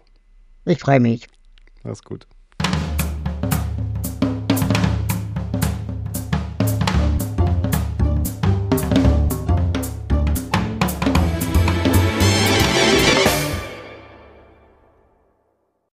[0.65, 1.27] Ich freue mich.
[1.83, 2.27] Mach's gut.